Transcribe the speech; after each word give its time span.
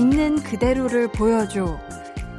있는 0.00 0.42
그대로를 0.42 1.08
보여줘. 1.08 1.78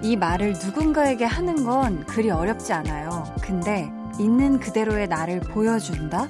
이 0.02 0.16
말을 0.16 0.54
누군가에게 0.54 1.26
하는 1.26 1.64
건 1.64 2.04
그리 2.08 2.32
어렵지 2.32 2.74
않아요. 2.74 3.24
근데 3.40 3.88
있는 4.20 4.60
그대로의 4.60 5.08
나를 5.08 5.42
보여준다? 5.42 6.28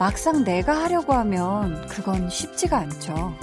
막상 0.00 0.42
내가 0.42 0.82
하려고 0.82 1.12
하면 1.12 1.86
그건 1.86 2.28
쉽지가 2.28 2.76
않죠. 2.76 3.34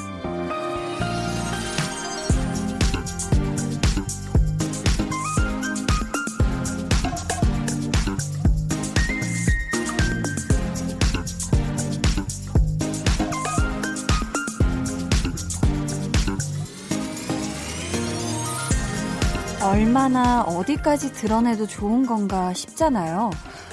얼마나 19.92 20.44
어디까지 20.44 21.12
드러내도 21.12 21.68
좋은 21.68 22.06
건가 22.06 22.54
싶잖아요. 22.54 23.30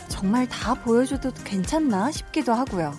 정말 0.09 0.49
다 0.49 0.75
보여줘도 0.75 1.31
괜찮나 1.45 2.11
싶기도 2.11 2.53
하고요. 2.53 2.93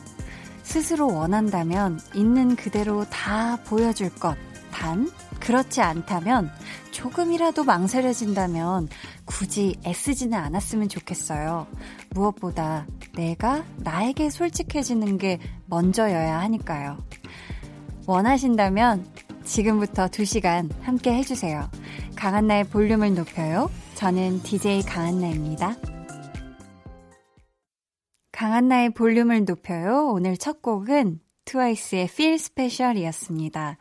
스스로 0.64 1.14
원한다면 1.14 2.00
있는 2.14 2.56
그대로 2.56 3.04
다 3.10 3.58
보여줄 3.66 4.10
것. 4.16 4.38
단, 4.72 5.12
그렇지 5.42 5.82
않다면 5.82 6.50
조금이라도 6.92 7.66
망설여진다면 7.66 8.88
굳이 9.26 9.76
애쓰지는 9.86 10.38
않았으면 10.38 10.88
좋겠어요. 10.88 11.68
무엇보다 12.12 12.88
내가 13.16 13.66
나에게 13.80 14.30
솔직해지는 14.30 15.18
게 15.18 15.40
먼저여야 15.66 16.40
하니까요. 16.40 16.98
원하신다면 18.06 19.06
지금부터 19.44 20.08
2시간 20.08 20.70
함께 20.84 21.14
해주세요. 21.16 21.70
강한나의 22.20 22.66
볼륨을 22.66 23.16
높여요. 23.16 23.72
저는 23.96 24.44
DJ 24.44 24.82
강한나입니다. 24.82 25.78
강한나의 28.34 28.90
볼륨을 28.90 29.46
높여요. 29.46 30.10
오늘 30.12 30.36
첫 30.36 30.62
곡은 30.62 31.22
트와이스의 31.46 32.10
Feel 32.12 32.34
Special이었습니다. 32.34 33.78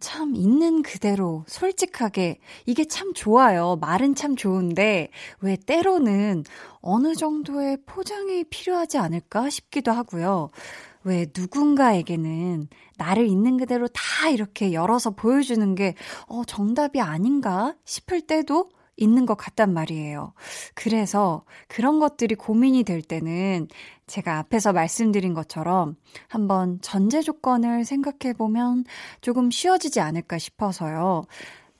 참 0.00 0.34
있는 0.34 0.82
그대로 0.82 1.44
솔직하게 1.46 2.38
이게 2.64 2.86
참 2.86 3.12
좋아요. 3.12 3.76
말은 3.78 4.14
참 4.14 4.34
좋은데 4.34 5.10
왜 5.42 5.56
때로는 5.56 6.44
어느 6.80 7.14
정도의 7.14 7.76
포장이 7.84 8.44
필요하지 8.44 8.96
않을까 8.96 9.50
싶기도 9.50 9.92
하고요. 9.92 10.48
왜 11.04 11.26
누군가에게는 11.36 12.68
나를 13.02 13.26
있는 13.26 13.56
그대로 13.56 13.88
다 13.88 14.28
이렇게 14.28 14.72
열어서 14.72 15.10
보여주는 15.10 15.74
게, 15.74 15.94
어, 16.28 16.44
정답이 16.44 17.00
아닌가 17.00 17.74
싶을 17.84 18.20
때도 18.20 18.70
있는 18.96 19.26
것 19.26 19.36
같단 19.36 19.72
말이에요. 19.72 20.34
그래서 20.74 21.44
그런 21.66 21.98
것들이 21.98 22.36
고민이 22.36 22.84
될 22.84 23.02
때는 23.02 23.66
제가 24.06 24.38
앞에서 24.38 24.72
말씀드린 24.72 25.34
것처럼 25.34 25.96
한번 26.28 26.78
전제 26.82 27.22
조건을 27.22 27.84
생각해 27.84 28.34
보면 28.34 28.84
조금 29.20 29.50
쉬워지지 29.50 30.00
않을까 30.00 30.38
싶어서요. 30.38 31.24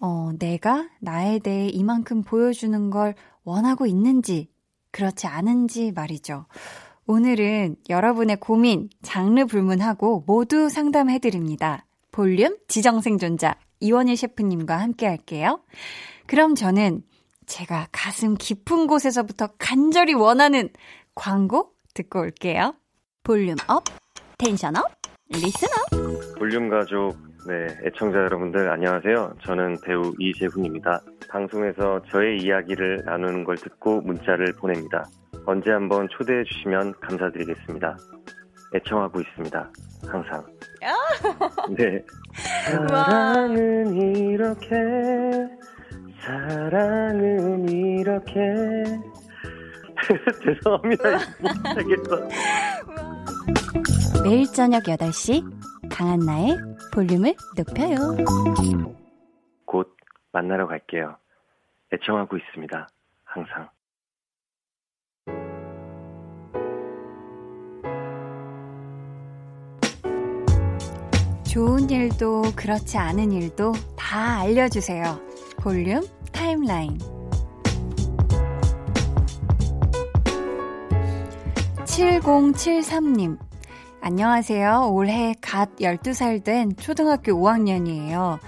어, 0.01 0.31
내가 0.39 0.89
나에 1.01 1.39
대해 1.39 1.69
이만큼 1.69 2.23
보여주는 2.23 2.91
걸 2.91 3.15
원하고 3.45 3.87
있는지, 3.87 4.49
그렇지 4.91 5.27
않은지 5.27 5.93
말이죠. 5.93 6.47
오늘은 7.07 7.77
여러분의 7.91 8.37
고민, 8.37 8.89
장르 9.03 9.45
불문하고 9.45 10.23
모두 10.27 10.69
상담해드립니다. 10.69 11.85
볼륨 12.13 12.57
지정생존자 12.69 13.57
이원일 13.81 14.17
셰프님과 14.17 14.77
함께 14.77 15.07
할게요. 15.07 15.61
그럼 16.27 16.55
저는 16.55 17.03
제가 17.47 17.89
가슴 17.91 18.35
깊은 18.35 18.87
곳에서부터 18.87 19.49
간절히 19.59 20.15
원하는 20.15 20.69
광고 21.17 21.73
듣고 21.95 22.21
올게요. 22.21 22.75
volume 23.25 23.57
up, 23.67 23.83
tension 24.39 24.77
up, 24.77 24.85
listen 25.29 25.69
up. 25.69 26.39
볼륨 26.39 26.69
가족, 26.69 27.17
네, 27.49 27.67
애청자 27.85 28.19
여러분들 28.19 28.71
안녕하세요. 28.71 29.35
저는 29.45 29.79
배우 29.85 30.15
이재훈입니다. 30.21 31.03
방송에서 31.29 32.01
저의 32.11 32.41
이야기를 32.41 33.03
나누는 33.05 33.43
걸 33.43 33.57
듣고 33.57 34.01
문자를 34.03 34.53
보냅니다. 34.53 35.05
언제 35.47 35.71
한번 35.71 36.09
초대해 36.11 36.45
주시면 36.45 36.95
감사드리겠습니다. 37.01 37.97
애청하고 38.75 39.21
있습니다. 39.21 39.71
항상. 40.09 40.47
네. 41.77 42.05
사랑은 42.67 43.95
이렇게, 43.95 44.77
사랑은 46.21 47.69
이렇게. 47.69 48.33
죄송합니다. 50.45 51.05
못하겠어. 51.41 52.29
매일 54.25 54.47
저녁 54.47 54.85
8시, 54.85 55.43
강한나의 55.91 56.57
볼륨을 56.95 57.35
높여요. 57.57 58.17
곧 59.65 59.97
만나러 60.33 60.67
갈게요. 60.67 61.17
애청하고 61.93 62.37
있습니다. 62.37 62.89
항상. 63.25 63.69
좋은 71.53 71.91
일도 71.91 72.45
그렇지 72.57 72.97
않은 72.97 73.31
일도 73.31 73.75
다 73.95 74.39
알려주세요. 74.39 75.21
볼륨 75.59 76.03
타임라인. 76.33 76.97
7073님. 81.85 83.37
안녕하세요. 84.01 84.93
올해 84.95 85.35
갓 85.43 85.77
12살 85.77 86.43
된 86.43 86.75
초등학교 86.75 87.33
5학년이에요. 87.35 88.39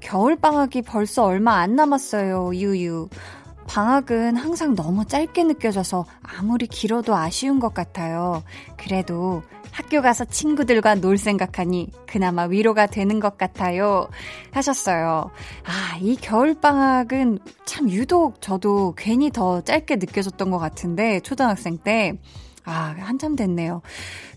겨울방학이 0.00 0.80
벌써 0.80 1.24
얼마 1.24 1.56
안 1.56 1.76
남았어요. 1.76 2.54
유유. 2.54 3.10
방학은 3.66 4.36
항상 4.36 4.74
너무 4.74 5.04
짧게 5.04 5.44
느껴져서 5.44 6.04
아무리 6.22 6.66
길어도 6.66 7.14
아쉬운 7.14 7.60
것 7.60 7.74
같아요. 7.74 8.42
그래도 8.76 9.42
학교 9.70 10.00
가서 10.02 10.24
친구들과 10.24 10.94
놀 10.96 11.18
생각하니 11.18 11.90
그나마 12.06 12.44
위로가 12.44 12.86
되는 12.86 13.18
것 13.18 13.36
같아요. 13.36 14.08
하셨어요. 14.52 15.30
아, 15.64 15.96
이 16.00 16.14
겨울방학은 16.14 17.40
참 17.64 17.90
유독 17.90 18.40
저도 18.40 18.94
괜히 18.96 19.30
더 19.30 19.60
짧게 19.62 19.96
느껴졌던 19.96 20.50
것 20.52 20.58
같은데, 20.58 21.18
초등학생 21.20 21.78
때. 21.78 22.16
아, 22.66 22.94
한참 22.98 23.36
됐네요. 23.36 23.82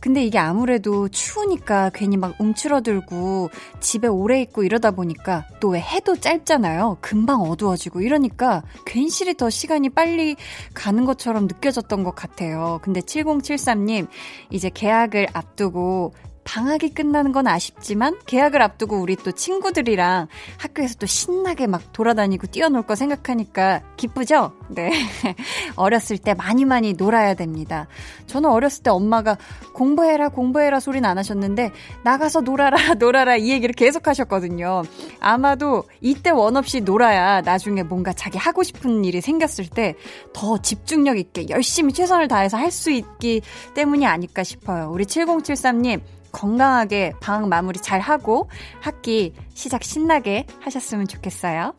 근데 0.01 0.23
이게 0.23 0.37
아무래도 0.37 1.07
추우니까 1.07 1.91
괜히 1.93 2.17
막 2.17 2.35
움츠러들고 2.39 3.49
집에 3.79 4.07
오래 4.07 4.41
있고 4.41 4.63
이러다 4.63 4.91
보니까 4.91 5.45
또 5.61 5.69
왜 5.69 5.79
해도 5.81 6.15
짧잖아요. 6.15 6.97
금방 7.01 7.41
어두워지고 7.41 8.01
이러니까 8.01 8.63
괜시리 8.85 9.35
더 9.35 9.49
시간이 9.49 9.89
빨리 9.89 10.35
가는 10.73 11.03
것처럼 11.05 11.47
느껴졌던 11.47 12.03
것 12.03 12.15
같아요. 12.15 12.79
근데 12.81 13.01
7073님, 13.01 14.07
이제 14.49 14.69
계약을 14.73 15.27
앞두고 15.33 16.13
방학이 16.47 16.93
끝나는 16.93 17.33
건 17.33 17.45
아쉽지만 17.45 18.17
계약을 18.25 18.61
앞두고 18.61 18.97
우리 18.97 19.15
또 19.17 19.31
친구들이랑 19.31 20.27
학교에서 20.57 20.95
또 20.95 21.05
신나게 21.05 21.67
막 21.67 21.91
돌아다니고 21.91 22.47
뛰어놀 22.47 22.83
거 22.83 22.95
생각하니까 22.95 23.81
기쁘죠? 23.97 24.53
네. 24.69 24.91
어렸을 25.75 26.17
때 26.17 26.33
많이 26.33 26.63
많이 26.63 26.93
놀아야 26.93 27.33
됩니다. 27.33 27.87
저는 28.27 28.49
어렸을 28.49 28.83
때 28.83 28.89
엄마가 28.89 29.37
공부해라, 29.73 30.29
공부해라 30.29 30.79
소리는 30.79 31.07
안 31.07 31.17
하셨는데 31.17 31.71
나가서 32.03 32.41
놀아라, 32.41 32.77
놀아라 32.95 33.35
이 33.35 33.49
얘기를 33.49 33.73
계속 33.73 34.07
하셨거든요. 34.07 34.83
아마도 35.19 35.83
이때 36.01 36.29
원 36.29 36.55
없이 36.55 36.79
놀아야 36.81 37.41
나중에 37.41 37.83
뭔가 37.83 38.13
자기 38.13 38.37
하고 38.37 38.63
싶은 38.63 39.03
일이 39.03 39.21
생겼을 39.21 39.67
때 39.67 39.95
더 40.33 40.57
집중력 40.61 41.17
있게 41.17 41.49
열심히 41.49 41.93
최선을 41.93 42.27
다해서 42.27 42.57
할 42.57 42.67
수 42.77 42.91
있기 42.91 43.41
때문이 43.73 44.05
아닐까 44.05 44.43
싶어요. 44.43 44.91
우리 44.91 45.05
7073님, 45.05 45.99
건강하게 46.37 47.13
방학 47.19 47.49
마무리 47.49 47.79
잘 47.79 47.99
하고 47.99 48.47
학기 48.79 49.33
시작 49.55 49.83
신나게 49.83 50.45
하셨으면 50.59 51.07
좋겠어요. 51.07 51.73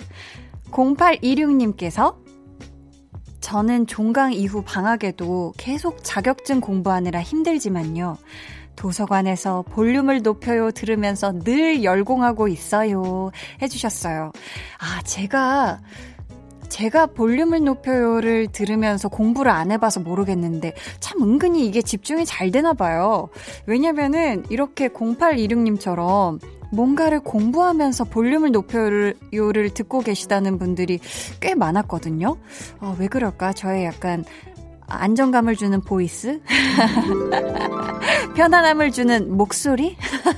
0826님께서 0.72 2.16
저는 3.40 3.87
종강 3.87 4.32
이후 4.32 4.62
방학에도 4.66 5.55
계속 5.56 6.02
자격증 6.02 6.60
공부하느라 6.60 7.22
힘들지만요. 7.22 8.16
도서관에서 8.75 9.62
볼륨을 9.62 10.22
높여요 10.22 10.72
들으면서 10.72 11.32
늘 11.38 11.84
열공하고 11.84 12.49
있어요. 12.49 13.31
해주셨어요. 13.62 14.32
아, 14.78 15.02
제가 15.02 15.81
제가 16.69 17.06
볼륨을 17.06 17.65
높여요를 17.65 18.49
들으면서 18.49 19.09
공부를 19.09 19.50
안 19.50 19.70
해봐서 19.70 20.00
모르겠는데 20.00 20.75
참 21.00 21.23
은근히 21.23 21.67
이게 21.67 21.82
집중이 21.82 22.25
잘 22.25 22.50
되나 22.50 22.73
봐요. 22.73 23.29
왜냐면은 23.67 24.44
이렇게 24.50 24.88
0826님처럼 24.88 26.41
뭔가를 26.70 27.20
공부하면서 27.20 28.05
볼륨을 28.05 28.53
높여요를 28.53 29.70
듣고 29.75 30.00
계시다는 30.00 30.59
분들이 30.59 30.99
꽤 31.41 31.55
많았거든요. 31.55 32.37
어, 32.81 32.97
왜 32.99 33.09
그럴까? 33.09 33.53
저의 33.55 33.85
약간 33.85 34.25
안정감을 34.87 35.56
주는 35.56 35.81
voice? 35.81 36.41
편안함을 38.38 38.93
주는 38.93 39.37
목소리? 39.37 39.96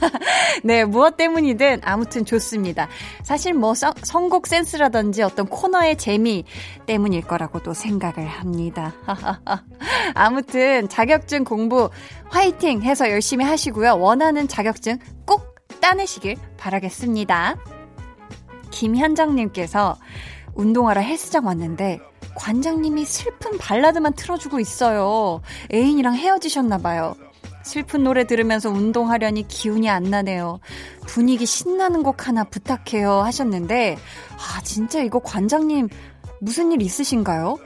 네, 0.65 0.87
무엇 0.87 1.19
때문이든 1.19 1.83
아무튼 1.85 2.25
좋습니다. 2.25 2.89
사실 3.23 3.53
뭐 3.53 3.75
성, 3.75 3.93
선곡 4.03 4.47
센스라든지 4.47 5.21
어떤 5.21 5.47
코너의 5.47 5.99
재미 5.99 6.47
때문일 6.87 7.27
거라고도 7.27 7.75
생각을 7.75 8.27
합니다. 8.27 8.95
아무튼 10.15 10.89
자격증 10.89 11.45
공부 11.45 11.91
화이팅 12.31 12.81
해서 12.81 13.11
열심히 13.11 13.45
하시고요. 13.45 13.99
원하는 13.99 14.49
자격증 14.49 14.99
꼭 15.27 15.57
따내시길 15.83 16.37
바라겠습니다. 16.57 17.59
김현정님께서 18.71 19.99
운동하러 20.55 21.03
헬스장 21.03 21.45
왔는데 21.45 22.01
관장님이 22.35 23.05
슬픈 23.05 23.59
발라드만 23.59 24.15
틀어주고 24.15 24.59
있어요. 24.59 25.43
애인이랑 25.71 26.15
헤어지셨나봐요. 26.15 27.30
슬픈 27.63 28.05
노래 28.05 28.25
들으면서 28.25 28.71
운동하려니 28.71 29.49
기운이 29.49 29.89
안 29.89 30.05
나네요. 30.05 30.61
분위기 31.07 31.47
신나는 31.47 32.03
곡 32.03 32.27
하나 32.27 32.45
부탁해요 32.45 33.21
하셨는데, 33.23 33.97
아, 34.37 34.61
진짜 34.63 35.03
이거 35.03 35.19
관장님 35.19 35.89
무슨 36.41 36.73
일 36.73 36.83
있으신가요? 36.83 37.59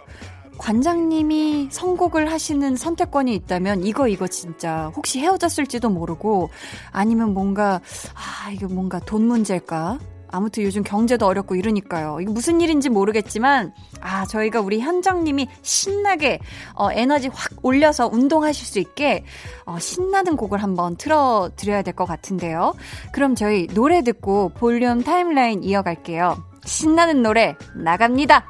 관장님이 0.59 1.69
선곡을 1.71 2.31
하시는 2.31 2.77
선택권이 2.77 3.35
있다면 3.35 3.85
이거 3.85 4.07
이거 4.09 4.27
진짜 4.27 4.93
혹시 4.97 5.21
헤어졌을지도 5.21 5.91
모르고 5.91 6.51
아니면 6.93 7.35
뭔가 7.35 7.81
아 8.15 8.51
이게 8.51 8.67
뭔가 8.67 9.01
돈 9.01 9.27
문제일까 9.27 9.99
아무튼 10.35 10.65
요즘 10.65 10.83
경제도 10.83 11.27
어렵고 11.27 11.55
이러니까요. 11.55 12.19
이게 12.21 12.31
무슨 12.31 12.61
일인지 12.61 12.89
모르겠지만, 12.89 13.73
아, 14.01 14.27
저희가 14.27 14.61
우리 14.61 14.81
현정님이 14.81 15.49
신나게, 15.63 16.41
어, 16.75 16.91
에너지 16.91 17.29
확 17.29 17.53
올려서 17.63 18.09
운동하실 18.13 18.67
수 18.67 18.79
있게, 18.81 19.25
어, 19.65 19.79
신나는 19.79 20.37
곡을 20.37 20.63
한번 20.63 20.97
틀어드려야 20.97 21.83
될 21.83 21.95
것 21.95 22.05
같은데요. 22.07 22.75
그럼 23.13 23.37
저희 23.37 23.69
노래 23.69 24.03
듣고 24.03 24.49
볼륨 24.49 25.05
timeline 25.05 25.63
이어갈게요. 25.63 26.43
신나는 26.65 27.23
노래 27.23 27.55
나갑니다. 27.77 28.45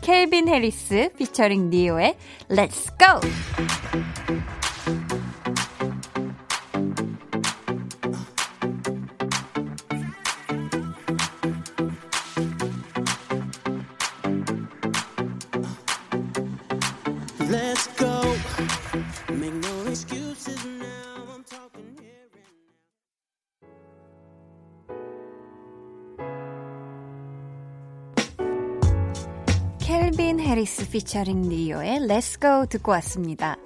켈빈 0.00 0.48
해리스 0.48 1.10
피처링 1.18 1.68
니오의 1.68 2.16
Let's 2.48 2.98
Go! 2.98 3.20
해리스 30.46 30.88
피처링 30.90 31.48
리오의 31.48 31.98
Let's 32.02 32.40
Go 32.40 32.66
듣고 32.66 32.92
왔습니다. 32.92 33.56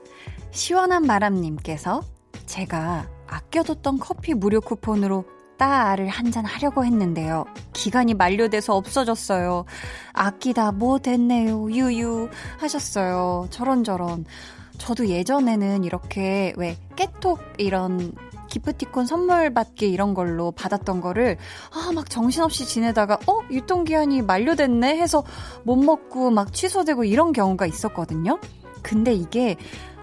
시원한 0.50 1.06
바람님께서 1.06 2.02
제가 2.46 3.06
아껴뒀던 3.26 3.98
커피 3.98 4.32
무료 4.32 4.62
쿠폰으로 4.62 5.24
따를 5.58 6.08
한 6.08 6.30
잔 6.32 6.46
하려고 6.46 6.82
했는데요. 6.86 7.44
기간이 7.74 8.14
만료돼서 8.14 8.74
없어졌어요. 8.76 9.66
아끼다 10.14 10.72
뭐 10.72 10.98
됐네요. 10.98 11.70
유유 11.70 12.30
하셨어요. 12.58 13.48
저런저런. 13.50 14.24
저도 14.78 15.08
예전에는 15.08 15.84
이렇게 15.84 16.54
왜 16.56 16.78
깨톡 16.96 17.40
이런 17.58 18.14
기프티콘 18.50 19.06
선물 19.06 19.54
받기 19.54 19.88
이런 19.88 20.12
걸로 20.12 20.50
받았던 20.50 21.00
거를 21.00 21.38
아 21.72 21.90
막 21.92 22.08
정신없이 22.08 22.66
지내다가 22.66 23.18
어 23.26 23.40
유통기한이 23.50 24.22
만료됐네 24.22 24.96
해서 24.96 25.24
못 25.64 25.76
먹고 25.76 26.30
막 26.30 26.52
취소되고 26.52 27.04
이런 27.04 27.32
경우가 27.32 27.66
있었거든요. 27.66 28.38
근데 28.82 29.12
이게 29.14 29.56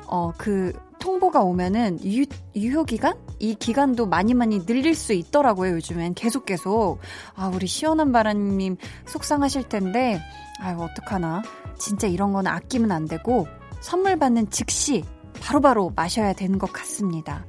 어그 0.07 0.73
통보가 0.99 1.41
오면은 1.41 1.99
유, 2.03 2.25
유효 2.55 2.83
기간? 2.83 3.17
이 3.39 3.55
기간도 3.55 4.07
많이 4.07 4.33
많이 4.33 4.65
늘릴 4.65 4.95
수 4.95 5.13
있더라고요, 5.13 5.73
요즘엔. 5.75 6.15
계속 6.15 6.45
계속. 6.45 6.99
아, 7.35 7.51
우리 7.53 7.67
시원한 7.67 8.11
바람님 8.11 8.77
속상하실 9.05 9.69
텐데, 9.69 10.19
아유, 10.59 10.77
어떡하나. 10.79 11.43
진짜 11.77 12.07
이런 12.07 12.33
거는 12.33 12.51
아끼면 12.51 12.91
안 12.91 13.05
되고, 13.05 13.47
선물 13.79 14.17
받는 14.17 14.49
즉시 14.49 15.03
바로바로 15.39 15.89
바로 15.89 15.93
마셔야 15.95 16.33
되는 16.33 16.57
것 16.57 16.73
같습니다. 16.73 17.45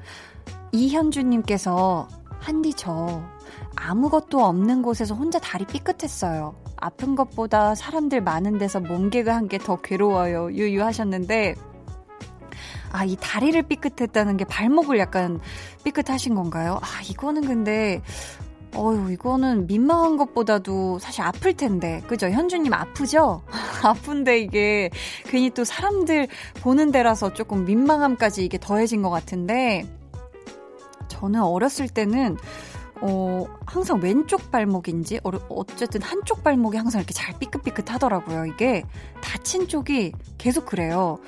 이현주님께서 0.72 2.08
한디 2.38 2.72
저 2.74 3.22
아무것도 3.76 4.44
없는 4.44 4.82
곳에서 4.82 5.14
혼자 5.14 5.38
다리 5.38 5.64
삐끗했어요. 5.66 6.54
아픈 6.76 7.14
것보다 7.16 7.74
사람들 7.74 8.20
많은 8.20 8.58
데서 8.58 8.80
몸개그 8.80 9.30
한 9.30 9.48
게 9.48 9.58
더 9.58 9.76
괴로워요. 9.80 10.52
유유 10.52 10.82
하셨는데 10.84 11.54
아, 12.92 13.04
이 13.04 13.16
다리를 13.20 13.60
삐끗했다는 13.62 14.36
게 14.38 14.44
발목을 14.44 14.98
약간 14.98 15.40
삐끗하신 15.84 16.34
건가요? 16.34 16.78
아, 16.80 17.02
이거는 17.08 17.46
근데 17.46 18.00
어유 18.76 19.10
이거는 19.12 19.66
민망한 19.66 20.16
것보다도 20.16 20.98
사실 20.98 21.22
아플 21.22 21.54
텐데. 21.54 22.02
그죠? 22.06 22.28
현주님 22.28 22.72
아프죠? 22.72 23.42
아픈데 23.82 24.40
이게 24.40 24.90
괜히 25.24 25.50
또 25.50 25.64
사람들 25.64 26.28
보는 26.60 26.92
데라서 26.92 27.32
조금 27.32 27.64
민망함까지 27.64 28.44
이게 28.44 28.58
더해진 28.58 29.02
것 29.02 29.10
같은데 29.10 29.86
저는 31.08 31.42
어렸을 31.42 31.88
때는 31.88 32.36
어, 33.00 33.46
항상 33.64 34.00
왼쪽 34.00 34.50
발목인지, 34.50 35.20
어, 35.22 35.30
어쨌든 35.48 36.02
한쪽 36.02 36.42
발목이 36.42 36.76
항상 36.76 37.00
이렇게 37.00 37.14
잘 37.14 37.38
삐끗삐끗 37.38 37.92
하더라고요. 37.92 38.46
이게 38.46 38.82
다친 39.20 39.68
쪽이 39.68 40.12
계속 40.36 40.66
그래요. 40.66 41.18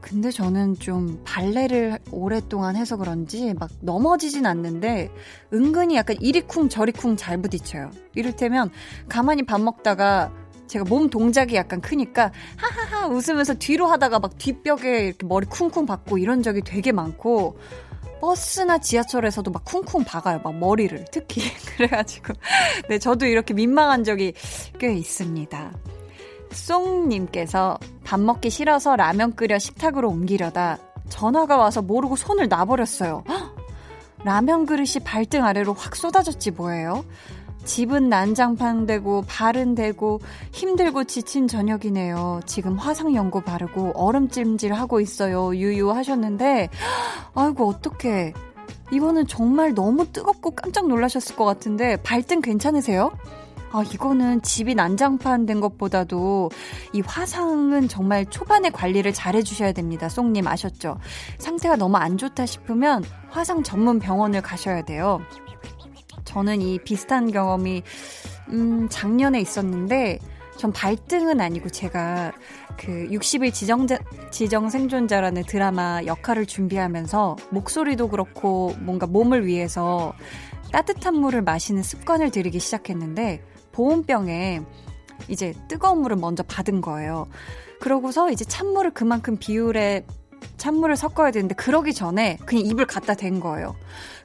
근데 0.00 0.30
저는 0.30 0.76
좀 0.76 1.20
발레를 1.24 1.98
오랫동안 2.10 2.74
해서 2.74 2.96
그런지 2.96 3.52
막 3.54 3.70
넘어지진 3.80 4.46
않는데 4.46 5.10
은근히 5.52 5.96
약간 5.96 6.16
이리쿵 6.20 6.70
저리쿵 6.70 7.16
잘 7.16 7.40
부딪혀요. 7.42 7.90
이를테면 8.14 8.70
가만히 9.08 9.42
밥 9.44 9.60
먹다가 9.60 10.32
제가 10.68 10.84
몸 10.88 11.10
동작이 11.10 11.54
약간 11.56 11.80
크니까 11.80 12.32
하하하 12.56 13.08
웃으면서 13.08 13.54
뒤로 13.54 13.88
하다가 13.88 14.20
막 14.20 14.38
뒷벽에 14.38 15.06
이렇게 15.08 15.26
머리 15.26 15.46
쿵쿵 15.46 15.84
박고 15.84 16.16
이런 16.16 16.42
적이 16.42 16.62
되게 16.62 16.92
많고 16.92 17.58
버스나 18.20 18.78
지하철에서도 18.78 19.50
막 19.50 19.64
쿵쿵 19.64 20.04
박아요. 20.04 20.40
막 20.44 20.54
머리를. 20.56 21.06
특히. 21.10 21.42
그래가지고. 21.76 22.34
네, 22.88 22.98
저도 22.98 23.26
이렇게 23.26 23.54
민망한 23.54 24.04
적이 24.04 24.34
꽤 24.78 24.94
있습니다. 24.94 25.72
쏭님께서 26.50 27.78
밥 28.04 28.20
먹기 28.20 28.50
싫어서 28.50 28.96
라면 28.96 29.34
끓여 29.36 29.58
식탁으로 29.58 30.08
옮기려다 30.08 30.78
전화가 31.08 31.56
와서 31.56 31.80
모르고 31.82 32.16
손을 32.16 32.48
놔버렸어요. 32.48 33.24
헉! 33.28 33.56
라면 34.24 34.66
그릇이 34.66 35.02
발등 35.04 35.44
아래로 35.44 35.72
확 35.74 35.96
쏟아졌지 35.96 36.50
뭐예요? 36.50 37.04
집은 37.70 38.08
난장판 38.08 38.86
되고 38.86 39.22
발은 39.28 39.76
되고 39.76 40.18
힘들고 40.50 41.04
지친 41.04 41.46
저녁이네요. 41.46 42.40
지금 42.44 42.76
화상 42.76 43.14
연고 43.14 43.42
바르고 43.42 43.92
얼음찜질 43.94 44.72
하고 44.72 44.98
있어요. 45.00 45.54
유유 45.54 45.92
하셨는데 45.92 46.68
아이고 47.32 47.68
어떡해. 47.68 48.32
이거는 48.90 49.28
정말 49.28 49.72
너무 49.72 50.10
뜨겁고 50.10 50.50
깜짝 50.50 50.88
놀라셨을 50.88 51.36
것 51.36 51.44
같은데 51.44 51.94
발등 52.02 52.40
괜찮으세요? 52.40 53.12
아, 53.70 53.84
이거는 53.84 54.42
집이 54.42 54.74
난장판 54.74 55.46
된 55.46 55.60
것보다도 55.60 56.50
이 56.92 57.02
화상은 57.06 57.86
정말 57.86 58.26
초반에 58.26 58.70
관리를 58.70 59.12
잘 59.12 59.36
해주셔야 59.36 59.70
됩니다. 59.70 60.08
쏭님 60.08 60.48
아셨죠? 60.48 60.98
상태가 61.38 61.76
너무 61.76 61.98
안 61.98 62.18
좋다 62.18 62.46
싶으면 62.46 63.04
화상 63.28 63.62
전문 63.62 64.00
병원을 64.00 64.42
가셔야 64.42 64.82
돼요. 64.82 65.20
저는 66.30 66.62
이 66.62 66.78
비슷한 66.78 67.32
경험이 67.32 67.82
음, 68.50 68.88
작년에 68.88 69.40
있었는데 69.40 70.20
전 70.56 70.72
발등은 70.72 71.40
아니고 71.40 71.70
제가 71.70 72.32
그 72.78 73.08
60일 73.10 73.52
지정 73.52 73.86
지정 74.30 74.70
생존자라는 74.70 75.42
드라마 75.44 76.02
역할을 76.04 76.46
준비하면서 76.46 77.36
목소리도 77.50 78.08
그렇고 78.08 78.74
뭔가 78.78 79.06
몸을 79.06 79.44
위해서 79.44 80.12
따뜻한 80.70 81.16
물을 81.16 81.42
마시는 81.42 81.82
습관을 81.82 82.30
들이기 82.30 82.60
시작했는데 82.60 83.42
보온병에 83.72 84.60
이제 85.28 85.52
뜨거운 85.66 86.02
물을 86.02 86.16
먼저 86.16 86.44
받은 86.44 86.80
거예요. 86.80 87.26
그러고서 87.80 88.30
이제 88.30 88.44
찬물을 88.44 88.92
그만큼 88.92 89.36
비율에 89.36 90.04
찬물을 90.60 90.94
섞어야 90.96 91.30
되는데 91.30 91.54
그러기 91.54 91.94
전에 91.94 92.36
그냥 92.44 92.66
입을 92.66 92.86
갖다 92.86 93.14
댄 93.14 93.40
거예요. 93.40 93.74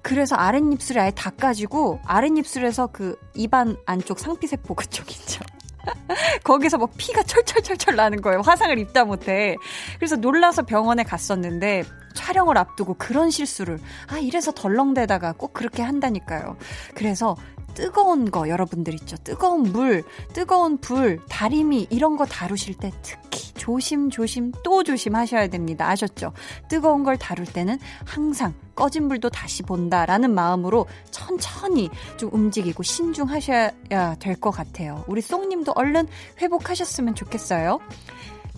그래서 0.02 0.36
아랫입술에 0.36 1.00
아예 1.02 1.12
닦아지고 1.12 2.02
아랫입술에서 2.06 2.88
그 2.88 3.18
입안 3.34 3.78
안쪽 3.86 4.20
상피세포 4.20 4.76
그쪽 4.76 5.10
있죠. 5.12 5.42
거기서 6.44 6.78
막 6.78 6.92
피가 6.98 7.24
철철철철 7.24 7.96
나는 7.96 8.22
거예요. 8.22 8.42
화상을 8.42 8.78
입다 8.80 9.06
못해. 9.06 9.56
그래서 9.98 10.18
놀라서 10.18 10.64
병원에 10.64 11.04
갔었는데 11.04 11.84
촬영을 12.14 12.58
앞두고 12.58 12.96
그런 12.96 13.30
실수를 13.30 13.80
아 14.08 14.18
이래서 14.18 14.52
덜렁대다가 14.52 15.34
꼭 15.38 15.54
그렇게 15.54 15.84
한다니까요. 15.84 16.58
그래서 16.96 17.38
뜨거운 17.76 18.32
거 18.32 18.50
여러분들 18.50 18.94
있죠. 18.96 19.16
뜨거운 19.18 19.64
물, 19.64 20.04
뜨거운 20.34 20.78
불, 20.78 21.20
다리미 21.30 21.88
이런 21.90 22.16
거 22.18 22.26
다루실 22.26 22.76
때 22.76 22.92
특히 23.02 23.54
조심조심 23.54 24.54
또 24.64 24.84
조심하셔야 24.84 25.48
됩니다. 25.48 25.88
아셨죠? 25.90 26.34
뜨거운 26.70 27.04
걸 27.04 27.18
다룰 27.18 27.46
때는 27.46 27.78
항상 28.06 28.54
꺼진 28.76 29.08
불도 29.08 29.30
다시 29.30 29.64
본다라는 29.64 30.34
마음으로 30.34 30.88
천천히 31.12 31.90
좀 32.18 32.30
움직이고 32.34 32.82
신중하셔야 32.84 34.16
될 34.20 34.36
것 34.40 34.52
같아요. 34.52 35.04
우리 35.08 35.22
쏙님도 35.22 35.74
얼른 35.76 36.08
회복하셨으면 36.42 37.16
좋겠어요. 37.16 37.80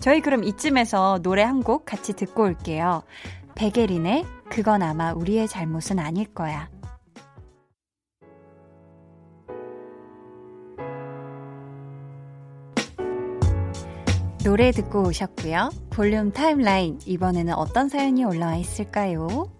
저희 0.00 0.20
그럼 0.20 0.44
이쯤에서 0.44 1.20
노래 1.22 1.42
한 1.42 1.62
곡 1.62 1.84
같이 1.84 2.12
듣고 2.12 2.44
올게요. 2.44 3.02
베게린의 3.56 4.24
그건 4.48 4.82
아마 4.82 5.12
우리의 5.12 5.48
잘못은 5.48 5.98
아닐 5.98 6.26
거야. 6.32 6.68
노래 14.44 14.70
듣고 14.70 15.02
오셨고요. 15.02 15.70
볼륨 15.90 16.32
타임라인 16.32 17.00
이번에는 17.04 17.54
어떤 17.54 17.88
사연이 17.88 18.24
올라와 18.24 18.56
있을까요? 18.56 19.50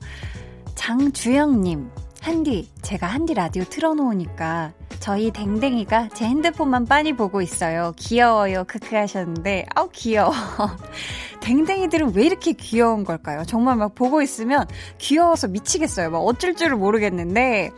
장주영님, 0.75 1.91
한디, 2.21 2.71
제가 2.83 3.07
한디 3.07 3.35
라디오 3.35 3.65
틀어놓으니까 3.65 4.73
저희 5.01 5.31
댕댕이가 5.31 6.11
제 6.15 6.25
핸드폰만 6.27 6.85
빤히 6.87 7.15
보고 7.15 7.41
있어요. 7.41 7.93
귀여워요. 7.97 8.65
크크 8.65 8.95
하셨는데, 8.95 9.67
아우, 9.75 9.89
귀여워. 9.93 10.33
댕댕이들은 11.41 12.15
왜 12.15 12.27
이렇게 12.27 12.53
귀여운 12.53 13.05
걸까요? 13.05 13.45
정말 13.45 13.77
막 13.77 13.95
보고 13.95 14.23
있으면 14.23 14.67
귀여워서 14.99 15.49
미치겠어요. 15.49 16.11
막 16.11 16.19
어쩔 16.19 16.55
줄을 16.55 16.77
모르겠는데, 16.77 17.71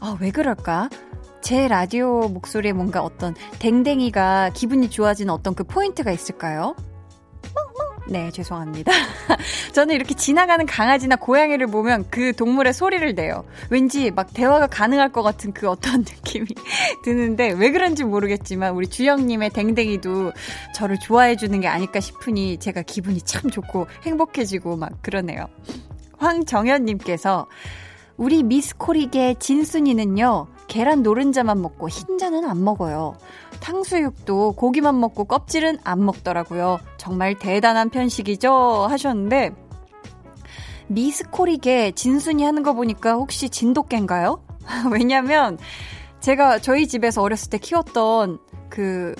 아, 0.00 0.16
왜 0.20 0.30
그럴까? 0.30 0.88
제 1.44 1.68
라디오 1.68 2.26
목소리에 2.28 2.72
뭔가 2.72 3.02
어떤 3.02 3.34
댕댕이가 3.58 4.52
기분이 4.54 4.88
좋아지는 4.88 5.30
어떤 5.30 5.54
그 5.54 5.62
포인트가 5.62 6.10
있을까요? 6.10 6.74
네, 8.08 8.30
죄송합니다. 8.30 8.90
저는 9.74 9.94
이렇게 9.94 10.14
지나가는 10.14 10.64
강아지나 10.64 11.16
고양이를 11.16 11.66
보면 11.66 12.06
그 12.10 12.32
동물의 12.34 12.72
소리를 12.72 13.14
내요. 13.14 13.44
왠지 13.68 14.10
막 14.10 14.32
대화가 14.32 14.68
가능할 14.68 15.12
것 15.12 15.22
같은 15.22 15.52
그 15.52 15.68
어떤 15.68 16.00
느낌이 16.08 16.46
드는데 17.04 17.52
왜 17.52 17.70
그런지 17.70 18.04
모르겠지만 18.04 18.72
우리 18.72 18.86
주영님의 18.86 19.50
댕댕이도 19.50 20.32
저를 20.74 20.98
좋아해주는 20.98 21.60
게 21.60 21.68
아닐까 21.68 22.00
싶으니 22.00 22.56
제가 22.56 22.80
기분이 22.80 23.20
참 23.20 23.50
좋고 23.50 23.86
행복해지고 24.04 24.78
막 24.78 25.02
그러네요. 25.02 25.46
황정현님께서 26.16 27.48
우리 28.16 28.42
미스코리게 28.44 29.34
진순이는요, 29.40 30.53
계란 30.66 31.02
노른자만 31.02 31.60
먹고 31.60 31.88
흰자는 31.88 32.44
안 32.44 32.62
먹어요. 32.64 33.16
탕수육도 33.60 34.52
고기만 34.52 34.98
먹고 34.98 35.24
껍질은 35.24 35.78
안 35.84 36.04
먹더라고요. 36.04 36.80
정말 36.96 37.38
대단한 37.38 37.90
편식이죠? 37.90 38.86
하셨는데, 38.88 39.52
미스코리게 40.88 41.92
진순이 41.92 42.44
하는 42.44 42.62
거 42.62 42.72
보니까 42.74 43.14
혹시 43.14 43.48
진돗개인가요? 43.48 44.42
왜냐면, 44.92 45.58
제가 46.20 46.58
저희 46.58 46.88
집에서 46.88 47.22
어렸을 47.22 47.50
때 47.50 47.58
키웠던 47.58 48.38
그 48.70 49.14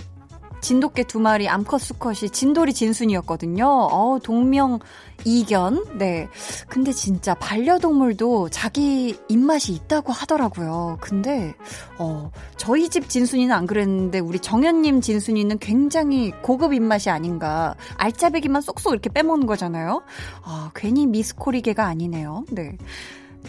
진돗개 0.64 1.04
두 1.04 1.21
마리 1.21 1.47
암컷 1.47 1.78
수컷이 1.78 2.30
진돌이 2.33 2.73
진순이었거든요. 2.73 3.66
어, 3.66 4.18
동명 4.23 4.78
이견. 5.26 5.99
네. 5.99 6.26
근데 6.68 6.90
진짜 6.90 7.35
반려동물도 7.35 8.49
자기 8.49 9.14
입맛이 9.28 9.75
있다고 9.75 10.14
하더라고요. 10.14 10.97
근데 11.02 11.54
어, 11.99 12.30
저희 12.56 12.88
집 12.88 13.11
진순이는 13.11 13.54
안 13.54 13.66
그랬는데 13.66 14.21
우리 14.21 14.38
정현 14.38 14.80
님 14.80 15.02
진순이는 15.02 15.59
굉장히 15.59 16.33
고급 16.40 16.73
입맛이 16.73 17.11
아닌가. 17.11 17.75
알짜배기만 17.99 18.62
쏙쏙 18.62 18.94
이렇게 18.94 19.11
빼먹는 19.11 19.47
거잖아요. 19.47 20.02
아, 20.44 20.71
괜히 20.75 21.06
미스코리개가 21.06 21.85
아니네요. 21.85 22.44
네. 22.50 22.78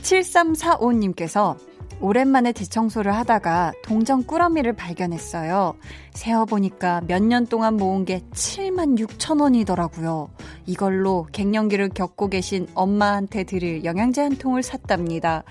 7345님께서 0.02 1.56
오랜만에 2.02 2.52
대청소를 2.52 3.16
하다가 3.16 3.74
동전 3.84 4.26
꾸러미를 4.26 4.74
발견했어요. 4.74 5.76
세어보니까 6.14 7.02
몇 7.08 7.22
년 7.24 7.48
동안 7.48 7.78
모은 7.78 8.06
게 8.06 8.22
7만 8.34 9.00
6천 9.00 9.42
원이더라고요. 9.42 10.30
이걸로 10.66 11.28
갱년기를 11.32 11.90
겪고 11.90 12.28
계신 12.30 12.68
엄마한테 12.76 13.44
드릴 13.44 13.84
영양제 13.84 14.22
한 14.22 14.36
통을 14.38 14.62
샀답니다. 14.64 15.44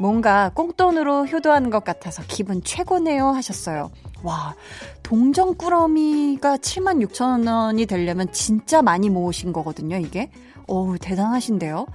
뭔가 0.00 0.50
꽁돈으로 0.54 1.26
효도하는 1.26 1.70
것 1.70 1.84
같아서 1.84 2.22
기분 2.26 2.62
최고네요 2.62 3.28
하셨어요. 3.28 3.90
와, 4.22 4.54
동전 5.02 5.54
꾸러미가 5.56 6.56
7만 6.56 7.06
6천 7.06 7.46
원이 7.48 7.86
되려면 7.86 8.32
진짜 8.32 8.82
많이 8.82 9.10
모으신 9.10 9.52
거거든요, 9.52 9.96
이게. 9.96 10.30
어우, 10.66 10.98
대단하신데요? 10.98 11.86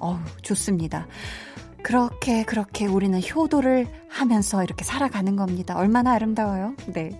어우, 0.00 0.16
좋습니다. 0.42 1.06
그렇게 1.86 2.42
그렇게 2.42 2.84
우리는 2.86 3.16
효도를 3.20 3.86
하면서 4.08 4.64
이렇게 4.64 4.84
살아가는 4.84 5.36
겁니다. 5.36 5.76
얼마나 5.76 6.14
아름다워요. 6.14 6.74
네. 6.92 7.10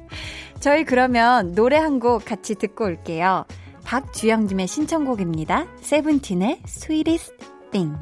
저희 0.59 0.85
그러면 0.85 1.55
노래 1.55 1.77
한 1.77 2.01
곡 2.01 2.25
같이 2.25 2.57
듣고 2.57 2.85
올게요. 2.85 3.45
박주영님의 3.85 4.67
신청곡입니다. 4.67 5.67
세븐틴의 5.83 6.63
Sweetest 6.67 7.33
Thing. 7.71 7.97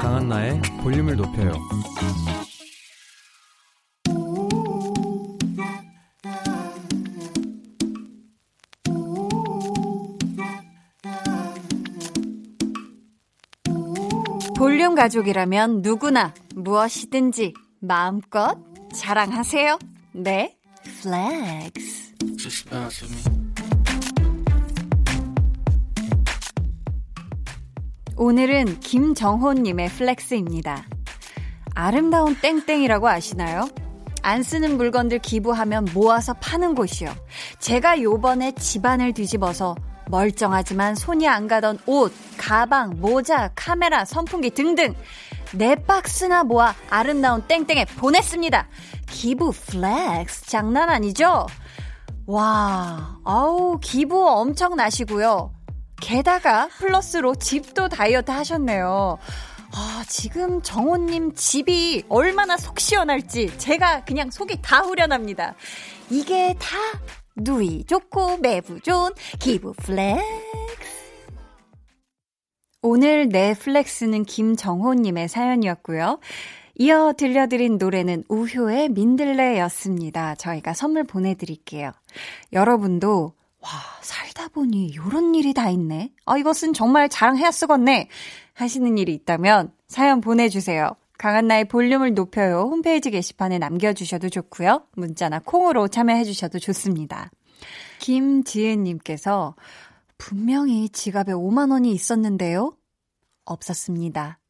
강한 0.00 0.28
나의 0.28 0.62
볼륨을 0.82 1.16
높여요 1.16 1.52
볼륨 14.62 14.94
가족이라면 14.94 15.82
누구나 15.82 16.32
무엇이든지 16.54 17.52
마음껏 17.80 18.56
자랑하세요. 18.94 19.76
네, 20.12 20.56
flex. 21.02 22.12
오늘은 28.16 28.78
김정호님의 28.78 29.88
flex입니다. 29.88 30.84
아름다운 31.74 32.36
땡땡이라고 32.36 33.08
아시나요? 33.08 33.68
안 34.22 34.44
쓰는 34.44 34.76
물건들 34.76 35.18
기부하면 35.18 35.88
모아서 35.92 36.34
파는 36.34 36.76
곳이요. 36.76 37.12
제가 37.58 38.00
요번에 38.00 38.52
집안을 38.52 39.12
뒤집어서 39.12 39.74
멀쩡하지만 40.08 40.94
손이 40.94 41.28
안 41.28 41.48
가던 41.48 41.78
옷, 41.86 42.12
가방, 42.36 43.00
모자, 43.00 43.50
카메라, 43.54 44.04
선풍기 44.04 44.50
등등 44.50 44.94
네 45.52 45.74
박스나 45.74 46.44
모아 46.44 46.74
아름다운 46.88 47.42
땡땡에 47.42 47.84
보냈습니다. 47.96 48.68
기부 49.08 49.52
flex 49.52 50.46
장난 50.46 50.88
아니죠? 50.88 51.46
와, 52.26 53.18
아우 53.24 53.78
기부 53.80 54.28
엄청 54.28 54.76
나시고요. 54.76 55.52
게다가 56.00 56.68
플러스로 56.78 57.34
집도 57.34 57.88
다이어트 57.88 58.30
하셨네요. 58.30 59.18
아, 59.74 60.04
지금 60.06 60.60
정호님 60.62 61.34
집이 61.34 62.04
얼마나 62.08 62.56
속 62.56 62.78
시원할지 62.78 63.56
제가 63.58 64.04
그냥 64.04 64.30
속이 64.30 64.60
다 64.62 64.80
후련합니다. 64.80 65.54
이게 66.10 66.54
다 66.58 66.76
누이 67.36 67.84
좋고 67.84 68.38
매부 68.38 68.80
좋은 68.80 69.10
기부 69.38 69.72
flex. 69.72 70.22
오늘 72.82 73.28
내 73.28 73.54
flex는 73.54 74.24
김정호님의 74.24 75.28
사연이었고요. 75.28 76.18
이어 76.74 77.12
들려드린 77.16 77.78
노래는 77.78 78.24
우효의 78.28 78.88
민들레였습니다. 78.90 80.34
저희가 80.34 80.74
선물 80.74 81.04
보내드릴게요. 81.04 81.92
여러분도 82.52 83.34
와, 83.60 83.70
살다 84.00 84.48
보니 84.48 84.96
요런 84.96 85.36
일이 85.36 85.54
다 85.54 85.70
있네. 85.70 86.12
아, 86.26 86.36
이것은 86.36 86.72
정말 86.72 87.08
자랑해야 87.08 87.50
쓰겄네. 87.50 88.08
하시는 88.54 88.98
일이 88.98 89.14
있다면 89.14 89.72
사연 89.86 90.20
보내주세요. 90.20 90.90
강한나의 91.22 91.66
볼륨을 91.66 92.14
높여요. 92.14 92.62
홈페이지 92.62 93.08
게시판에 93.12 93.60
남겨주셔도 93.60 94.28
좋고요. 94.28 94.88
문자나 94.96 95.38
콩으로 95.38 95.86
참여해주셔도 95.86 96.58
좋습니다. 96.58 97.30
김지은님께서 98.00 99.54
분명히 100.18 100.88
지갑에 100.88 101.32
5만 101.32 101.70
원이 101.70 101.92
있었는데요? 101.92 102.76
없었습니다. 103.44 104.40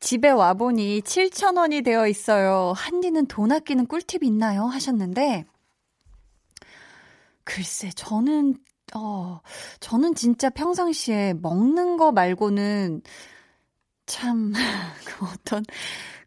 집에 0.00 0.28
와보니 0.28 1.00
7천 1.00 1.56
원이 1.56 1.80
되어 1.80 2.06
있어요. 2.06 2.74
한디는 2.76 3.24
돈 3.24 3.50
아끼는 3.50 3.86
꿀팁 3.86 4.22
있나요? 4.22 4.66
하셨는데, 4.66 5.46
글쎄, 7.44 7.88
저는, 7.96 8.54
어, 8.94 9.40
저는 9.80 10.14
진짜 10.14 10.50
평상시에 10.50 11.36
먹는 11.40 11.96
거 11.96 12.12
말고는 12.12 13.00
참, 14.04 14.52
그 15.06 15.24
어떤, 15.32 15.64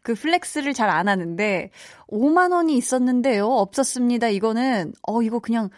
그 0.02 0.14
flex를 0.14 0.74
잘 0.74 0.90
안 0.90 1.08
하는데, 1.08 1.70
5만 2.08 2.52
원이 2.52 2.76
있었는데요. 2.76 3.46
없었습니다. 3.48 4.28
이거는, 4.28 4.92
어, 5.06 5.22
이거 5.22 5.38
그냥 5.40 5.70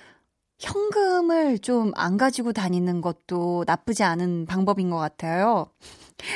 현금을 0.61 1.59
좀 1.59 1.93
안 1.97 2.17
가지고 2.17 2.53
다니는 2.53 3.01
것도 3.01 3.65
나쁘지 3.67 4.03
않은 4.05 4.47
방법인 4.47 4.91
것 4.91 4.97
같아요. 4.99 5.67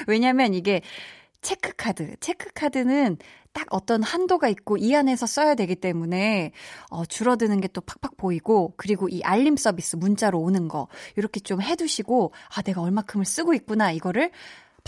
왜냐면 0.08 0.54
이게 0.54 0.82
체크카드, 1.42 2.16
체크카드는 2.20 3.18
딱 3.52 3.66
어떤 3.70 4.02
한도가 4.02 4.48
있고 4.48 4.76
이 4.76 4.94
안에서 4.94 5.26
써야 5.26 5.54
되기 5.54 5.74
때문에 5.76 6.52
어, 6.90 7.04
줄어드는 7.06 7.60
게 7.60 7.68
또 7.68 7.80
팍팍 7.82 8.16
보이고 8.16 8.74
그리고 8.76 9.08
이 9.08 9.22
알림 9.22 9.56
서비스 9.56 9.96
문자로 9.96 10.38
오는 10.40 10.68
거 10.68 10.88
이렇게 11.16 11.40
좀 11.40 11.62
해두시고 11.62 12.32
아 12.56 12.62
내가 12.62 12.82
얼마큼을 12.82 13.24
쓰고 13.24 13.54
있구나 13.54 13.92
이거를 13.92 14.30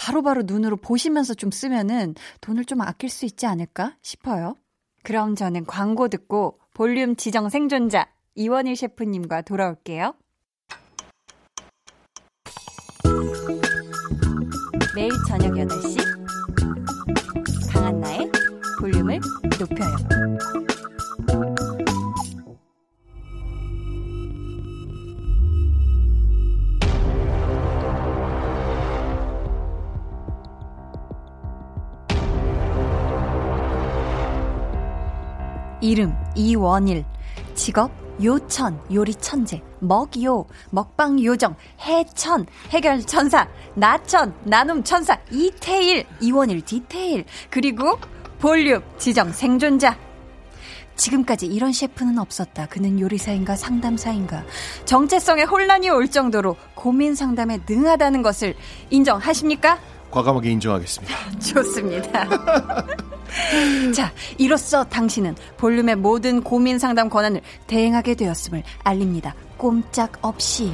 바로바로 0.01 0.23
바로 0.23 0.43
눈으로 0.47 0.79
보시면서 0.79 1.35
좀 1.35 1.51
쓰면은 1.51 2.15
돈을 2.41 2.65
좀 2.65 2.81
아낄 2.81 3.11
수 3.11 3.27
있지 3.27 3.45
않을까 3.45 3.97
싶어요. 4.01 4.57
그럼 5.03 5.35
저는 5.35 5.67
광고 5.67 6.09
듣고 6.09 6.59
볼륨 6.73 7.17
지정 7.17 7.51
생존자 7.51 8.09
이원일 8.35 8.77
셰프님과 8.77 9.43
돌아올게요. 9.43 10.15
매일 14.95 15.11
저녁 15.29 15.53
8시 15.53 15.99
강한나의 17.71 18.33
볼륨을 18.81 19.21
높여요. 19.59 20.70
이름 35.81 36.15
이원일 36.35 37.05
직업 37.55 37.91
요천, 38.23 38.79
요리 38.93 39.15
천재, 39.15 39.63
먹요, 39.79 40.45
먹방 40.71 41.23
요정, 41.23 41.57
해천, 41.81 42.47
해결 42.69 43.01
천사, 43.07 43.49
나천, 43.75 44.35
나눔 44.45 44.83
천사, 44.85 45.19
이태일, 45.31 46.05
이원일 46.21 46.61
디테일, 46.63 47.25
그리고 47.49 47.99
볼륨 48.39 48.83
지정 48.99 49.33
생존자. 49.33 49.97
지금까지 50.97 51.47
이런 51.47 51.73
셰프는 51.73 52.19
없었다. 52.19 52.67
그는 52.67 53.01
요리사인가 53.01 53.57
상담사인가. 53.57 54.45
정체성에 54.85 55.45
혼란이 55.45 55.89
올 55.89 56.11
정도로 56.11 56.57
고민 56.75 57.15
상담에 57.15 57.61
능하다는 57.67 58.21
것을 58.21 58.55
인정하십니까? 58.91 59.79
과감하게 60.11 60.51
인정하겠습니다. 60.51 61.15
좋습니다. 61.41 62.29
자, 63.95 64.13
이로써 64.39 64.85
당신은 64.85 65.37
볼륨의 65.57 65.97
모든 65.97 66.43
고민 66.43 66.79
상담 66.79 67.09
권한을 67.09 67.41
대행하게 67.67 68.15
되었음을 68.15 68.63
알립니다. 68.83 69.35
꼼짝 69.57 70.19
없이. 70.23 70.73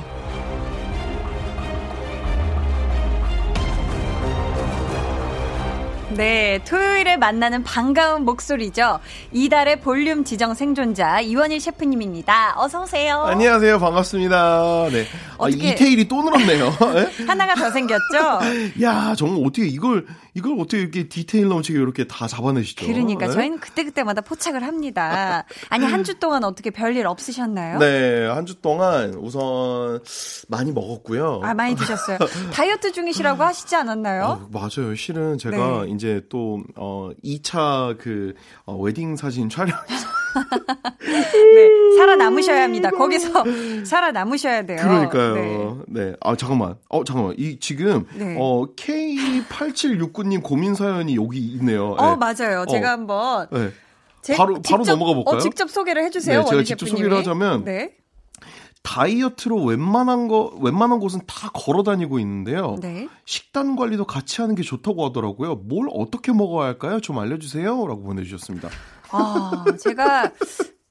네, 6.17 6.59
토요일에 6.65 7.19
만나는 7.19 7.63
반가운 7.63 8.25
목소리죠. 8.25 9.01
이달의 9.33 9.81
볼륨 9.81 10.25
지정 10.25 10.55
생존자 10.55 11.21
이원일 11.21 11.61
셰프님입니다. 11.61 12.55
어서 12.57 12.85
오세요. 12.85 13.23
안녕하세요. 13.27 13.79
반갑습니다. 13.79 14.89
네. 14.93 15.05
아, 15.39 15.49
이태일이 15.51 16.09
또 16.09 16.23
늘었네요. 16.23 16.71
네? 16.95 17.11
하나가 17.29 17.55
더 17.55 17.71
생겼죠? 17.71 18.41
야, 18.83 19.15
정말 19.15 19.41
어떻게 19.45 19.67
이걸 19.67 20.07
이걸 20.37 20.53
어떻게 20.61 20.79
이렇게 20.83 21.09
디테일 21.09 21.49
넘치게 21.49 21.79
이렇게 21.79 22.07
다 22.07 22.27
잡아내시죠? 22.27 22.87
그러니까 22.87 23.27
네? 23.27 23.33
저희는 23.33 23.59
그때그때마다 23.59 24.21
포착을 24.21 24.63
합니다. 24.63 25.45
아니, 25.71 25.85
한 25.87 26.05
주 26.05 26.15
동안 26.21 26.45
어떻게 26.45 26.71
별일 26.71 27.07
없으셨나요? 27.07 27.79
네, 27.79 28.27
한 28.29 28.45
주 28.47 28.55
동안 28.61 29.15
우선 29.15 29.99
많이 30.49 30.71
먹었고요. 30.73 31.41
아, 31.43 31.55
많이 31.55 31.75
드셨어요. 31.75 32.19
다이어트 32.53 32.93
중이시라고 32.93 33.43
하시지 33.43 33.75
않았나요? 33.75 34.25
아, 34.25 34.49
맞아요. 34.53 34.95
실은 34.95 35.39
제가 35.39 35.85
네. 35.87 35.91
이제 35.93 36.21
또, 36.29 36.63
어, 36.77 37.11
2차 37.25 37.97
그, 37.99 38.35
어, 38.67 38.77
웨딩 38.77 39.17
사진 39.17 39.49
촬영. 39.49 39.75
네, 41.01 41.97
살아남으셔야 41.97 42.63
합니다. 42.65 42.91
거기서 42.91 43.45
살아남으셔야 43.85 44.67
돼요. 44.67 44.79
그러니까요. 44.83 45.35
네. 45.89 46.05
네. 46.07 46.17
아, 46.21 46.37
잠깐만. 46.37 46.77
어, 46.89 47.05
잠깐만. 47.05 47.35
이, 47.39 47.59
지금, 47.61 48.07
네. 48.15 48.37
어, 48.39 48.67
K8769님 48.77 50.43
고민 50.43 50.75
사연이 50.75 51.17
여기 51.17 51.39
있네요. 51.39 51.93
어, 51.99 52.11
네. 52.11 52.17
맞아요. 52.17 52.61
어. 52.63 52.67
제가 52.67 52.91
한번. 52.91 53.47
네. 53.51 53.71
바로, 54.37 54.55
바로 54.55 54.63
직접, 54.63 54.85
넘어가 54.87 55.15
볼까요? 55.15 55.37
어, 55.37 55.39
직접 55.39 55.71
소개를 55.71 56.03
해 56.05 56.11
주세요. 56.11 56.41
네, 56.43 56.47
제가 56.51 56.63
직접 56.65 56.87
셰프님이. 56.87 56.99
소개를 57.11 57.19
하자면. 57.19 57.65
네. 57.65 57.93
다이어트로 58.83 59.65
웬만한 59.65 60.29
거 60.29 60.53
웬만한 60.61 61.01
곳은 61.01 61.21
다 61.27 61.51
걸어 61.53 61.83
다니고 61.83 62.21
있는데요. 62.21 62.77
네. 62.81 63.09
식단 63.25 63.75
관리도 63.75 64.05
같이 64.05 64.41
하는 64.41 64.55
게 64.55 64.63
좋다고 64.63 65.05
하더라고요. 65.07 65.57
뭘 65.57 65.89
어떻게 65.93 66.33
먹어야 66.33 66.69
할까요? 66.69 67.01
좀 67.01 67.19
알려 67.19 67.37
주세요라고 67.37 68.03
보내 68.05 68.23
주셨습니다. 68.23 68.69
아, 69.11 69.65
제가 69.81 70.33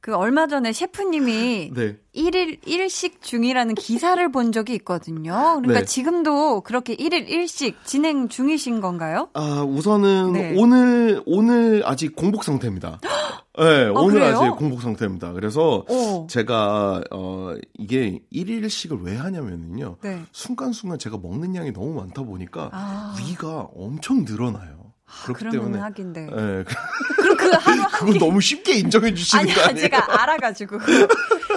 그 0.06 0.15
얼마 0.15 0.45
전에 0.45 0.71
셰프님이 0.71 1.71
네. 1.73 1.97
1일 2.13 2.62
1식 2.62 3.21
중이라는 3.21 3.73
기사를 3.73 4.32
본 4.32 4.51
적이 4.51 4.75
있거든요. 4.75 5.34
그러니까 5.62 5.80
네. 5.80 5.86
지금도 5.86 6.62
그렇게 6.62 6.95
1일 6.95 7.28
1식 7.28 7.73
진행 7.86 8.30
중이신 8.30 8.82
건가요? 8.82 9.30
아, 9.34 9.63
우선은 9.67 10.34
네. 10.34 10.54
오늘 10.58 11.23
오늘 11.25 11.82
아직 11.86 12.15
공복 12.15 12.43
상태입니다. 12.43 12.99
네, 13.58 13.86
아, 13.86 13.91
오늘 13.95 14.19
그래요? 14.19 14.38
아직 14.38 14.56
공복 14.58 14.82
상태입니다. 14.82 15.34
그래서 15.34 15.84
오. 15.89 16.28
제가 16.30 17.01
어 17.12 17.56
이게 17.73 18.19
1일씩을 18.32 19.04
왜 19.04 19.15
하냐면은요. 19.15 19.97
네. 20.04 20.21
순간순간 20.32 20.99
제가 20.99 21.17
먹는 21.17 21.56
양이 21.56 21.73
너무 21.73 21.95
많다 21.95 22.21
보니까 22.21 22.69
아. 22.73 23.15
위가 23.17 23.69
엄청 23.75 24.23
늘어나요. 24.23 24.85
아, 25.21 25.25
그렇기 25.25 25.49
때문에 25.49 25.80
하긴데. 25.80 26.21
네. 26.25 26.63
그럼 27.17 27.38
그 27.38 27.49
하루 27.49 27.82
한 27.82 27.91
그건 27.91 28.13
끼... 28.13 28.19
너무 28.19 28.41
쉽게 28.41 28.75
인정해 28.75 29.13
주시는 29.13 29.45
거 29.54 29.62
아니에요? 29.62 29.82
제가 29.82 30.21
알아가지고. 30.21 30.80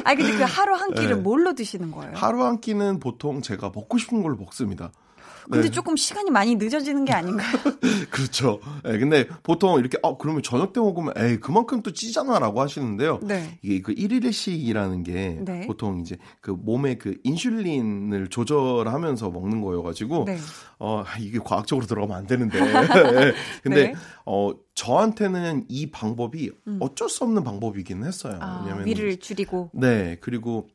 아니 0.05 0.23
근데 0.23 0.39
그 0.39 0.45
하루 0.45 0.75
한 0.75 0.93
끼를 0.95 1.17
네. 1.17 1.23
뭘로 1.23 1.55
드시는 1.55 1.91
거예요? 1.91 2.13
하루 2.15 2.45
한 2.45 2.61
끼는 2.61 3.01
보통 3.01 3.43
제가 3.43 3.73
먹고 3.75 3.99
싶은 3.99 4.23
걸로 4.23 4.37
먹습니다. 4.37 4.91
근데 5.51 5.69
네. 5.69 5.71
조금 5.71 5.97
시간이 5.97 6.31
많이 6.31 6.57
늦어지는 6.57 7.05
게 7.05 7.13
아닌가요? 7.13 7.57
그렇죠. 8.11 8.61
네, 8.85 8.99
근데 8.99 9.27
보통 9.43 9.79
이렇게 9.79 9.99
어 10.03 10.19
그러면 10.19 10.43
저녁 10.43 10.73
때 10.73 10.81
먹으면 10.81 11.15
에이 11.17 11.39
그만큼 11.41 11.83
또 11.83 11.93
찌잖아라고 11.93 12.61
하시는데요. 12.61 13.21
네. 13.23 13.59
이게 13.63 13.81
그 13.81 13.95
1일씩이라는 13.95 15.05
게 15.05 15.39
네. 15.41 15.67
보통 15.67 16.01
이제 16.01 16.19
그 16.41 16.51
몸에 16.51 16.97
그 16.97 17.17
인슐린을 17.25 18.29
조절하면서 18.29 19.31
먹는 19.31 19.63
거여 19.63 19.83
가지고 19.83 20.25
네. 20.27 20.39
어 20.79 21.05
이게 21.19 21.39
과학적으로 21.39 21.87
들어가면 21.87 22.17
안 22.17 22.27
되는데. 22.27 22.61
네. 22.61 23.33
근데 23.63 23.83
네. 23.89 23.95
어 24.27 24.53
저한테는 24.75 25.65
이 25.69 25.91
방법이 25.91 26.51
음. 26.67 26.79
어쩔 26.81 27.09
수 27.09 27.25
없는 27.25 27.43
방법이긴 27.43 28.05
했어요. 28.05 28.39
아, 28.41 28.63
왜냐면 28.65 28.87
위를 28.87 29.19
줄이고. 29.19 29.71
네. 29.73 30.19
그리고 30.21 30.69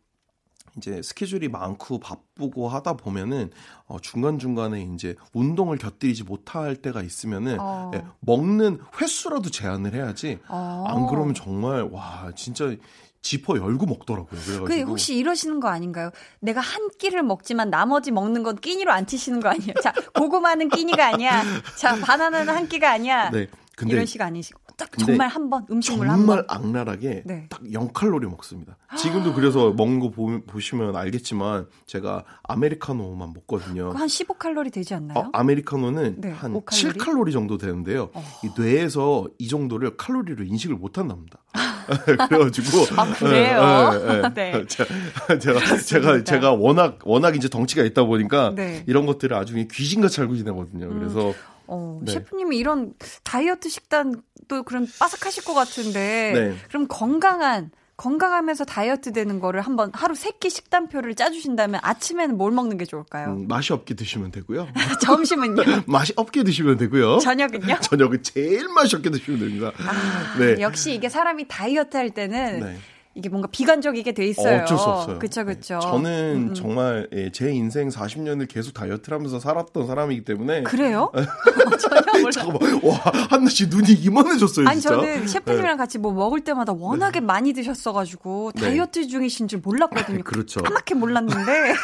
이제 0.77 1.01
스케줄이 1.01 1.47
많고 1.47 1.99
바쁘고 1.99 2.67
하다 2.67 2.93
보면은 2.93 3.51
어 3.85 3.99
중간 3.99 4.39
중간에 4.39 4.81
이제 4.93 5.15
운동을 5.33 5.77
곁들이지 5.77 6.23
못할 6.23 6.75
때가 6.75 7.01
있으면은 7.01 7.57
어. 7.59 7.91
예, 7.95 8.03
먹는 8.21 8.79
횟수라도 8.99 9.49
제한을 9.49 9.93
해야지. 9.93 10.39
어. 10.47 10.85
안 10.87 11.07
그러면 11.07 11.33
정말 11.33 11.83
와 11.83 12.31
진짜 12.35 12.75
지퍼 13.21 13.57
열고 13.57 13.85
먹더라고요. 13.85 14.41
그래가지고. 14.41 14.65
그 14.65 14.81
혹시 14.81 15.15
이러시는 15.15 15.59
거 15.59 15.69
아닌가요? 15.69 16.11
내가 16.41 16.59
한 16.59 16.89
끼를 16.99 17.23
먹지만 17.23 17.69
나머지 17.69 18.11
먹는 18.11 18.43
건 18.43 18.57
끼니로 18.57 18.91
안 18.91 19.07
치시는 19.07 19.39
거 19.39 19.49
아니에요? 19.49 19.73
자, 19.81 19.93
고구마는 20.13 20.69
끼니가 20.69 21.07
아니야. 21.07 21.41
자, 21.77 21.95
바나나는 21.95 22.53
한 22.53 22.67
끼가 22.67 22.91
아니야. 22.91 23.29
네. 23.29 23.47
근데 23.77 23.93
이런 23.93 24.05
식 24.05 24.21
아니시고. 24.21 24.59
딱 24.77 24.89
정말 24.97 25.27
한 25.27 25.49
번 25.49 25.65
음식물 25.69 26.07
정말 26.07 26.09
한 26.09 26.25
번. 26.25 26.45
악랄하게 26.47 27.23
네. 27.25 27.47
딱 27.49 27.61
0칼로리 27.63 28.25
먹습니다. 28.29 28.77
지금도 28.97 29.33
그래서 29.33 29.71
먹는 29.71 29.99
거 29.99 30.09
보, 30.09 30.39
보시면 30.45 30.95
알겠지만 30.95 31.67
제가 31.85 32.23
아메리카노만 32.43 33.33
먹거든요. 33.33 33.91
한 33.91 34.07
15칼로리 34.07 34.71
되지 34.71 34.93
않나요? 34.95 35.17
어, 35.19 35.29
아메리카노는 35.33 36.21
네, 36.21 36.31
한 36.31 36.53
5칼로리? 36.53 36.97
7칼로리 36.97 37.31
정도 37.31 37.57
되는데요. 37.57 38.09
어. 38.13 38.23
이 38.43 38.49
뇌에서 38.59 39.27
이 39.37 39.47
정도를 39.47 39.97
칼로리로 39.97 40.43
인식을 40.43 40.75
못 40.75 40.97
한답니다. 40.97 41.39
그래가지고 42.05 42.95
아 42.95 43.13
그래요? 43.13 43.91
네, 44.33 44.51
네, 44.51 44.51
네. 44.53 44.65
제가 44.67 45.39
제가, 45.39 45.77
제가 45.77 46.23
제가 46.23 46.53
워낙 46.53 46.99
워낙 47.03 47.35
이제 47.35 47.49
덩치가 47.49 47.83
있다 47.83 48.05
보니까 48.05 48.53
네. 48.55 48.83
이런 48.87 49.05
것들을 49.05 49.35
아주 49.35 49.53
귀신같이 49.69 50.21
알고 50.21 50.37
지내거든요. 50.37 50.85
음. 50.85 50.99
그래서 50.99 51.33
어, 51.67 51.99
네. 52.03 52.11
셰프님이 52.13 52.57
이런 52.57 52.93
다이어트 53.23 53.69
식단도 53.69 54.63
그럼 54.65 54.87
빠삭하실 54.99 55.43
것 55.45 55.53
같은데 55.53 56.31
네. 56.35 56.55
그럼 56.69 56.87
건강한 56.87 57.71
건강하면서 57.95 58.65
다이어트 58.65 59.13
되는 59.13 59.39
거를 59.39 59.61
한번 59.61 59.91
하루 59.93 60.15
세 60.15 60.31
끼 60.39 60.49
식단표를 60.49 61.15
짜주신다면 61.15 61.79
아침에는 61.83 62.37
뭘 62.37 62.51
먹는 62.51 62.77
게 62.77 62.83
좋을까요? 62.85 63.29
음, 63.29 63.47
맛이 63.47 63.71
없게 63.71 63.93
드시면 63.93 64.31
되고요. 64.31 64.67
점심은요? 65.01 65.61
맛이 65.87 66.11
없게 66.17 66.43
드시면 66.43 66.77
되고요. 66.77 67.19
저녁은요? 67.19 67.79
저녁은 67.81 68.23
제일 68.23 68.67
맛이 68.67 68.95
없게 68.95 69.09
드시면 69.09 69.39
됩니다. 69.39 69.71
아, 69.77 70.37
네. 70.37 70.59
역시 70.59 70.93
이게 70.95 71.07
사람이 71.07 71.47
다이어트 71.47 71.95
할 71.95 72.09
때는 72.09 72.59
네. 72.59 72.77
이게 73.15 73.29
뭔가 73.29 73.47
비관적이게 73.51 74.13
돼 74.13 74.25
있어요. 74.25 74.63
어쩔 74.63 74.77
수 74.77 74.83
없어요. 74.85 75.19
그쵸, 75.19 75.45
그쵸. 75.45 75.75
네. 75.75 75.81
저는 75.81 76.35
음, 76.35 76.47
음. 76.49 76.53
정말 76.55 77.07
예, 77.13 77.31
제 77.31 77.51
인생 77.51 77.89
40년을 77.89 78.47
계속 78.47 78.73
다이어트를 78.73 79.17
하면서 79.17 79.39
살았던 79.39 79.85
사람이기 79.85 80.25
때문에. 80.25 80.63
그래요? 80.63 81.11
전혀 81.79 82.19
몰라. 82.19 82.31
잠깐만. 82.31 82.81
와, 82.83 82.97
한나 83.29 83.49
씨 83.49 83.67
눈이 83.67 83.91
이만해졌어요, 83.91 84.67
아니, 84.67 84.81
진짜. 84.81 84.95
저는 84.95 85.27
셰프님이랑 85.27 85.73
네. 85.73 85.77
같이 85.77 85.99
뭐 85.99 86.11
먹을 86.11 86.41
때마다 86.41 86.73
워낙에 86.73 87.19
네. 87.19 87.25
많이 87.25 87.53
드셨어가지고 87.53 88.53
네. 88.55 88.61
다이어트 88.61 89.07
중이신 89.07 89.47
줄 89.47 89.59
몰랐거든요. 89.59 90.23
그렇죠. 90.23 90.63
까맣게 90.63 90.95
몰랐는데. 90.95 91.75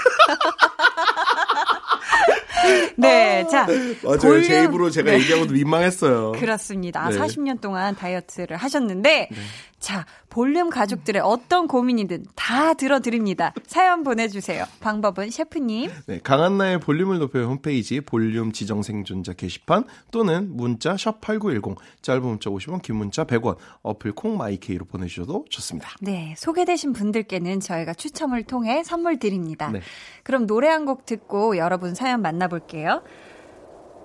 네, 2.98 3.46
자. 3.50 3.66
맞아요. 4.04 4.20
볼륨... 4.20 4.44
제 4.44 4.64
입으로 4.64 4.90
제가 4.90 5.12
네. 5.12 5.20
얘기하고도 5.20 5.54
민망했어요. 5.54 6.34
그렇습니다. 6.34 7.10
네. 7.10 7.18
40년 7.18 7.62
동안 7.62 7.96
다이어트를 7.96 8.58
하셨는데, 8.58 9.30
네. 9.32 9.38
자, 9.80 10.06
볼륨 10.30 10.70
가족들의 10.70 11.22
어떤 11.24 11.68
고민이든 11.68 12.26
다 12.36 12.74
들어드립니다. 12.74 13.54
사연 13.66 14.04
보내주세요. 14.04 14.66
방법은 14.80 15.30
셰프님. 15.30 15.90
네, 16.08 16.20
강한나의 16.24 16.80
볼륨을 16.80 17.20
높여 17.20 17.40
홈페이지 17.46 18.02
볼륨 18.02 18.52
지정 18.52 18.82
생존자 18.84 19.34
게시판 19.34 19.86
또는 20.12 20.56
문자 20.56 20.98
샵 20.98 21.22
8910 21.22 21.78
짧은 22.02 22.22
문자 22.22 22.50
50원 22.50 22.82
긴 22.82 22.96
문자 22.98 23.24
100원 23.24 23.58
어플 23.84 24.14
콩 24.14 24.38
마이케이로 24.38 24.86
보내주셔도 24.86 25.46
좋습니다. 25.50 25.90
네, 26.02 26.34
소개되신 26.38 26.94
분들께는 26.94 27.60
저희가 27.60 27.94
추첨을 27.94 28.44
통해 28.44 28.84
선물 28.84 29.18
드립니다. 29.20 29.70
네. 29.70 29.82
그럼 30.24 30.46
노래 30.46 30.68
한 30.68 30.80
곡 30.86 31.06
듣고 31.06 31.58
여러분 31.58 31.94
사연 31.94 32.22
만나볼게요. 32.22 33.04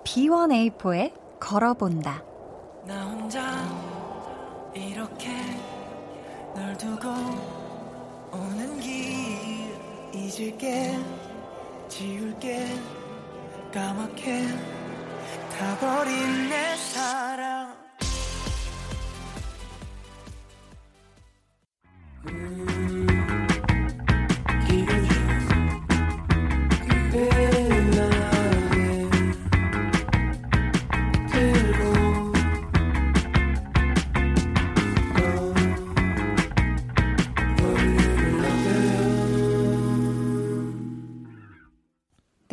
B1A4의 0.05 1.13
걸어본다. 1.41 2.23
나 2.87 3.05
혼자 3.07 3.41
이렇게 4.75 5.29
널 6.55 6.79
두고 6.79 7.09
오는 8.31 8.81
길 8.81 8.95
잊을게 10.15 10.97
지울게 11.89 12.67
까맣게 13.73 14.47
타버린 15.51 16.49
내 16.49 16.77
사랑 16.77 17.75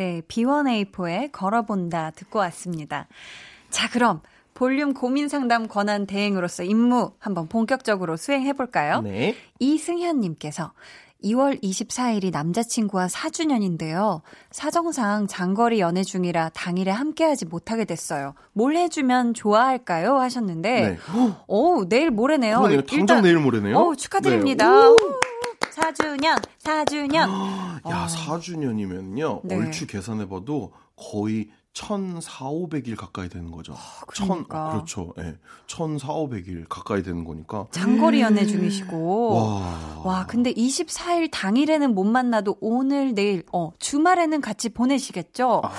네, 0.01 0.23
B1A4의 0.27 1.31
걸어본다 1.31 2.13
듣고 2.15 2.39
왔습니다. 2.39 3.07
자, 3.69 3.87
그럼 3.87 4.21
볼륨 4.55 4.95
고민 4.95 5.29
상담 5.29 5.67
권한 5.67 6.07
대행으로서 6.07 6.63
임무 6.63 7.11
한번 7.19 7.47
본격적으로 7.47 8.17
수행해 8.17 8.53
볼까요? 8.53 9.01
네. 9.01 9.35
이승현 9.59 10.19
님께서 10.19 10.71
2월 11.23 11.61
24일이 11.61 12.31
남자친구와 12.31 13.05
4주년인데요. 13.05 14.21
사정상 14.49 15.27
장거리 15.27 15.79
연애 15.79 16.01
중이라 16.01 16.49
당일에 16.49 16.89
함께하지 16.89 17.45
못하게 17.45 17.85
됐어요. 17.85 18.33
뭘 18.53 18.75
해주면 18.75 19.35
좋아할까요? 19.35 20.17
하셨는데, 20.17 20.81
네. 20.81 20.97
오, 21.45 21.87
내일 21.87 22.09
모레네요. 22.09 22.57
그러네요. 22.57 22.81
당장 22.81 22.99
일단, 23.01 23.21
내일 23.21 23.37
모레네요. 23.37 23.77
오, 23.77 23.95
축하드립니다. 23.95 24.67
네. 24.67 24.95
4주년, 25.71 26.41
4주년. 26.60 27.15
야, 27.15 27.27
어. 27.84 28.05
4주년이면요. 28.07 29.41
네. 29.43 29.55
얼추 29.55 29.88
계산해봐도 29.88 30.73
거의 30.95 31.49
1,400, 31.73 32.84
500일 32.86 32.95
가까이 32.97 33.29
되는 33.29 33.49
거죠. 33.49 33.73
아, 33.73 34.01
그러니까. 34.07 34.67
1 34.67 34.71
그렇죠. 34.73 35.13
예. 35.17 35.21
네. 35.23 35.38
1,400, 35.67 36.45
500일 36.45 36.65
가까이 36.67 37.01
되는 37.01 37.23
거니까. 37.23 37.67
장거리 37.71 38.21
연애 38.21 38.45
중이시고. 38.45 39.36
와. 39.36 40.01
와, 40.03 40.25
근데 40.25 40.53
24일 40.53 41.29
당일에는 41.31 41.95
못 41.95 42.03
만나도 42.03 42.57
오늘, 42.60 43.13
내일, 43.13 43.43
어, 43.53 43.71
주말에는 43.79 44.41
같이 44.41 44.69
보내시겠죠? 44.69 45.62
아. 45.63 45.71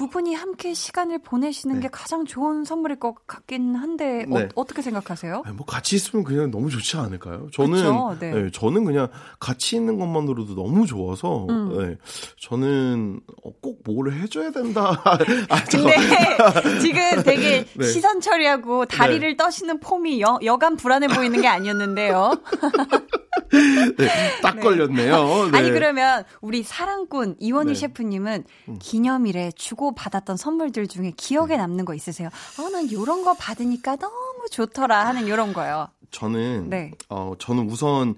두 0.00 0.08
분이 0.08 0.34
함께 0.34 0.72
시간을 0.72 1.18
보내시는 1.18 1.76
네. 1.76 1.82
게 1.82 1.88
가장 1.92 2.24
좋은 2.24 2.64
선물일 2.64 2.98
것 2.98 3.14
같긴 3.26 3.74
한데 3.74 4.24
어, 4.30 4.38
네. 4.38 4.48
어, 4.54 4.64
떻게 4.64 4.80
생각하세요? 4.80 5.42
아니, 5.44 5.54
뭐 5.54 5.66
같이 5.66 5.94
있으면 5.94 6.24
그냥 6.24 6.50
너무 6.50 6.70
좋지 6.70 6.96
않을까요? 6.96 7.48
저는 7.52 8.18
네. 8.18 8.32
네. 8.32 8.50
저는 8.50 8.84
그냥 8.86 9.08
같이 9.38 9.76
있는 9.76 9.98
것만으로도 9.98 10.54
너무 10.54 10.86
좋아서 10.86 11.46
음. 11.50 11.76
네, 11.76 11.96
저는 12.40 13.20
꼭 13.60 13.82
뭐를 13.84 14.18
해줘야 14.22 14.50
된다. 14.52 15.02
아, 15.48 15.64
근데 15.64 15.96
지금 16.80 17.22
되게 17.22 17.64
네. 17.74 17.86
시선 17.86 18.20
처리하고 18.20 18.86
다리를 18.86 19.36
떠시는 19.36 19.80
폼이 19.80 20.20
여, 20.20 20.38
여간 20.44 20.76
불안해 20.76 21.08
보이는 21.08 21.40
게 21.40 21.48
아니었는데요. 21.48 22.34
네, 23.98 24.40
딱 24.42 24.56
네. 24.56 24.62
걸렸네요. 24.62 25.50
네. 25.50 25.58
아니 25.58 25.70
그러면 25.70 26.24
우리 26.40 26.62
사랑꾼 26.62 27.36
이원희 27.38 27.72
네. 27.72 27.78
셰프님은 27.78 28.44
음. 28.68 28.78
기념일에 28.80 29.52
주고 29.56 29.94
받았던 29.94 30.36
선물들 30.36 30.86
중에 30.86 31.12
기억에 31.16 31.48
네. 31.48 31.56
남는 31.56 31.84
거 31.84 31.94
있으세요? 31.94 32.28
아, 32.28 32.68
난 32.70 32.86
이런 32.86 33.24
거 33.24 33.34
받으니까 33.34 33.96
너무 33.96 34.46
좋더라 34.50 35.06
하는 35.06 35.26
이런 35.26 35.52
거요. 35.52 35.88
저는 36.10 36.70
네. 36.70 36.92
어 37.08 37.32
저는 37.38 37.68
우선 37.68 38.14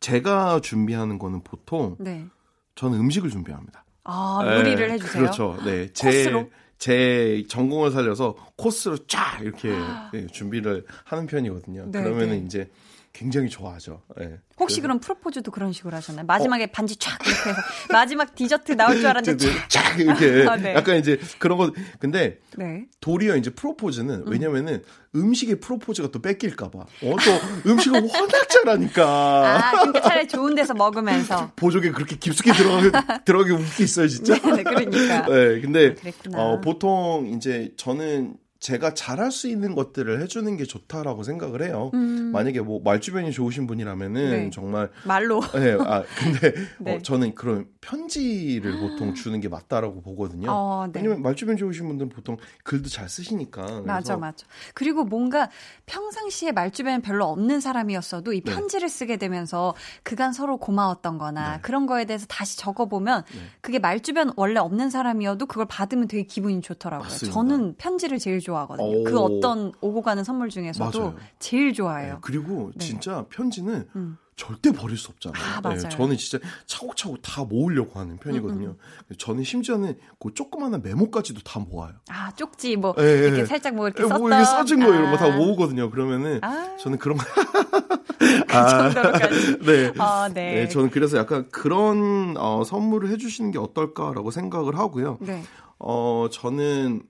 제가 0.00 0.60
준비하는 0.60 1.18
거는 1.18 1.42
보통 1.42 1.96
네. 1.98 2.26
저는 2.74 2.98
음식을 2.98 3.30
준비합니다. 3.30 3.85
아, 4.06 4.40
요리를 4.44 4.90
해 4.90 4.98
주세요? 4.98 5.22
그렇죠. 5.22 5.56
네. 5.64 5.88
제, 5.92 6.06
코스로? 6.24 6.50
제 6.78 7.44
전공을 7.48 7.90
살려서 7.90 8.36
코스로 8.56 8.96
쫙 9.06 9.40
이렇게 9.42 9.70
네, 10.12 10.26
준비를 10.26 10.84
하는 11.04 11.26
편이거든요. 11.26 11.86
네, 11.90 12.02
그러면은 12.02 12.46
이제 12.46 12.68
굉장히 13.16 13.48
좋아하죠. 13.48 14.02
네. 14.18 14.36
혹시 14.58 14.82
그럼 14.82 15.00
프로포즈도 15.00 15.50
그런 15.50 15.72
식으로 15.72 15.96
하셨나요? 15.96 16.26
마지막에 16.26 16.64
어? 16.64 16.66
반지 16.70 16.96
쫙 16.96 17.18
이렇게 17.26 17.50
해서 17.50 17.60
마지막 17.90 18.34
디저트 18.34 18.72
나올 18.72 18.96
줄 18.96 19.06
알았는데 19.06 19.46
쫙 19.68 19.98
이렇게 19.98 20.46
아, 20.46 20.56
네. 20.56 20.74
약간 20.74 20.96
이제 20.96 21.18
그런 21.38 21.56
거 21.56 21.72
근데 21.98 22.38
네. 22.58 22.84
도리어 23.00 23.36
이제 23.36 23.48
프로포즈는 23.50 24.24
음. 24.26 24.28
왜냐면은 24.28 24.82
음식의 25.14 25.60
프로포즈가 25.60 26.08
또 26.10 26.20
뺏길까봐 26.20 26.78
어 26.78 26.86
또 27.00 27.70
음식을 27.70 28.00
워낙 28.04 28.48
잘하니까 28.50 29.04
아 29.06 29.70
그러니까 29.70 30.00
차라리 30.02 30.28
좋은 30.28 30.54
데서 30.54 30.74
먹으면서 30.74 31.52
보조개 31.56 31.90
그렇게 31.92 32.16
깊숙이 32.16 32.52
들어가게 32.52 32.90
들어가게 33.24 33.52
웃기 33.54 33.82
있어요 33.84 34.08
진짜 34.08 34.34
네, 34.34 34.56
네 34.56 34.62
그러니까 34.62 35.26
네 35.26 35.60
근데 35.62 35.94
아, 36.34 36.38
어, 36.38 36.60
보통 36.60 37.32
이제 37.34 37.72
저는 37.78 38.36
제가 38.66 38.94
잘할 38.94 39.30
수 39.30 39.46
있는 39.46 39.76
것들을 39.76 40.20
해주는 40.20 40.56
게 40.56 40.64
좋다라고 40.64 41.22
생각을 41.22 41.62
해요. 41.62 41.92
음. 41.94 42.32
만약에 42.32 42.60
뭐 42.60 42.80
말주변이 42.82 43.30
좋으신 43.30 43.68
분이라면은 43.68 44.30
네. 44.30 44.50
정말 44.50 44.90
말로. 45.04 45.40
네, 45.54 45.76
아 45.78 46.02
근데 46.18 46.52
네. 46.80 46.96
어, 46.96 46.98
저는 46.98 47.36
그런 47.36 47.68
편지를 47.80 48.76
보통 48.80 49.14
주는 49.14 49.38
게 49.38 49.48
맞다라고 49.48 50.02
보거든요. 50.02 50.48
어, 50.50 50.86
네. 50.92 50.98
왜냐면 50.98 51.22
말주변 51.22 51.56
좋으신 51.56 51.86
분들은 51.86 52.08
보통 52.08 52.38
글도 52.64 52.88
잘 52.88 53.08
쓰시니까. 53.08 53.82
맞아, 53.84 54.16
맞아. 54.16 54.44
그리고 54.74 55.04
뭔가 55.04 55.48
평상시에 55.86 56.50
말주변 56.50 57.02
별로 57.02 57.26
없는 57.26 57.60
사람이었어도 57.60 58.32
이 58.32 58.40
네. 58.40 58.52
편지를 58.52 58.88
쓰게 58.88 59.16
되면서 59.16 59.76
그간 60.02 60.32
서로 60.32 60.56
고마웠던거나 60.56 61.52
네. 61.52 61.58
그런 61.62 61.86
거에 61.86 62.04
대해서 62.04 62.26
다시 62.26 62.58
적어보면 62.58 63.22
네. 63.32 63.40
그게 63.60 63.78
말주변 63.78 64.32
원래 64.34 64.58
없는 64.58 64.90
사람이어도 64.90 65.46
그걸 65.46 65.66
받으면 65.66 66.08
되게 66.08 66.24
기분이 66.24 66.62
좋더라고요. 66.62 67.06
맞습니다. 67.06 67.32
저는 67.32 67.76
편지를 67.76 68.18
제일 68.18 68.40
좋아. 68.40 68.55
좋아하거든요. 68.56 68.90
그 68.90 69.00
오. 69.00 69.04
그 69.04 69.18
어떤 69.20 69.72
오고 69.80 70.02
가는 70.02 70.24
선물 70.24 70.48
중에서도 70.48 70.98
맞아요. 70.98 71.14
제일 71.38 71.72
좋아해요. 71.72 72.14
네, 72.14 72.18
그리고 72.22 72.70
네. 72.74 72.84
진짜 72.84 73.24
편지는 73.30 73.88
음. 73.96 74.16
절대 74.36 74.70
버릴 74.70 74.98
수 74.98 75.10
없잖아요. 75.12 75.42
아, 75.42 75.60
맞아요. 75.62 75.78
네, 75.80 75.88
저는 75.88 76.16
진짜 76.18 76.38
차곡차곡 76.66 77.22
다 77.22 77.42
모으려고 77.44 77.98
하는 77.98 78.18
편이거든요. 78.18 78.66
음, 78.68 78.76
음. 79.10 79.14
저는 79.18 79.44
심지어는 79.44 79.96
그 80.20 80.34
조그마한 80.34 80.82
메모까지도 80.82 81.40
다 81.40 81.58
모아요. 81.58 81.94
아 82.10 82.30
쪽지 82.32 82.76
뭐 82.76 82.94
네, 82.98 83.02
이렇게 83.02 83.38
네. 83.38 83.46
살짝 83.46 83.74
뭐 83.74 83.86
이렇게 83.86 84.02
썼던 84.02 84.20
뭐 84.20 84.28
이렇게 84.28 84.44
써진 84.44 84.80
거 84.84 84.92
아. 84.92 84.96
이런 84.96 85.10
거 85.10 85.16
다 85.16 85.34
모으거든요. 85.34 85.90
그러면은 85.90 86.40
아. 86.42 86.76
저는 86.78 86.98
그런 86.98 87.16
거 87.16 87.24
그 88.18 88.46
정도로까지. 88.92 89.58
네. 89.64 89.92
아, 89.98 90.28
네. 90.32 90.54
네. 90.54 90.68
저는 90.68 90.90
그래서 90.90 91.16
약간 91.16 91.48
그런 91.50 92.34
어, 92.36 92.62
선물을 92.64 93.08
해주시는 93.10 93.52
게 93.52 93.58
어떨까라고 93.58 94.30
생각을 94.30 94.76
하고요. 94.78 95.16
네. 95.20 95.42
어 95.78 96.28
저는 96.30 97.02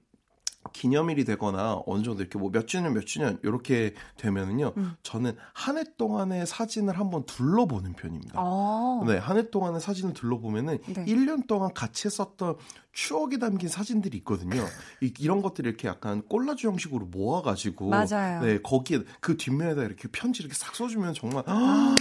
기념일이 0.77 1.25
되거나 1.25 1.81
어느 1.87 2.03
정도 2.03 2.21
이렇게 2.23 2.39
뭐 2.39 2.51
몇 2.51 2.67
주년 2.69 2.93
몇 2.95 3.07
주년 3.07 3.39
이렇게 3.43 3.95
되면은요 4.19 4.73
음. 4.77 4.93
저는 5.03 5.37
한 5.55 5.77
해 5.79 5.85
동안의 5.99 6.47
사진을 6.47 6.99
한번 6.99 7.25
둘러보는 7.27 7.95
편입니다. 7.95 8.35
아. 8.37 9.03
네, 9.07 9.17
한 9.19 9.37
해 9.39 9.51
동안의 9.51 9.81
사진을 9.81 10.13
둘러보면은 10.15 10.79
네. 10.87 11.05
1년 11.07 11.47
동안 11.47 11.73
같이 11.75 12.09
썼던 12.11 12.57
추억이 12.93 13.39
담긴 13.39 13.69
사진들이 13.69 14.17
있거든요. 14.19 14.65
이, 15.03 15.13
런 15.27 15.43
것들을 15.43 15.69
이렇게 15.69 15.87
약간 15.89 16.23
꼴라주 16.29 16.69
형식으로 16.69 17.07
모아가지고 17.07 17.91
맞아요. 17.91 18.41
네 18.43 18.59
거기에 18.63 19.01
그 19.21 19.37
뒷면에다 19.37 19.83
이렇게 19.83 20.09
편지 20.11 20.43
이렇게 20.43 20.55
싹 20.55 20.75
써주면 20.75 21.13
정말 21.15 21.43
아, 21.47 21.95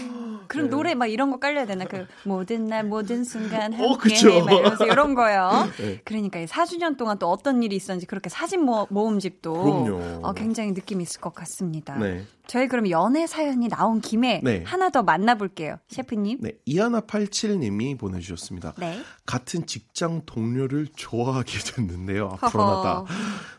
그럼 0.47 0.65
네. 0.67 0.69
노래 0.69 0.95
막 0.95 1.07
이런 1.07 1.31
거 1.31 1.39
깔려야 1.39 1.65
되나 1.65 1.83
그 1.85 2.05
모든 2.23 2.65
날 2.67 2.85
모든 2.85 3.23
순간 3.25 3.73
어, 3.73 3.93
함께 3.93 4.29
어, 4.29 4.45
막 4.45 4.53
이러면서 4.53 4.85
이런 4.85 5.15
거요. 5.15 5.67
네. 5.77 5.99
그러니까 6.05 6.39
4주년 6.45 6.95
동안 6.97 7.19
또 7.19 7.29
어떤 7.29 7.61
일이 7.61 7.75
있었는지 7.75 8.05
그렇게 8.05 8.29
사진 8.29 8.63
모, 8.65 8.87
모음집도 8.89 10.21
어, 10.21 10.33
굉장히 10.33 10.73
느낌 10.73 11.01
있을 11.01 11.21
것 11.21 11.33
같습니다. 11.33 11.95
네. 11.97 12.23
저희 12.47 12.67
그럼 12.67 12.89
연애 12.89 13.25
사연이 13.25 13.67
나온 13.67 14.01
김에 14.01 14.41
네. 14.43 14.63
하나 14.65 14.89
더 14.89 15.01
만나볼게요. 15.01 15.77
셰프님. 15.87 16.39
네, 16.41 16.51
이하나87님이 16.67 17.97
보내주셨습니다. 17.97 18.73
네. 18.77 18.99
같은 19.25 19.65
직장 19.65 20.21
동료를 20.25 20.87
좋아하게 20.95 21.51
됐는데요. 21.75 22.37
앞으로마다. 22.41 23.05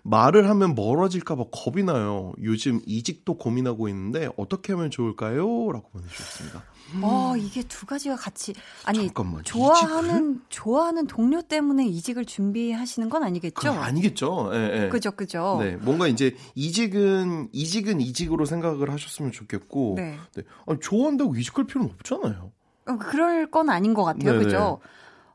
말을 0.03 0.49
하면 0.49 0.75
멀어질까봐 0.75 1.45
겁이 1.51 1.83
나요. 1.83 2.33
요즘 2.43 2.81
이직도 2.87 3.39
고민하고 3.39 3.89
있는데 3.89 4.29
어떻게 4.37 4.73
하면 4.73 4.91
좋을까요? 4.91 5.73
라고 5.73 5.91
보내주셨습니다. 5.91 6.63
음. 6.95 7.01
어, 7.03 7.35
이게 7.37 7.63
두 7.65 7.85
가지가 7.85 8.17
같이 8.17 8.55
아니 8.85 9.07
잠깐만, 9.07 9.43
좋아하는? 9.43 10.41
좋아하는 10.49 11.07
동료 11.07 11.43
때문에 11.43 11.85
이직을 11.87 12.25
준비하시는 12.25 13.09
건 13.11 13.25
아니겠죠? 13.25 13.71
아니겠죠. 13.73 14.51
예, 14.55 14.85
예. 14.85 14.89
그죠, 14.89 15.11
그죠. 15.11 15.59
네, 15.61 15.77
뭔가 15.77 16.07
이제 16.07 16.37
이직은 16.55 17.49
이직은 17.53 18.01
이직으로 18.01 18.45
생각을 18.47 18.91
하셨으면 18.93 19.33
좋겠고, 19.33 19.95
네. 19.97 20.17
네. 20.35 20.43
아니, 20.67 20.79
좋아한다고 20.81 21.35
이직할 21.37 21.67
필요는 21.67 21.91
없잖아요. 21.95 22.53
어, 22.89 22.99
그럴 22.99 23.51
건 23.51 23.69
아닌 23.71 23.93
것 23.95 24.05
같아요, 24.05 24.33
네네. 24.33 24.45
그죠? 24.45 24.81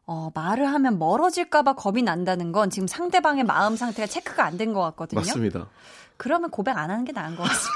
어, 0.05 0.29
말을 0.33 0.67
하면 0.71 0.99
멀어질까봐 0.99 1.73
겁이 1.73 2.01
난다는 2.01 2.51
건 2.51 2.69
지금 2.69 2.87
상대방의 2.87 3.43
마음 3.43 3.75
상태가 3.75 4.07
체크가 4.07 4.45
안 4.45 4.57
된 4.57 4.73
것 4.73 4.81
같거든요. 4.81 5.19
맞습니다. 5.19 5.67
그러면 6.17 6.49
고백 6.49 6.77
안 6.77 6.89
하는 6.91 7.03
게 7.03 7.11
나은 7.11 7.35
것 7.35 7.43
같습니다. 7.43 7.71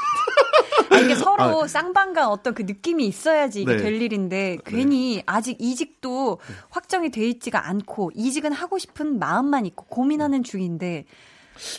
아, 0.90 0.98
이게 0.98 1.16
서로 1.16 1.64
아, 1.64 1.68
쌍방간 1.68 2.28
어떤 2.28 2.54
그 2.54 2.64
느낌이 2.64 3.06
있어야지 3.08 3.62
이게 3.62 3.76
네. 3.76 3.82
될 3.82 4.02
일인데 4.02 4.58
괜히 4.66 5.18
네. 5.18 5.24
아직 5.26 5.58
이직도 5.60 6.40
확정이 6.70 7.12
돼 7.12 7.28
있지가 7.28 7.68
않고 7.68 8.12
이직은 8.16 8.52
하고 8.52 8.78
싶은 8.78 9.20
마음만 9.20 9.66
있고 9.66 9.86
고민하는 9.86 10.44
중인데 10.44 11.06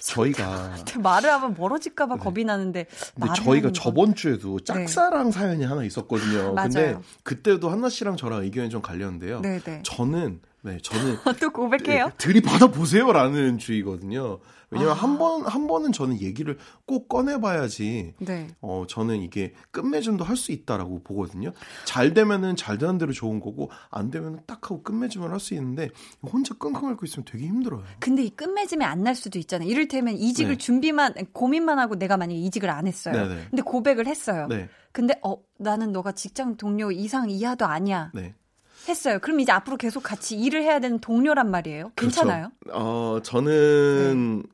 저희가 0.02 0.74
말을 1.02 1.30
하면 1.30 1.54
멀어질까봐 1.56 2.16
네. 2.16 2.20
겁이 2.22 2.44
나는데. 2.44 2.86
근데 3.14 3.28
저희가 3.36 3.72
저번 3.72 4.14
주에도 4.14 4.58
네. 4.58 4.64
짝사랑 4.64 5.26
네. 5.26 5.32
사연이 5.32 5.64
하나 5.64 5.84
있었거든요. 5.84 6.54
맞아요. 6.54 6.68
근데 6.72 6.98
그때도 7.22 7.68
한나 7.68 7.88
씨랑 7.88 8.16
저랑 8.16 8.44
의견이 8.44 8.70
좀 8.70 8.80
갈렸는데요. 8.80 9.40
네. 9.40 9.60
저는 9.82 10.40
네 10.66 10.78
저는 10.82 11.16
또 11.40 11.50
고백해요? 11.50 12.06
네, 12.06 12.12
들이 12.18 12.40
받아 12.42 12.66
보세요라는 12.66 13.58
주의거든요. 13.58 14.40
왜냐면 14.68 14.94
아. 14.94 14.96
한 14.96 15.16
번, 15.16 15.46
한 15.46 15.68
번은 15.68 15.92
저는 15.92 16.20
얘기를 16.20 16.58
꼭 16.86 17.08
꺼내봐야지, 17.08 18.14
네. 18.18 18.48
어, 18.60 18.84
저는 18.88 19.22
이게 19.22 19.54
끝맺음도 19.70 20.24
할 20.24 20.36
수 20.36 20.50
있다라고 20.50 21.04
보거든요. 21.04 21.52
잘 21.84 22.12
되면은 22.14 22.56
잘 22.56 22.76
되는 22.76 22.98
대로 22.98 23.12
좋은 23.12 23.38
거고, 23.38 23.70
안 23.92 24.10
되면은 24.10 24.40
딱 24.48 24.64
하고 24.64 24.82
끝맺음을 24.82 25.30
할 25.30 25.38
수 25.38 25.54
있는데, 25.54 25.90
혼자 26.20 26.52
끙끙 26.54 26.88
앓고 26.88 27.06
있으면 27.06 27.24
되게 27.24 27.46
힘들어요. 27.46 27.84
근데 28.00 28.24
이 28.24 28.30
끝맺음이 28.30 28.84
안 28.84 29.04
날 29.04 29.14
수도 29.14 29.38
있잖아요. 29.38 29.68
이를테면 29.68 30.14
이직을 30.14 30.52
네. 30.54 30.58
준비만, 30.58 31.14
고민만 31.32 31.78
하고 31.78 31.94
내가 31.94 32.16
만약에 32.16 32.36
이직을 32.40 32.68
안 32.68 32.88
했어요. 32.88 33.14
네네. 33.14 33.46
근데 33.50 33.62
고백을 33.62 34.08
했어요. 34.08 34.48
네. 34.50 34.68
근데, 34.90 35.14
어, 35.22 35.36
나는 35.58 35.92
너가 35.92 36.10
직장 36.10 36.56
동료 36.56 36.90
이상 36.90 37.30
이하도 37.30 37.66
아니야. 37.66 38.10
네. 38.14 38.34
했어요. 38.88 39.18
그럼 39.20 39.40
이제 39.40 39.52
앞으로 39.52 39.76
계속 39.76 40.02
같이 40.02 40.36
일을 40.36 40.62
해야 40.62 40.80
되는 40.80 40.98
동료란 40.98 41.50
말이에요. 41.50 41.92
그렇죠. 41.94 42.20
괜찮아요? 42.22 42.50
그렇죠. 42.60 42.78
어, 42.78 43.20
저는 43.22 44.42
네. 44.42 44.48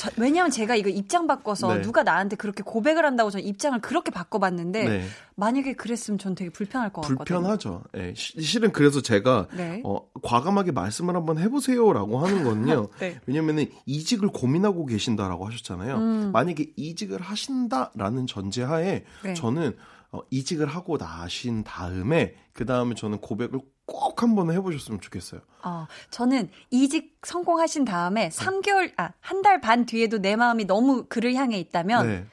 저, 0.00 0.08
왜냐면 0.16 0.50
제가 0.50 0.76
이거 0.76 0.88
입장 0.88 1.26
바꿔서 1.26 1.74
네. 1.74 1.82
누가 1.82 2.02
나한테 2.02 2.34
그렇게 2.36 2.62
고백을 2.62 3.04
한다고 3.04 3.28
저는 3.28 3.44
입장을 3.44 3.78
그렇게 3.82 4.10
바꿔봤는데 4.10 4.84
네. 4.88 5.04
만약에 5.34 5.74
그랬으면 5.74 6.16
전 6.16 6.34
되게 6.34 6.48
불편할 6.48 6.90
것 6.90 7.02
같거든요. 7.02 7.24
불편하죠. 7.24 7.82
네, 7.92 8.14
실은 8.16 8.72
그래서 8.72 9.02
제가 9.02 9.48
네. 9.54 9.82
어, 9.84 10.00
과감하게 10.22 10.72
말씀을 10.72 11.16
한번 11.16 11.38
해보세요라고 11.38 12.18
하는 12.18 12.44
건요. 12.44 12.88
네. 12.98 13.20
왜냐면은 13.26 13.66
이직을 13.84 14.28
고민하고 14.28 14.86
계신다라고 14.86 15.46
하셨잖아요. 15.46 15.96
음. 15.96 16.32
만약에 16.32 16.72
이직을 16.76 17.20
하신다라는 17.20 18.26
전제하에 18.26 19.04
네. 19.22 19.34
저는 19.34 19.76
어, 20.12 20.20
이직을 20.30 20.66
하고 20.66 20.98
나신 20.98 21.62
다음에 21.62 22.34
그 22.52 22.66
다음에 22.66 22.94
저는 22.94 23.18
고백을 23.20 23.60
꼭 23.86 24.22
한번 24.22 24.50
해보셨으면 24.52 25.00
좋겠어요. 25.00 25.40
어, 25.64 25.86
저는 26.10 26.50
이직 26.70 27.18
성공하신 27.22 27.84
다음에 27.84 28.28
3개월, 28.30 28.92
아, 28.96 29.12
한 29.20 29.42
달 29.42 29.60
반 29.60 29.86
뒤에도 29.86 30.18
내 30.18 30.36
마음이 30.36 30.64
너무 30.64 31.04
그를 31.08 31.34
향해 31.34 31.58
있다면, 31.58 32.06
네, 32.06 32.26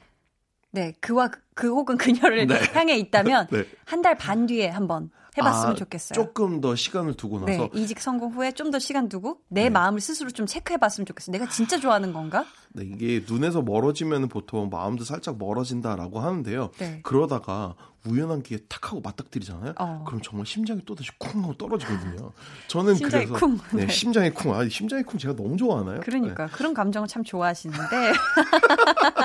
네 0.70 0.92
그와 1.00 1.28
그, 1.28 1.40
그 1.54 1.68
혹은 1.68 1.96
그녀를 1.98 2.46
네. 2.46 2.60
향해 2.74 2.96
있다면, 2.96 3.48
네. 3.52 3.64
한달 3.84 4.16
반 4.16 4.46
뒤에 4.46 4.68
한번 4.68 5.10
해봤으면 5.38 5.72
아, 5.72 5.74
좋겠어요. 5.74 6.14
조금 6.14 6.60
더 6.60 6.74
시간을 6.74 7.14
두고 7.14 7.44
네, 7.44 7.56
나서. 7.56 7.70
네, 7.72 7.80
이직 7.80 8.00
성공 8.00 8.32
후에 8.32 8.52
좀 8.52 8.68
더 8.70 8.78
시간 8.78 9.08
두고 9.08 9.38
내 9.48 9.64
네. 9.64 9.70
마음을 9.70 10.00
스스로 10.00 10.30
좀 10.30 10.44
체크해봤으면 10.46 11.06
좋겠어요. 11.06 11.32
내가 11.32 11.48
진짜 11.50 11.78
좋아하는 11.78 12.12
건가? 12.12 12.44
네, 12.74 12.84
이게 12.84 13.24
눈에서 13.26 13.62
멀어지면 13.62 14.28
보통 14.28 14.68
마음도 14.68 15.04
살짝 15.04 15.38
멀어진다라고 15.38 16.20
하는데요. 16.20 16.70
네. 16.78 17.00
그러다가 17.02 17.74
우연한 18.06 18.42
기회에 18.42 18.60
탁 18.68 18.90
하고 18.90 19.00
맞닥뜨리잖아요. 19.00 19.74
어. 19.78 20.04
그럼 20.06 20.20
정말 20.22 20.46
심장이 20.46 20.84
또다시 20.84 21.10
쿵 21.18 21.42
하고 21.42 21.56
떨어지거든요. 21.56 22.32
저는 22.68 22.94
심장이 22.94 23.26
그래서 23.26 23.46
쿵. 23.46 23.58
네, 23.72 23.86
네. 23.86 23.92
심장이 23.92 24.30
쿵. 24.30 24.54
아, 24.54 24.68
심장이 24.68 25.02
쿵 25.02 25.18
제가 25.18 25.34
너무 25.34 25.56
좋아하나요? 25.56 26.00
그러니까 26.00 26.46
네. 26.46 26.52
그런 26.52 26.74
감정을 26.74 27.08
참 27.08 27.24
좋아하시는데. 27.24 28.12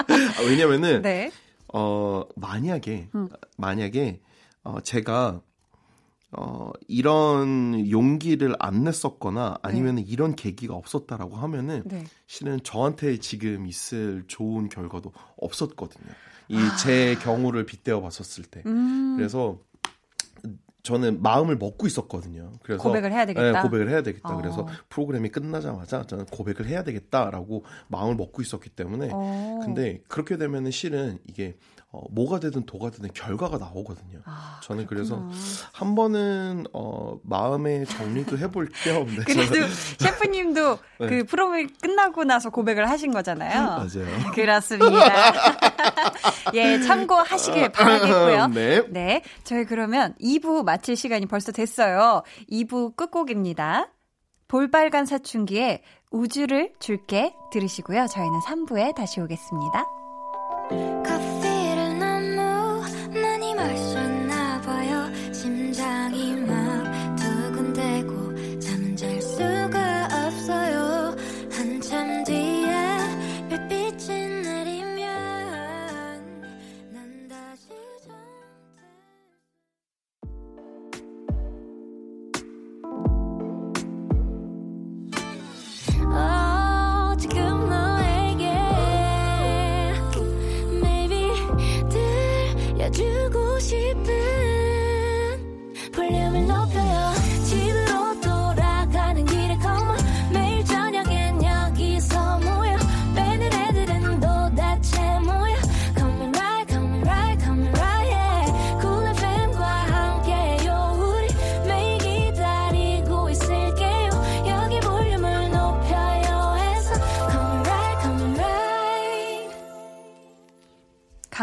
아, 0.10 0.42
왜냐면은 0.48 1.02
네. 1.02 1.32
어 1.74 2.24
만약에 2.36 3.10
음. 3.16 3.30
만약에 3.58 4.22
어 4.64 4.80
제가 4.82 5.42
어, 6.36 6.72
이런 6.88 7.90
용기를 7.90 8.56
안 8.60 8.84
냈었거나 8.84 9.60
아니면 9.62 9.96
네. 9.96 10.02
이런 10.02 10.36
계기가 10.36 10.74
없었다라고 10.76 11.36
하면은 11.36 11.84
네. 11.86 12.04
실은 12.28 12.60
저한테 12.64 13.18
지금 13.18 13.68
있을 13.68 14.24
좋은 14.28 14.70
결과도 14.70 15.12
없었거든요. 15.38 16.12
이제 16.48 17.16
아. 17.18 17.24
경우를 17.24 17.66
빗대어 17.66 18.02
봤었을 18.02 18.44
때. 18.46 18.64
음. 18.66 19.16
그래서 19.18 19.60
저는 20.84 21.22
마음을 21.22 21.58
먹고 21.58 21.88
있었거든요. 21.88 22.52
그래서 22.62 22.84
고백을 22.84 23.14
해야 23.14 23.26
되겠다. 23.26 23.52
네, 23.52 23.62
고백을 23.62 23.90
해야 23.90 24.04
되겠다. 24.04 24.34
어. 24.34 24.38
그래서 24.38 24.68
프로그램이 24.90 25.30
끝나자마자 25.30 26.06
저는 26.06 26.26
고백을 26.26 26.68
해야 26.68 26.84
되겠다라고 26.84 27.64
마음을 27.88 28.16
먹고 28.16 28.42
있었기 28.42 28.70
때문에 28.70 29.10
어. 29.14 29.62
근데 29.64 30.02
그렇게 30.10 30.38
되면은 30.38 30.72
실은 30.72 31.20
이게 31.26 31.56
어, 31.94 32.02
뭐가 32.10 32.40
되든 32.40 32.66
도가 32.66 32.90
되든 32.90 33.10
결과가 33.14 33.60
나오거든요. 33.60 34.20
아, 34.26 34.60
저는 34.64 34.88
그래서 34.88 35.30
한 35.72 35.94
번은 35.94 36.66
어, 36.74 37.20
마음의 37.22 37.86
정리도 37.86 38.40
해볼 38.40 38.70
겸. 38.84 39.06
네, 39.06 39.18
그래도 39.26 39.68
셰프님도 40.00 40.80
네. 41.02 41.08
그 41.08 41.24
프로그램 41.26 41.70
끝나고 41.82 42.24
나서 42.24 42.50
고백을 42.50 42.90
하신 42.90 43.12
거잖아요. 43.12 43.62
맞아요. 43.62 44.08
그렇습니다. 44.34 45.34
예, 46.56 46.80
참고하시길 46.80 47.70
바라겠고요. 47.70 48.48
네. 48.48 48.82
네. 48.90 49.22
저희 49.44 49.64
그러면 49.64 50.16
2부 50.20 50.64
마칠 50.64 50.96
시간이 50.96 51.28
벌써 51.28 51.52
됐어요. 51.52 52.24
2부 52.52 52.96
끝곡입니다. 52.96 53.90
볼빨간 54.48 55.06
사춘기에 55.06 55.84
우주를 56.10 56.74
줄게 56.80 57.36
들으시고요. 57.52 58.08
저희는 58.08 58.40
3부에 58.40 58.96
다시 58.96 59.20
오겠습니다. 59.22 59.86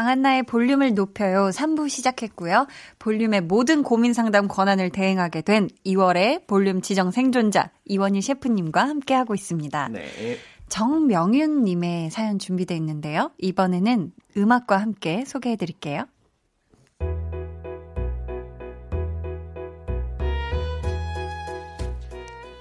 강한나의 0.01 0.45
볼륨을 0.45 0.95
높여요 0.95 1.51
3부 1.51 1.91
시작했고요. 1.91 2.67
볼륨의 2.99 3.43
모든 3.43 3.83
고민 3.83 4.15
상담 4.15 4.49
권한을 4.49 4.89
대행하게 4.89 5.43
된 5.43 5.69
2월의 5.85 6.47
볼륨 6.47 6.81
지정 6.81 7.11
생존자 7.11 7.71
이원희 7.85 8.23
셰프님과 8.23 8.81
함께하고 8.81 9.35
있습니다. 9.35 9.89
네. 9.89 10.39
정명윤님의 10.71 12.11
사연 12.11 12.39
준비되어 12.39 12.79
있는데요. 12.79 13.33
이번에는 13.37 14.13
음악과 14.39 14.79
함께 14.79 15.25
소개해 15.27 15.57
드릴게요. 15.57 16.07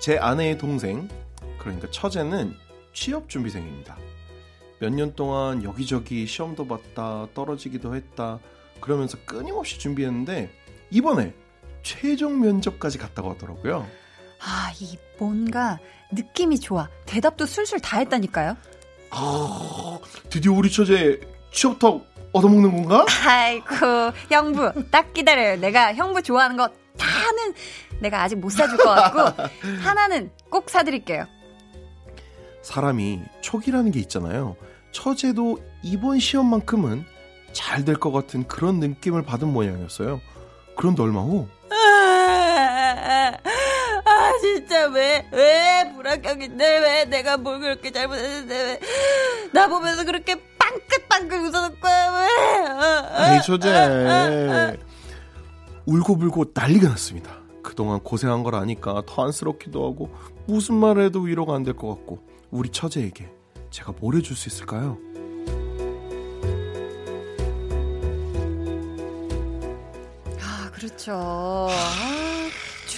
제 0.01 0.17
아내의 0.17 0.57
동생, 0.57 1.07
그러니까 1.57 1.89
처제는 1.89 2.53
취업 2.91 3.29
준비생입니다. 3.29 4.08
몇 4.79 4.89
년 4.93 5.13
동안 5.13 5.63
여기저기 5.63 6.25
시험도 6.25 6.67
봤다, 6.67 7.27
떨어지기도 7.33 7.95
했다, 7.95 8.39
그러면서 8.79 9.17
끊임없이 9.25 9.77
준비했는데, 9.77 10.49
이번에 10.89 11.33
최종 11.83 12.39
면접까지 12.39 12.97
갔다고 12.97 13.31
하더라고요. 13.31 13.85
아, 14.41 14.71
이 14.79 14.97
뭔가 15.17 15.79
느낌이 16.11 16.59
좋아. 16.59 16.89
대답도 17.05 17.45
술술 17.45 17.81
다 17.81 17.99
했다니까요. 17.99 18.55
아, 19.11 19.99
드디어 20.29 20.53
우리 20.53 20.71
처제 20.71 21.19
취업턱 21.51 22.05
얻어먹는 22.31 22.71
건가? 22.87 23.05
아이고, 23.27 23.75
형부, 24.29 24.89
딱 24.91 25.13
기다려요. 25.13 25.57
내가 25.57 25.93
형부 25.93 26.21
좋아하는 26.21 26.55
거 26.55 26.69
다는 26.97 27.53
내가 27.99 28.21
아직 28.23 28.35
못 28.37 28.49
사줄 28.51 28.77
것 28.77 28.85
같고, 28.85 29.43
하나는 29.81 30.31
꼭 30.49 30.69
사드릴게요. 30.69 31.25
사람이 32.61 33.21
촉이라는 33.41 33.91
게 33.91 33.99
있잖아요. 34.01 34.55
처제도 34.91 35.59
이번 35.83 36.19
시험만큼은 36.19 37.05
잘 37.51 37.83
될 37.85 37.95
것 37.99 38.11
같은 38.11 38.47
그런 38.47 38.79
느낌을 38.79 39.23
받은 39.23 39.47
모양이었어요. 39.51 40.21
그런데 40.75 41.01
얼마 41.03 41.21
후, 41.21 41.47
아 44.05 44.31
진짜 44.41 44.87
왜 44.87 45.25
왜 45.31 45.91
불합격인데 45.95 46.79
왜 46.79 47.05
내가 47.05 47.37
뭘 47.37 47.59
그렇게 47.59 47.91
잘못했는데 47.91 48.55
왜 48.55 48.79
나 49.51 49.67
보면서 49.67 50.03
그렇게 50.03 50.35
빵긋빵긋 50.59 51.39
웃어놓고 51.41 51.87
왜 51.87 53.33
에이 53.35 53.41
처제 53.43 54.77
울고불고 55.87 56.45
난리가 56.53 56.87
났습니다. 56.89 57.31
그동안 57.63 57.99
고생한 57.99 58.43
걸 58.43 58.53
아니까 58.55 59.01
더 59.07 59.25
안쓰럽기도 59.25 59.85
하고 59.87 60.13
무슨 60.47 60.75
말을 60.75 61.05
해도 61.05 61.21
위로가 61.21 61.55
안 61.55 61.63
될 61.63 61.73
것 61.75 61.87
같고 61.89 62.19
우리 62.51 62.69
처제에게 62.69 63.29
제가 63.69 63.93
뭘 63.99 64.15
해줄 64.15 64.35
수 64.35 64.49
있을까요? 64.49 64.97
아, 70.41 70.71
그렇죠. 70.71 71.13
아, 71.13 72.28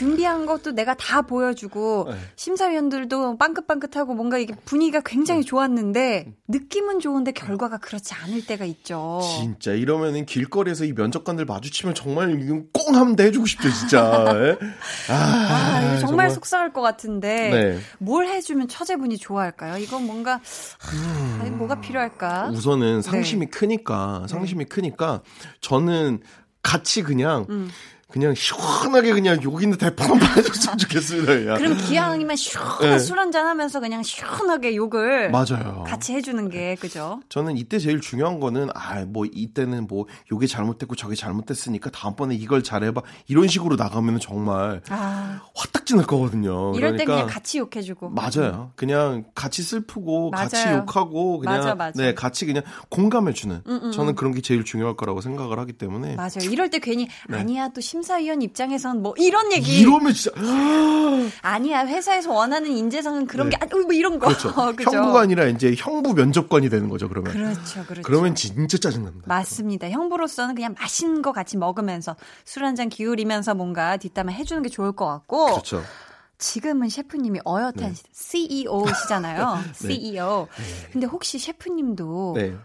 준비한 0.01 0.47
것도 0.47 0.71
내가 0.71 0.95
다 0.95 1.21
보여주고 1.21 2.07
네. 2.09 2.17
심사위원들도 2.35 3.37
빵긋빵긋하고 3.37 4.15
뭔가 4.15 4.39
이게 4.39 4.55
분위기가 4.65 4.99
굉장히 5.05 5.43
좋았는데 5.43 6.33
느낌은 6.47 6.99
좋은데 6.99 7.33
결과가 7.33 7.77
그렇지 7.77 8.15
않을 8.15 8.47
때가 8.47 8.65
있죠. 8.65 9.21
진짜 9.23 9.73
이러면은 9.73 10.25
길거리에서 10.25 10.85
이 10.85 10.93
면접관들 10.93 11.45
마주치면 11.45 11.93
정말 11.93 12.31
꽁 12.73 12.95
하면 12.95 13.15
돼 13.15 13.25
해주고 13.25 13.45
싶죠 13.45 13.71
진짜. 13.71 14.25
예? 14.35 14.57
아, 15.13 15.13
아, 15.13 15.97
이거 15.97 16.07
정말, 16.07 16.31
속상할 16.31 16.73
것 16.73 16.81
같은데 16.81 17.49
네. 17.51 17.79
뭘 17.99 18.25
해주면 18.25 18.69
처제분이 18.69 19.19
좋아할까요? 19.19 19.77
이건 19.77 20.07
뭔가 20.07 20.35
아, 20.35 21.43
음. 21.43 21.57
뭐가 21.59 21.79
필요할까? 21.79 22.49
우선은 22.51 23.03
상심이 23.03 23.45
네. 23.45 23.51
크니까 23.51 24.25
상심이 24.27 24.65
크니까 24.65 25.21
저는 25.59 26.21
같이 26.63 27.03
그냥 27.03 27.45
음. 27.49 27.69
그냥 28.11 28.33
시원하게 28.35 29.13
그냥 29.13 29.39
여기 29.43 29.63
있는 29.63 29.77
대파만 29.77 30.21
해줬으면 30.37 30.77
좋겠습니다. 30.77 31.33
그냥. 31.33 31.57
그럼 31.57 31.77
기왕이면 31.77 32.35
시원한 32.35 32.79
네. 32.81 32.99
술 32.99 33.19
한잔 33.19 33.47
하면서 33.47 33.79
그냥 33.79 34.03
시원하게 34.03 34.75
욕을 34.75 35.31
맞아요. 35.31 35.83
같이 35.87 36.13
해주는 36.13 36.49
게 36.49 36.75
그죠? 36.75 37.21
저는 37.29 37.57
이때 37.57 37.79
제일 37.79 38.01
중요한 38.01 38.39
거는 38.39 38.69
아 38.75 39.01
뭐 39.07 39.25
이때는 39.25 39.87
뭐 39.87 40.05
요게 40.31 40.47
잘못됐고 40.47 40.95
저게 40.95 41.15
잘못됐으니까 41.15 41.89
다음번에 41.89 42.35
이걸 42.35 42.61
잘해봐 42.63 43.01
이런 43.27 43.47
식으로 43.47 43.75
나가면 43.75 44.19
정말 44.19 44.81
아 44.89 45.41
화딱지 45.55 45.95
날 45.95 46.05
거거든요. 46.05 46.73
이럴 46.75 46.91
때 46.97 47.05
그러니까 47.05 47.13
그냥 47.13 47.27
같이 47.27 47.57
욕해주고 47.57 48.09
맞아요. 48.09 48.71
그냥 48.75 49.23
같이 49.33 49.63
슬프고 49.63 50.29
같이 50.31 50.55
맞아요. 50.63 50.77
욕하고 50.79 51.39
그냥 51.39 51.55
맞아, 51.57 51.75
맞아. 51.75 52.01
네 52.01 52.13
같이 52.13 52.45
그냥 52.45 52.63
공감해주는 52.89 53.61
음, 53.67 53.79
음, 53.83 53.91
저는 53.91 54.15
그런 54.15 54.33
게 54.33 54.41
제일 54.41 54.63
중요할 54.63 54.95
거라고 54.95 55.21
생각을 55.21 55.57
하기 55.59 55.73
때문에 55.73 56.15
맞아요. 56.15 56.49
이럴 56.51 56.69
때 56.69 56.79
괜히 56.79 57.07
네. 57.27 57.37
아니야 57.37 57.69
또 57.69 57.81
심 57.81 58.00
사위원 58.03 58.41
입장에선 58.41 59.01
뭐 59.01 59.13
이런 59.17 59.51
얘기 59.51 59.79
이러면 59.79 60.13
진짜 60.13 60.35
아니야 61.41 61.85
회사에서 61.85 62.31
원하는 62.33 62.71
인재상은 62.71 63.27
그런 63.27 63.49
네. 63.49 63.57
게 63.57 63.57
아니 63.61 63.83
뭐 63.83 63.93
이런 63.93 64.19
거 64.19 64.27
그렇죠. 64.27 64.53
그죠? 64.75 64.91
형부가 64.91 65.21
아니라 65.21 65.45
이제 65.45 65.73
형부 65.77 66.13
면접관이 66.13 66.69
되는 66.69 66.89
거죠. 66.89 67.07
그러면 67.09 67.31
그렇죠, 67.33 67.83
그렇죠. 67.85 68.01
그러면 68.03 68.35
진짜 68.35 68.77
짜증납니다. 68.77 69.27
맞습니다. 69.27 69.89
형부로서는 69.89 70.55
그냥 70.55 70.75
맛있는 70.79 71.21
거 71.21 71.31
같이 71.31 71.57
먹으면서 71.57 72.15
술 72.45 72.63
한 72.63 72.75
잔 72.75 72.89
기울이면서 72.89 73.53
뭔가 73.55 73.97
뒷담화 73.97 74.31
해주는 74.31 74.61
게 74.63 74.69
좋을 74.69 74.93
것 74.93 75.05
같고 75.05 75.45
그렇죠. 75.47 75.83
지금은 76.37 76.89
셰프님이 76.89 77.39
어엿한 77.45 77.73
네. 77.75 77.93
CEO시잖아요. 78.13 79.59
CEO. 79.75 80.47
근데 80.91 81.05
혹시 81.07 81.37
셰프님도 81.37 82.33
네. 82.35 82.55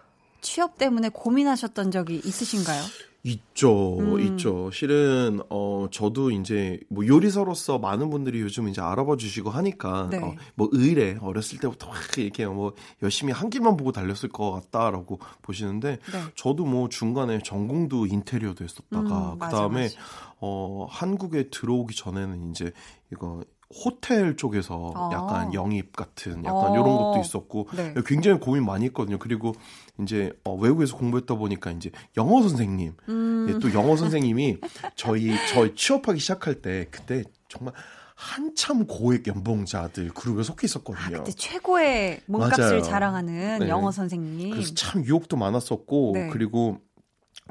취업 0.40 0.79
때문에 0.79 1.09
고민하셨던 1.09 1.90
적이 1.90 2.20
있으신가요? 2.25 2.83
있죠, 3.26 3.98
음. 3.98 4.20
있죠. 4.20 4.70
실은 4.70 5.40
어 5.50 5.88
저도 5.90 6.30
이제 6.30 6.78
뭐 6.88 7.04
요리사로서 7.04 7.78
많은 7.78 8.08
분들이 8.08 8.40
요즘 8.40 8.68
이제 8.68 8.80
알아봐 8.80 9.16
주시고 9.16 9.50
하니까 9.50 10.08
네. 10.10 10.18
어, 10.18 10.34
뭐 10.54 10.68
의뢰 10.70 11.18
어렸을 11.20 11.58
때부터 11.58 11.88
막 11.88 11.96
이렇게 12.18 12.46
뭐 12.46 12.74
열심히 13.02 13.32
한 13.32 13.50
길만 13.50 13.76
보고 13.76 13.90
달렸을 13.90 14.28
것 14.28 14.52
같다라고 14.52 15.18
보시는데 15.42 15.98
네. 16.12 16.20
저도 16.36 16.64
뭐 16.64 16.88
중간에 16.88 17.40
전공도 17.40 18.06
인테리어도 18.06 18.62
했었다가 18.62 19.32
음, 19.32 19.32
그 19.32 19.38
맞아, 19.38 19.56
다음에 19.56 19.82
맞아. 19.84 19.96
어 20.38 20.86
한국에 20.88 21.50
들어오기 21.50 21.96
전에는 21.96 22.50
이제 22.50 22.70
이거 23.12 23.42
호텔 23.74 24.36
쪽에서 24.36 24.92
어. 24.94 25.10
약간 25.12 25.52
영입 25.52 25.94
같은 25.94 26.44
약간 26.44 26.70
어. 26.70 26.72
이런 26.72 26.84
것도 26.84 27.20
있었고 27.20 27.68
네. 27.76 27.94
굉장히 28.06 28.38
고민 28.38 28.64
많이 28.64 28.84
했거든요. 28.86 29.18
그리고 29.18 29.54
이제 30.00 30.32
어, 30.44 30.54
외국에서 30.54 30.96
공부했다 30.96 31.34
보니까 31.34 31.72
이제 31.72 31.90
영어 32.16 32.42
선생님 32.42 32.94
음. 33.08 33.46
예, 33.48 33.58
또 33.58 33.72
영어 33.74 33.96
선생님이 33.96 34.58
저희 34.94 35.34
저 35.52 35.74
취업하기 35.74 36.20
시작할 36.20 36.62
때 36.62 36.86
그때 36.90 37.24
정말 37.48 37.74
한참 38.14 38.86
고액 38.86 39.26
연봉자들 39.26 40.08
그룹에 40.14 40.42
속해 40.42 40.64
있었거든요. 40.64 41.16
아, 41.16 41.18
그때 41.18 41.32
최고의 41.32 42.20
몸값을 42.26 42.64
맞아요. 42.64 42.82
자랑하는 42.82 43.58
네. 43.60 43.68
영어 43.68 43.90
선생님. 43.90 44.52
그래서 44.52 44.74
참 44.74 45.04
유혹도 45.04 45.36
많았었고 45.36 46.12
네. 46.14 46.28
그리고 46.30 46.80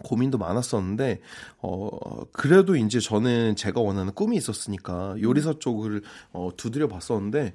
고민도 0.04 0.38
많았었는데 0.38 1.22
어 1.60 1.90
그래도 2.32 2.76
이제 2.76 3.00
저는 3.00 3.56
제가 3.56 3.80
원하는 3.82 4.14
꿈이 4.14 4.38
있었으니까 4.38 5.16
요리사 5.22 5.56
쪽을 5.60 6.02
어 6.34 6.50
두드려 6.58 6.88
봤었는데 6.88 7.54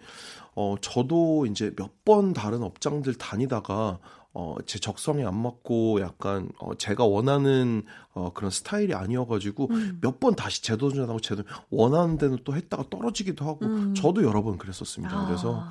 어 0.55 0.75
저도 0.81 1.47
이제 1.47 1.73
몇 1.77 1.91
번 2.05 2.33
다른 2.33 2.63
업장들 2.65 3.15
다니다가 3.15 4.01
어, 4.33 4.57
제 4.67 4.79
적성에 4.79 5.25
안 5.25 5.41
맞고 5.41 6.01
약간 6.01 6.49
어, 6.59 6.75
제가 6.75 7.05
원하는 7.05 7.83
어, 8.15 8.33
그런 8.33 8.51
스타일이 8.51 8.95
아니어가지고 8.95 9.69
음. 9.71 9.99
몇번 10.01 10.35
다시 10.35 10.63
재도전하고 10.63 11.21
제도 11.21 11.43
원하는 11.71 12.17
데는 12.17 12.39
또 12.45 12.55
했다가 12.55 12.85
떨어지기도 12.91 13.45
하고 13.45 13.65
음. 13.67 13.95
저도 13.95 14.25
여러 14.25 14.43
번 14.43 14.57
그랬었습니다. 14.59 15.17
아. 15.17 15.27
그래서 15.27 15.69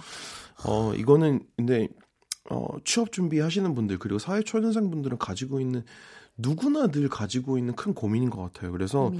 어, 0.66 0.94
이거는 0.94 1.42
근데 1.58 1.88
어, 2.50 2.68
취업 2.84 3.12
준비하시는 3.12 3.76
분들 3.76 3.98
그리고 4.00 4.20
사회 4.20 4.42
초년생 4.42 4.90
분들은 4.90 5.18
가지고 5.18 5.60
있는 5.60 5.84
누구나 6.42 6.88
늘 6.88 7.10
가지고 7.10 7.58
있는 7.58 7.76
큰 7.76 7.94
고민인 7.94 8.30
것 8.30 8.42
같아요. 8.42 8.72
그래서 8.72 9.12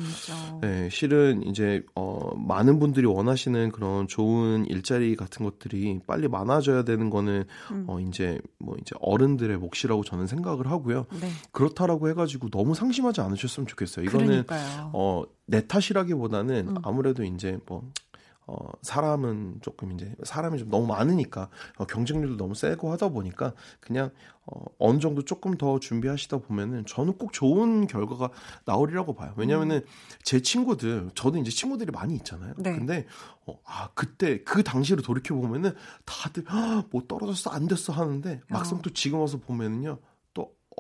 네, 0.62 0.90
실은 0.90 1.44
이제 1.44 1.84
어, 1.96 2.34
많은 2.36 2.80
분들이 2.80 3.06
원하시는 3.06 3.72
그런 3.72 4.08
좋은 4.08 4.66
일자리 4.66 5.16
같은 5.16 5.46
것들이 5.46 6.00
빨리 6.08 6.28
많아져야 6.28 6.84
되는 6.84 7.10
거는 7.10 7.44
음. 7.72 7.86
어, 7.88 8.00
이제 8.00 8.40
뭐 8.58 8.76
이제 8.82 8.96
어른들의 9.02 9.58
몫이라고 9.58 10.04
저는 10.04 10.28
생각을 10.28 10.72
하고요. 10.72 11.06
네. 11.20 11.30
그렇다라고 11.52 12.10
해가지고 12.10 12.50
너무 12.50 12.74
상심하지 12.74 13.22
않으셨으면 13.22 13.68
좋겠어요. 13.68 14.06
이거는 14.06 14.46
그러니까요. 14.46 14.92
어, 14.94 15.24
내 15.46 15.68
탓이라기보다는 15.68 16.70
음. 16.70 16.76
아무래도 16.84 17.24
이제 17.24 17.58
뭐 17.66 17.84
어, 18.50 18.72
사람은 18.82 19.60
조금 19.62 19.92
이제 19.92 20.12
사람이 20.24 20.58
좀 20.58 20.70
너무 20.70 20.88
많으니까 20.88 21.50
어, 21.78 21.86
경쟁률도 21.86 22.36
너무 22.38 22.56
세고 22.56 22.92
하다 22.92 23.10
보니까 23.10 23.54
그냥 23.80 24.10
어, 24.52 24.66
어느 24.80 25.00
정도 25.00 25.24
조금 25.24 25.58
더 25.58 25.80
준비하시다 25.80 26.40
보면은 26.40 26.86
저는 26.86 27.14
꼭 27.18 27.34
좋은 27.34 27.88
결과가 27.88 28.32
나오리라고 28.66 29.14
봐요. 29.14 29.34
왜냐면은 29.38 29.78
음. 29.78 29.82
제 30.24 30.42
친구들 30.42 31.12
저도 31.14 31.38
이제 31.38 31.52
친구들이 31.52 31.92
많이 31.92 32.16
있잖아요. 32.16 32.54
네. 32.58 32.72
근데 32.72 33.06
어, 33.46 33.60
아 33.66 33.90
그때 33.94 34.44
그 34.44 34.64
당시를 34.64 35.04
돌이켜 35.04 35.36
보면은 35.36 35.74
다들 36.06 36.44
아, 36.48 36.84
뭐 36.90 37.04
떨어졌어 37.08 37.52
안 37.52 37.68
됐어 37.68 37.94
하는데 37.94 38.42
막상 38.50 38.80
어. 38.80 38.82
또 38.82 38.90
지금 38.92 39.20
와서 39.20 39.38
보면은요 39.38 40.00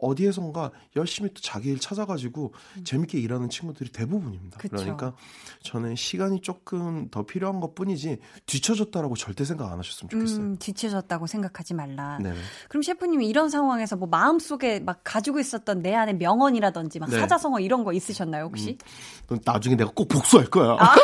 어디에선가 0.02 0.72
열심히 0.96 1.30
또 1.34 1.42
자기 1.42 1.70
일 1.70 1.80
찾아가지고 1.80 2.54
음. 2.78 2.84
재밌게 2.84 3.20
일하는 3.20 3.50
친구들이 3.50 3.92
대부분입니다. 3.92 4.58
그쵸. 4.58 4.76
그러니까 4.76 5.14
저는 5.64 5.96
시간이 5.96 6.42
조금 6.42 7.10
더 7.10 7.24
필요한 7.24 7.60
것 7.60 7.76
뿐이지 7.76 8.18
뒤쳐졌다라고 8.46 9.16
절대 9.16 9.46
생각 9.46 9.72
안 9.72 9.80
하셨으면 9.80 10.10
좋겠어요. 10.10 10.40
음, 10.40 10.58
뒤쳐졌다고 10.58 11.28
생각하지 11.28 11.74
말라. 11.74 12.18
네 12.20 12.34
그럼 12.70 12.82
셰프님이 12.84 13.28
이런 13.28 13.50
상황에서 13.50 13.96
뭐 13.96 14.08
마음속에 14.08 14.80
막 14.80 15.02
가지고 15.04 15.40
있었던 15.40 15.82
내 15.82 15.96
안에 15.96 16.14
명언이라든지 16.14 17.00
막 17.00 17.10
네. 17.10 17.20
사자성어 17.20 17.60
이런 17.60 17.84
거 17.84 17.94
있으셨나요, 17.94 18.46
혹시? 18.46 18.78
음, 19.32 19.40
나중에 19.46 19.76
내가 19.76 19.92
꼭 19.94 20.08
복수할 20.08 20.48
거야. 20.48 20.78
아? 20.80 20.96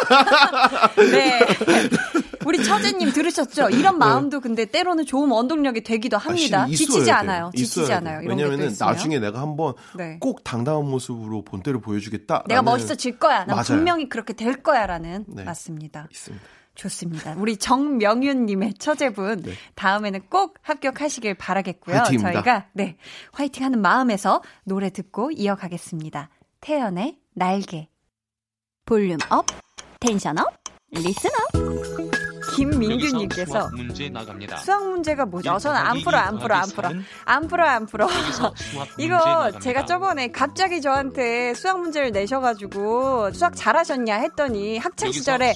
네. 0.97 1.39
우리 2.45 2.63
처제님 2.63 3.11
들으셨죠? 3.11 3.69
이런 3.69 3.95
네. 3.95 3.99
마음도 3.99 4.37
네. 4.37 4.41
근데 4.41 4.65
때로는 4.65 5.05
좋은 5.05 5.29
원동력이 5.29 5.83
되기도 5.83 6.17
합니다. 6.17 6.63
아, 6.63 6.67
지치지 6.67 7.11
않아요. 7.11 7.51
지치지 7.55 7.91
않아요. 7.93 8.21
왜냐면은 8.27 8.73
나중에 8.79 9.19
내가 9.19 9.41
한번 9.41 9.73
네. 9.97 10.17
꼭 10.19 10.43
당당한 10.43 10.85
모습으로 10.85 11.43
본때를 11.43 11.81
보여주겠다. 11.81 12.43
내가 12.47 12.61
멋있어질 12.61 13.19
거야. 13.19 13.45
난 13.45 13.63
분명히 13.63 14.07
그렇게 14.09 14.33
될 14.33 14.61
거야라는 14.61 15.25
네. 15.27 15.43
맞습니다. 15.43 16.07
있습니다. 16.11 16.45
좋습니다. 16.75 17.35
우리 17.37 17.57
정명윤님의 17.57 18.75
처제분 18.75 19.43
네. 19.43 19.53
다음에는 19.75 20.21
꼭 20.29 20.55
합격하시길 20.61 21.35
바라겠고요. 21.35 21.95
화이팅입니다. 21.95 22.31
저희가 22.33 22.67
네 22.73 22.97
화이팅하는 23.31 23.81
마음에서 23.81 24.41
노래 24.65 24.89
듣고 24.89 25.31
이어가겠습니다. 25.31 26.29
태연의 26.59 27.17
날개 27.33 27.87
volume 28.85 29.17
up 29.29 29.45
tension 29.99 30.37
up 30.37 30.53
listen 30.91 31.29
up 31.31 32.24
김민규님께서 32.55 33.51
수학 33.51 33.75
문제 33.75 34.09
나갑니다. 34.09 34.57
수학 34.57 34.89
문제가 34.89 35.25
뭐죠? 35.25 35.57
저는 35.57 35.77
안 35.77 36.01
풀어, 36.01 36.17
안 36.17 36.39
풀어, 36.39 36.55
안 36.55 36.69
풀어, 36.69 36.89
안 37.25 37.47
풀어, 37.47 37.65
안 37.67 37.85
풀어. 37.85 38.07
이거 38.97 39.51
제가 39.59 39.85
저번에 39.85 40.27
갑자기 40.29 40.81
저한테 40.81 41.53
수학 41.53 41.79
문제를 41.79 42.11
내셔가지고 42.11 43.31
수학 43.33 43.55
잘하셨냐 43.55 44.15
했더니 44.15 44.77
학창 44.77 45.11
시절에 45.11 45.53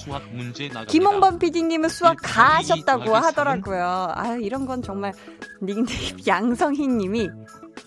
김홍범 0.88 1.38
PD님은 1.38 1.88
수학 1.88 2.16
가하셨다고 2.22 3.14
하더라고요. 3.16 4.12
아 4.14 4.36
이런 4.40 4.66
건 4.66 4.82
정말 4.82 5.12
닉네임 5.62 6.16
양성희님이 6.26 7.28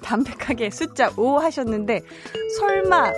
담백하게 0.01 0.69
숫자 0.69 1.11
5 1.15 1.39
하셨는데 1.39 2.01
설마 2.59 3.11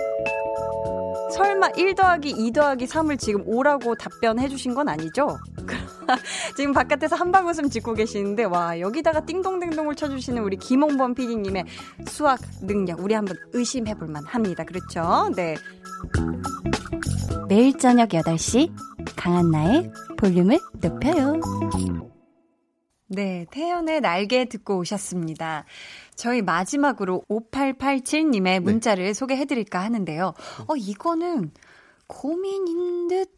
설마 1.30 1.70
1 1.76 1.94
더하기 1.94 2.30
2 2.30 2.52
더하기 2.52 2.86
3을 2.86 3.18
지금 3.18 3.44
5라고 3.44 3.98
답변해 3.98 4.48
주신 4.48 4.74
건 4.74 4.88
아니죠? 4.88 5.38
지금 6.56 6.72
바깥에서 6.72 7.16
한방 7.16 7.48
웃음 7.48 7.68
짓고 7.68 7.94
계시는데 7.94 8.44
와 8.44 8.78
여기다가 8.78 9.24
띵동댕동을 9.26 9.94
쳐주시는 9.96 10.42
우리 10.42 10.56
김홍범 10.56 11.14
PD님의 11.14 11.64
수학 12.06 12.40
능력 12.62 13.00
우리 13.00 13.14
한번 13.14 13.36
의심해 13.52 13.94
볼만 13.94 14.24
합니다. 14.26 14.64
그렇죠? 14.64 15.30
네. 15.34 15.56
매일 17.48 17.76
저녁 17.78 18.10
8시 18.10 18.72
강한나의 19.16 19.90
볼륨을 20.16 20.58
높여요. 20.80 21.40
네, 23.08 23.46
태연의 23.52 24.00
날개 24.00 24.46
듣고 24.46 24.78
오셨습니다. 24.78 25.64
저희 26.16 26.42
마지막으로 26.42 27.22
5887님의 27.28 28.60
문자를 28.60 29.04
네. 29.04 29.12
소개해드릴까 29.12 29.78
하는데요. 29.78 30.34
어, 30.66 30.76
이거는 30.76 31.52
고민인 32.08 33.08
듯 33.08 33.30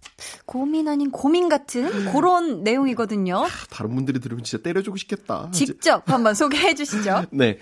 고민 0.46 0.88
아닌 0.88 1.10
고민 1.10 1.48
같은 1.48 2.12
그런 2.12 2.62
내용이거든요. 2.62 3.46
다른 3.70 3.94
분들이 3.94 4.20
들으면 4.20 4.44
진짜 4.44 4.62
때려주고 4.62 4.96
싶겠다. 4.96 5.50
직접 5.52 6.08
한번 6.10 6.34
소개해 6.34 6.74
주시죠. 6.74 7.24
네. 7.32 7.58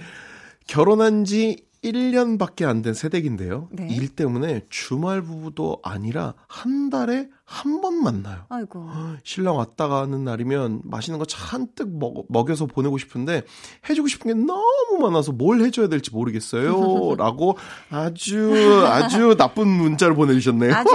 결혼한 0.66 1.24
지 1.24 1.65
1년밖에 1.84 2.64
안 2.66 2.82
된 2.82 2.94
새댁인데요. 2.94 3.68
네. 3.70 3.88
일 3.90 4.08
때문에 4.08 4.62
주말 4.68 5.22
부부도 5.22 5.78
아니라 5.82 6.34
한 6.48 6.90
달에 6.90 7.28
한 7.44 7.80
번 7.80 8.02
만나요. 8.02 8.44
아이고. 8.48 8.88
신랑 9.22 9.56
왔다 9.56 9.86
가는 9.86 10.24
날이면 10.24 10.80
맛있는 10.84 11.18
거 11.20 11.24
잔뜩 11.26 11.88
먹, 11.96 12.24
먹여서 12.28 12.66
보내고 12.66 12.98
싶은데 12.98 13.42
해주고 13.88 14.08
싶은 14.08 14.26
게 14.26 14.34
너무 14.34 14.98
많아서 15.00 15.30
뭘 15.30 15.60
해줘야 15.60 15.88
될지 15.88 16.10
모르겠어요. 16.10 17.14
라고 17.16 17.56
아주 17.90 18.52
아주 18.86 19.36
나쁜 19.38 19.68
문자를 19.68 20.16
보내주셨네요. 20.16 20.74
아주 20.74 20.90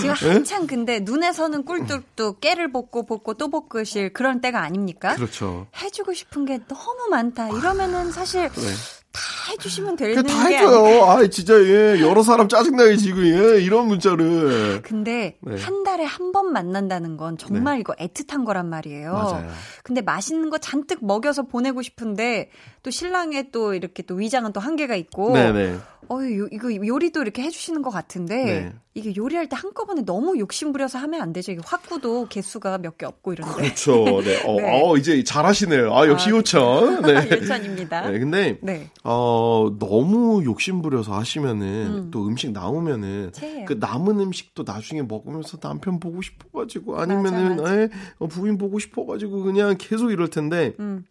지금 0.00 0.14
네? 0.14 0.28
한창 0.30 0.66
근데 0.68 1.00
눈에서는 1.00 1.64
꿀뚝뚝 1.64 2.40
깨를 2.40 2.70
볶고 2.70 3.04
볶고 3.06 3.34
또 3.34 3.48
볶으실 3.50 4.12
그런 4.12 4.40
때가 4.40 4.62
아닙니까? 4.62 5.16
그렇죠. 5.16 5.66
해주고 5.82 6.12
싶은 6.14 6.44
게 6.44 6.58
너무 6.68 7.08
많다. 7.10 7.48
이러면은 7.50 8.12
사실 8.12 8.42
네. 8.48 8.66
다 9.12 9.20
해주시면 9.50 9.96
되는 9.96 10.22
다 10.24 10.46
해줘요. 10.46 11.02
아 11.04 11.26
진짜 11.26 11.54
예 11.54 12.00
여러 12.00 12.22
사람 12.22 12.48
짜증나게 12.48 12.96
지금 12.96 13.24
예 13.26 13.60
이런 13.60 13.88
문자를. 13.88 14.82
근데 14.82 15.36
네. 15.40 15.60
한 15.60 15.82
달에 15.82 16.04
한 16.04 16.30
번 16.30 16.52
만난다는 16.52 17.16
건 17.16 17.36
정말 17.36 17.74
네. 17.74 17.80
이거 17.80 17.92
애틋한 17.94 18.44
거란 18.46 18.68
말이에요. 18.70 19.12
맞아요. 19.12 19.50
근데 19.82 20.00
맛있는 20.00 20.48
거 20.48 20.58
잔뜩 20.58 21.04
먹여서 21.04 21.42
보내고 21.42 21.82
싶은데 21.82 22.50
또 22.82 22.90
신랑의 22.90 23.50
또 23.52 23.74
이렇게 23.74 24.02
또 24.02 24.14
위장은 24.14 24.52
또 24.52 24.60
한계가 24.60 24.94
있고. 24.96 25.32
네네. 25.34 25.76
어, 26.08 26.22
이거 26.22 26.74
요리도 26.74 27.20
이렇게 27.22 27.42
해주시는 27.42 27.82
것 27.82 27.90
같은데 27.90 28.44
네. 28.44 28.72
이게 28.94 29.14
요리할 29.14 29.48
때 29.48 29.54
한꺼번에 29.54 30.02
너무 30.02 30.36
욕심 30.40 30.72
부려서 30.72 30.98
하면 30.98 31.20
안 31.20 31.32
되죠. 31.32 31.52
이게 31.52 31.60
화구도 31.64 32.26
개수가 32.28 32.78
몇 32.78 32.98
개 32.98 33.06
없고 33.06 33.34
이런데. 33.34 33.54
그렇죠. 33.54 33.92
네. 34.22 34.42
어, 34.48 34.56
네. 34.56 34.82
어 34.82 34.96
이제 34.96 35.22
잘하시네요. 35.22 35.94
아 35.94 36.08
역시 36.08 36.30
아, 36.30 36.32
요천. 36.32 37.02
네. 37.06 37.30
요천입니다. 37.30 38.10
네. 38.10 38.18
근데 38.18 38.58
네. 38.62 38.90
어 39.04 39.76
너무 39.78 40.42
욕심 40.44 40.82
부려서 40.82 41.14
하시면은 41.14 41.66
음. 41.86 42.10
또 42.10 42.26
음식 42.26 42.50
나오면은 42.50 43.30
체해요. 43.32 43.66
그 43.66 43.74
남은 43.78 44.18
음식도 44.18 44.64
나중에 44.66 45.02
먹으면서 45.02 45.58
남편 45.58 46.00
보고 46.00 46.22
싶어가지고 46.22 46.98
아니면은 46.98 47.50
맞아, 47.56 47.62
맞아. 47.62 47.80
에, 47.82 47.88
어, 48.18 48.26
부인 48.26 48.58
보고 48.58 48.78
싶어가지고 48.80 49.44
그냥 49.44 49.76
계속 49.78 50.10
이럴 50.10 50.28
텐데. 50.28 50.74
음. 50.80 51.04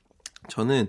저는 0.48 0.88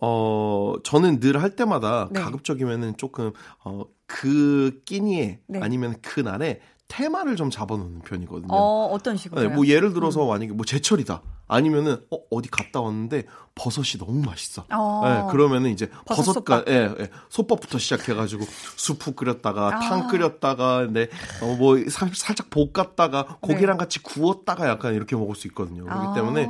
어 0.00 0.74
저는 0.84 1.20
늘 1.20 1.36
할 1.38 1.56
때마다 1.56 2.08
네. 2.10 2.20
가급적이면은 2.20 2.96
조금 2.96 3.32
어 3.64 3.84
그 4.08 4.80
끼니에 4.86 5.40
네. 5.46 5.60
아니면 5.62 5.94
그 6.00 6.20
날에 6.20 6.60
테마를 6.88 7.36
좀 7.36 7.50
잡아놓는 7.50 8.00
편이거든요. 8.00 8.48
어, 8.50 8.86
어떤 8.86 9.18
식으로? 9.18 9.42
네, 9.42 9.48
뭐 9.48 9.66
예를 9.66 9.92
들어서 9.92 10.24
음. 10.24 10.28
만약에 10.28 10.52
뭐 10.52 10.64
제철이다. 10.64 11.20
아니면은 11.46 11.98
어 12.10 12.18
어디 12.30 12.48
갔다 12.48 12.80
왔는데 12.80 13.24
버섯이 13.54 13.98
너무 13.98 14.22
맛있어. 14.24 14.64
어. 14.72 15.02
네, 15.04 15.30
그러면은 15.30 15.70
이제 15.70 15.90
버섯과 16.06 16.64
예, 16.68 16.94
예, 16.98 17.10
솥밥부터 17.28 17.78
시작해가지고 17.78 18.44
수프 18.76 19.14
끓였다가 19.14 19.76
아. 19.76 19.80
탕 19.80 20.08
끓였다가 20.08 20.86
네, 20.90 21.08
어, 21.42 21.54
뭐 21.56 21.76
살짝 21.88 22.48
볶았다가 22.48 23.36
고기랑 23.40 23.76
네. 23.76 23.84
같이 23.84 24.02
구웠다가 24.02 24.68
약간 24.68 24.94
이렇게 24.94 25.14
먹을 25.16 25.34
수 25.34 25.46
있거든요. 25.48 25.84
그렇기 25.84 26.06
아. 26.06 26.14
때문에 26.14 26.48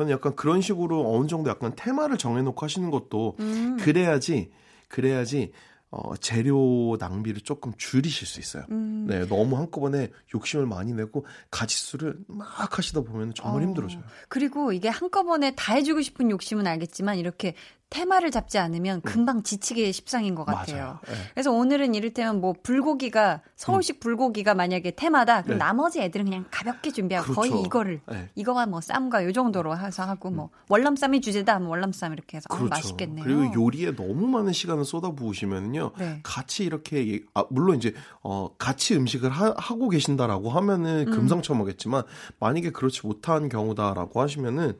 저는 0.00 0.12
약간 0.12 0.34
그런 0.34 0.62
식으로 0.62 1.14
어느 1.14 1.26
정도 1.26 1.50
약간 1.50 1.72
테마를 1.76 2.16
정해놓고 2.16 2.64
하시는 2.64 2.90
것도 2.90 3.36
음. 3.38 3.76
그래야지 3.78 4.50
그래야지 4.88 5.52
어, 5.90 6.16
재료 6.16 6.96
낭비를 6.98 7.42
조금 7.42 7.72
줄이실 7.76 8.26
수 8.26 8.40
있어요. 8.40 8.64
음. 8.70 9.06
네, 9.06 9.26
너무 9.26 9.58
한꺼번에 9.58 10.08
욕심을 10.34 10.64
많이 10.64 10.94
내고 10.94 11.26
가짓수를 11.50 12.16
막 12.28 12.78
하시다 12.78 13.02
보면 13.02 13.34
정말 13.34 13.62
어. 13.62 13.66
힘들어져요. 13.66 14.02
그리고 14.28 14.72
이게 14.72 14.88
한꺼번에 14.88 15.54
다 15.54 15.74
해주고 15.74 16.00
싶은 16.00 16.30
욕심은 16.30 16.66
알겠지만 16.66 17.18
이렇게 17.18 17.54
테마를 17.90 18.30
잡지 18.30 18.58
않으면 18.58 18.98
음. 18.98 19.02
금방 19.02 19.42
지치게 19.42 19.90
십상인 19.90 20.36
것 20.36 20.44
같아요. 20.44 21.00
네. 21.06 21.14
그래서 21.34 21.50
오늘은 21.50 21.94
이를테면 21.96 22.40
뭐 22.40 22.54
불고기가 22.62 23.42
서울식 23.56 23.96
음. 23.96 24.00
불고기가 24.00 24.54
만약에 24.54 24.92
테마다 24.92 25.42
그럼 25.42 25.58
네. 25.58 25.64
나머지 25.64 26.00
애들은 26.00 26.24
그냥 26.24 26.44
가볍게 26.50 26.92
준비하고 26.92 27.32
그렇죠. 27.32 27.40
거의 27.40 27.62
이거를 27.62 28.00
네. 28.08 28.30
이거와 28.36 28.66
뭐 28.66 28.80
쌈과 28.80 29.24
요 29.24 29.32
정도로 29.32 29.76
해서 29.76 30.04
하고 30.04 30.30
뭐 30.30 30.44
음. 30.46 30.48
월남쌈이 30.68 31.20
주제다 31.20 31.56
하면 31.56 31.68
월남쌈 31.68 32.12
이렇게 32.12 32.36
해서 32.36 32.48
그렇죠. 32.48 32.66
아, 32.66 32.76
맛있겠네요. 32.76 33.24
그리고 33.24 33.52
요리에 33.54 33.96
너무 33.96 34.28
많은 34.28 34.52
시간을 34.52 34.84
쏟아부으시면요. 34.84 35.90
네. 35.98 36.20
같이 36.22 36.64
이렇게 36.64 37.24
아, 37.34 37.44
물론 37.50 37.76
이제 37.76 37.92
어 38.22 38.50
같이 38.56 38.94
음식을 38.94 39.30
하, 39.30 39.52
고 39.80 39.88
계신다라고 39.88 40.50
하면은 40.50 41.06
음. 41.08 41.10
금상첨화겠지만 41.10 42.02
만약에 42.38 42.70
그렇지 42.70 43.06
못한 43.06 43.48
경우다라고 43.48 44.20
하시면은 44.20 44.78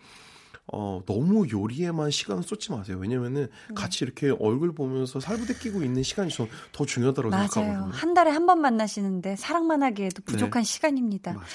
어, 0.73 1.03
너무 1.07 1.47
요리에만 1.51 2.11
시간을 2.11 2.43
쏟지 2.43 2.71
마세요. 2.71 2.97
왜냐면은 3.01 3.49
네. 3.69 3.75
같이 3.75 4.05
이렇게 4.05 4.31
얼굴 4.39 4.73
보면서 4.75 5.19
살부대 5.21 5.55
끼고 5.55 5.83
있는 5.83 6.03
시간이 6.03 6.31
좀 6.31 6.49
더 6.73 6.85
중요하다고 6.87 7.29
맞아요. 7.31 7.49
생각하거든요. 7.49 7.93
한 7.95 8.15
달에 8.15 8.31
한 8.31 8.47
번 8.47 8.61
만나시는데 8.61 9.37
사랑만 9.37 9.83
하기에도 9.83 10.23
부족한 10.25 10.63
네. 10.63 10.67
시간입니다. 10.67 11.33
맞아요. 11.33 11.47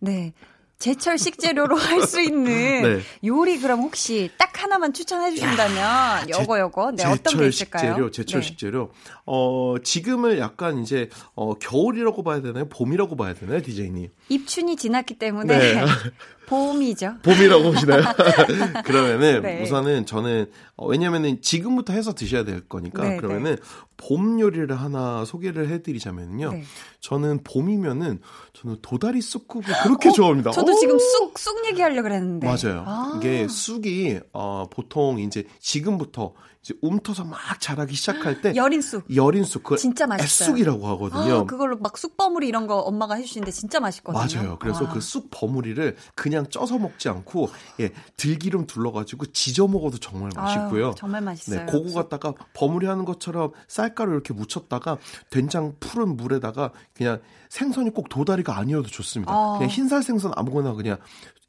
네. 0.00 0.32
제철 0.78 1.16
식재료로 1.18 1.76
할 1.76 2.04
수 2.04 2.20
있는 2.20 2.44
네. 2.82 3.00
요리 3.24 3.58
그럼 3.58 3.80
혹시 3.80 4.30
딱 4.36 4.50
하나만 4.62 4.92
추천해 4.92 5.30
주신다면 5.30 6.28
요거 6.28 6.58
요거 6.60 6.92
네 6.96 7.04
어떤 7.06 7.38
게 7.40 7.48
있을까요? 7.48 7.90
식재료, 7.92 8.10
제철 8.10 8.40
네. 8.40 8.46
식재료. 8.46 8.90
어 9.24 9.76
지금을 9.82 10.38
약간 10.38 10.78
이제 10.82 11.08
어 11.34 11.54
겨울이라고 11.54 12.22
봐야 12.22 12.42
되나요? 12.42 12.68
봄이라고 12.68 13.16
봐야 13.16 13.32
되나요, 13.34 13.62
디제이님? 13.62 14.10
입춘이 14.28 14.76
지났기 14.76 15.14
때문에 15.18 15.58
네. 15.58 15.84
봄이죠. 16.46 17.14
봄이라고 17.22 17.62
보시나요? 17.72 18.02
그러면은 18.84 19.42
네. 19.42 19.62
우선은 19.62 20.04
저는 20.04 20.50
어, 20.76 20.86
왜냐면은 20.86 21.40
지금부터 21.40 21.92
해서 21.92 22.14
드셔야 22.14 22.44
될 22.44 22.66
거니까 22.68 23.08
네, 23.08 23.16
그러면은 23.16 23.56
네. 23.56 23.62
봄 23.96 24.40
요리를 24.40 24.74
하나 24.74 25.24
소개를 25.24 25.68
해드리자면요. 25.68 26.52
네. 26.52 26.64
저는 27.00 27.44
봄이면은 27.44 28.20
저는 28.54 28.78
도다리 28.82 29.20
쑥국을 29.20 29.72
그렇게 29.84 30.08
어? 30.08 30.12
좋아합니다. 30.12 30.50
저도 30.50 30.72
오! 30.72 30.80
지금 30.80 30.98
쑥, 30.98 31.38
쑥 31.38 31.64
얘기하려고 31.66 32.02
그랬는데. 32.08 32.46
맞아요. 32.46 32.84
아. 32.86 33.14
이게 33.16 33.46
쑥이 33.46 34.18
어, 34.32 34.66
보통 34.68 35.20
이제 35.20 35.44
지금부터 35.60 36.32
이제 36.64 36.72
움터서 36.80 37.24
막 37.24 37.38
자라기 37.60 37.94
시작할 37.94 38.40
때 38.40 38.54
여린쑥 38.56 39.14
여린쑥 39.14 39.62
그 39.64 39.76
진짜 39.76 40.06
맛있어요. 40.06 40.48
쑥이라고 40.48 40.88
하거든요. 40.88 41.40
아, 41.40 41.44
그걸로 41.44 41.76
막 41.76 41.98
쑥버무리 41.98 42.48
이런 42.48 42.66
거 42.66 42.78
엄마가 42.78 43.16
해주시는데 43.16 43.50
진짜 43.50 43.80
맛있거든요. 43.80 44.42
맞아요. 44.42 44.58
그래서 44.58 44.86
아. 44.86 44.88
그쑥 44.88 45.28
버무리를 45.30 45.94
그냥 46.14 46.48
쪄서 46.48 46.78
먹지 46.78 47.10
않고 47.10 47.50
예 47.80 47.90
들기름 48.16 48.66
둘러가지고 48.66 49.26
지져 49.26 49.68
먹어도 49.68 49.98
정말 49.98 50.30
맛있고요. 50.34 50.86
아유, 50.86 50.94
정말 50.96 51.20
맛있어요. 51.20 51.66
네, 51.66 51.66
그거 51.66 51.92
갖다가 51.92 52.32
버무리 52.54 52.86
하는 52.86 53.04
것처럼 53.04 53.52
쌀가루 53.68 54.12
이렇게 54.12 54.32
묻혔다가 54.32 54.96
된장 55.28 55.74
푸른 55.80 56.16
물에다가 56.16 56.70
그냥 56.94 57.20
생선이 57.54 57.90
꼭 57.90 58.08
도다리가 58.08 58.58
아니어도 58.58 58.88
좋습니다. 58.88 59.32
아. 59.32 59.54
그냥 59.58 59.70
흰살 59.70 60.02
생선 60.02 60.32
아무거나 60.34 60.72
그냥 60.72 60.98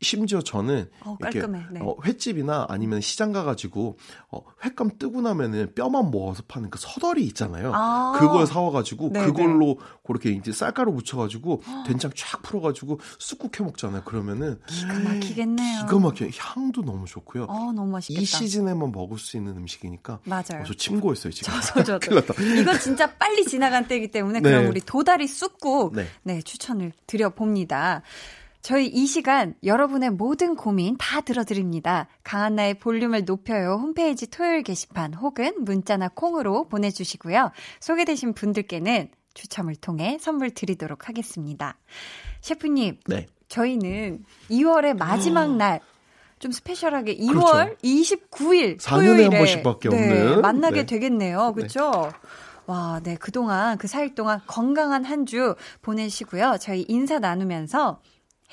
심지어 0.02 0.42
저는 0.42 0.90
어, 1.02 1.18
이렇게 1.20 1.48
네. 1.48 1.80
어, 1.82 1.96
횟집이나 2.04 2.68
아니면 2.70 3.02
시장 3.02 3.32
가가지고 3.32 3.98
어, 4.30 4.42
횟감 4.64 4.92
뜨고 5.00 5.22
나면은 5.22 5.74
뼈만 5.74 6.12
모아서 6.12 6.44
파는 6.48 6.70
그 6.70 6.78
서덜이 6.80 7.24
있잖아요. 7.28 7.72
아~ 7.74 8.18
그걸 8.20 8.46
사와가지고 8.46 9.14
네네. 9.14 9.26
그걸로 9.26 9.80
그렇게 10.06 10.32
이제 10.32 10.52
쌀가루 10.52 10.92
묻혀가지고 10.92 11.64
된장 11.88 12.12
쫙 12.14 12.42
풀어가지고 12.44 13.00
쑥국 13.18 13.60
해 13.60 13.64
먹잖아요. 13.64 14.04
그러면은 14.04 14.60
기가 14.68 15.00
막히겠네요. 15.00 15.86
기가 15.86 16.00
막혀. 16.00 16.28
향도 16.38 16.84
너무 16.84 17.06
좋고요. 17.06 17.46
어, 17.46 17.72
너무 17.72 17.92
맛있겠다. 17.94 18.22
이 18.22 18.26
시즌에만 18.26 18.92
먹을 18.92 19.18
수 19.18 19.38
있는 19.38 19.58
음식이니까. 19.58 20.20
맞아요. 20.26 20.62
어, 20.62 20.64
저 20.68 20.74
침고했어요 20.74 21.32
지금. 21.34 21.54
저도 21.62 22.00
저도. 22.00 22.34
이건 22.44 22.80
진짜 22.80 23.12
빨리 23.16 23.46
지나간 23.46 23.88
때이기 23.88 24.12
때문에 24.12 24.42
네. 24.42 24.50
그럼 24.50 24.68
우리 24.68 24.82
도다리 24.82 25.28
쑥국 25.28 25.95
네. 25.96 26.08
네 26.24 26.42
추천을 26.42 26.92
드려 27.08 27.30
봅니다. 27.30 28.02
저희 28.62 28.88
이 28.88 29.06
시간 29.06 29.54
여러분의 29.64 30.10
모든 30.10 30.56
고민 30.56 30.96
다 30.98 31.22
들어드립니다. 31.22 32.08
강한나의 32.24 32.80
볼륨을 32.80 33.24
높여요 33.26 33.78
홈페이지 33.80 34.26
토요일 34.28 34.64
게시판 34.64 35.14
혹은 35.14 35.54
문자나 35.64 36.10
콩으로 36.10 36.68
보내주시고요. 36.68 37.52
소개되신 37.80 38.34
분들께는 38.34 39.10
추첨을 39.36 39.76
통해 39.76 40.18
선물 40.20 40.50
드리도록 40.50 41.08
하겠습니다. 41.08 41.78
셰프님, 42.42 43.00
네. 43.06 43.28
저희는 43.50 44.26
2월의 44.50 44.98
마지막 44.98 45.56
날, 45.56 45.82
좀 46.40 46.52
스페셜하게 46.52 47.18
2월 47.18 47.52
그렇죠. 47.52 47.76
29일 47.84 48.80
4년에 48.80 48.90
토요일에 48.90 49.24
한 49.24 49.32
번씩밖에 49.32 49.90
네, 49.90 49.96
없는 49.96 50.42
만나게 50.42 50.82
네. 50.82 50.86
되겠네요. 50.86 51.54
그렇죠? 51.54 51.92
네. 51.92 52.10
와, 52.68 53.00
네. 53.04 53.16
그동안 53.16 53.78
그 53.78 53.88
4일 53.88 54.16
동안 54.16 54.42
건강한 54.48 55.04
한 55.06 55.26
주 55.26 55.56
보내시고요. 55.82 56.58
저희 56.60 56.86
인사 56.88 57.18
나누면서 57.20 58.00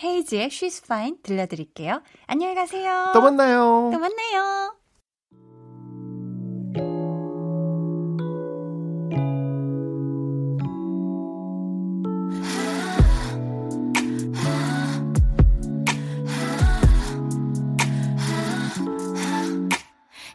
헤이즈의 0.03 0.49
She's 0.49 0.85
Fine 0.85 1.19
들려드릴게요. 1.23 2.03
안녕히 2.27 2.55
가세요. 2.55 3.11
또 3.13 3.21
만나요. 3.21 3.91
또 3.93 3.99
만나요. 3.99 4.75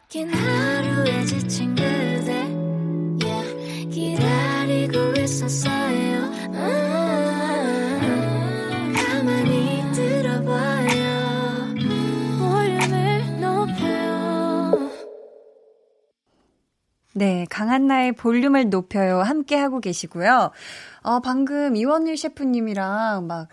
긴 0.08 0.32
하루에 0.32 1.24
지친 1.24 1.77
있었어요 5.28 5.78
네, 17.18 17.46
강한나의 17.50 18.12
볼륨을 18.12 18.70
높여요. 18.70 19.22
함께 19.22 19.56
하고 19.56 19.80
계시고요. 19.80 20.52
어, 21.02 21.20
방금 21.20 21.74
이원일 21.74 22.16
셰프님이랑 22.16 23.26
막 23.26 23.48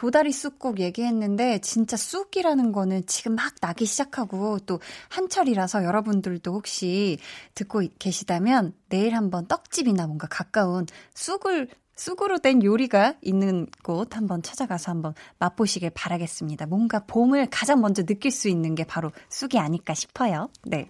도다리 0.00 0.32
쑥국 0.32 0.80
얘기했는데 0.80 1.58
진짜 1.58 1.94
쑥이라는 1.98 2.72
거는 2.72 3.04
지금 3.04 3.34
막 3.34 3.52
나기 3.60 3.84
시작하고 3.84 4.58
또 4.60 4.80
한철이라서 5.10 5.84
여러분들도 5.84 6.54
혹시 6.54 7.18
듣고 7.54 7.82
계시다면 7.98 8.72
내일 8.88 9.14
한번 9.14 9.46
떡집이나 9.46 10.06
뭔가 10.06 10.26
가까운 10.26 10.86
쑥을 11.12 11.68
쑥으로 11.96 12.38
된 12.38 12.62
요리가 12.62 13.16
있는 13.20 13.66
곳 13.82 14.16
한번 14.16 14.40
찾아가서 14.40 14.90
한번 14.90 15.12
맛보시길 15.38 15.90
바라겠습니다. 15.90 16.64
뭔가 16.64 17.00
봄을 17.00 17.48
가장 17.50 17.82
먼저 17.82 18.02
느낄 18.02 18.30
수 18.30 18.48
있는 18.48 18.74
게 18.74 18.84
바로 18.84 19.12
쑥이 19.28 19.58
아닐까 19.60 19.92
싶어요. 19.92 20.48
네. 20.64 20.88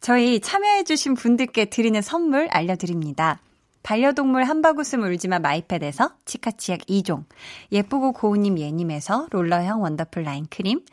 저희 0.00 0.40
참여해주신 0.40 1.14
분들께 1.14 1.66
드리는 1.66 2.02
선물 2.02 2.48
알려드립니다. 2.50 3.38
반려동물 3.82 4.44
한바구음 4.44 5.02
울지마 5.02 5.38
마이펫에서 5.38 6.10
치카치약 6.24 6.80
2종, 6.80 7.24
예쁘고 7.72 8.12
고운님 8.12 8.58
예님에서 8.58 9.28
롤러형 9.30 9.82
원더풀 9.82 10.24
라인 10.24 10.46
크림, 10.50 10.84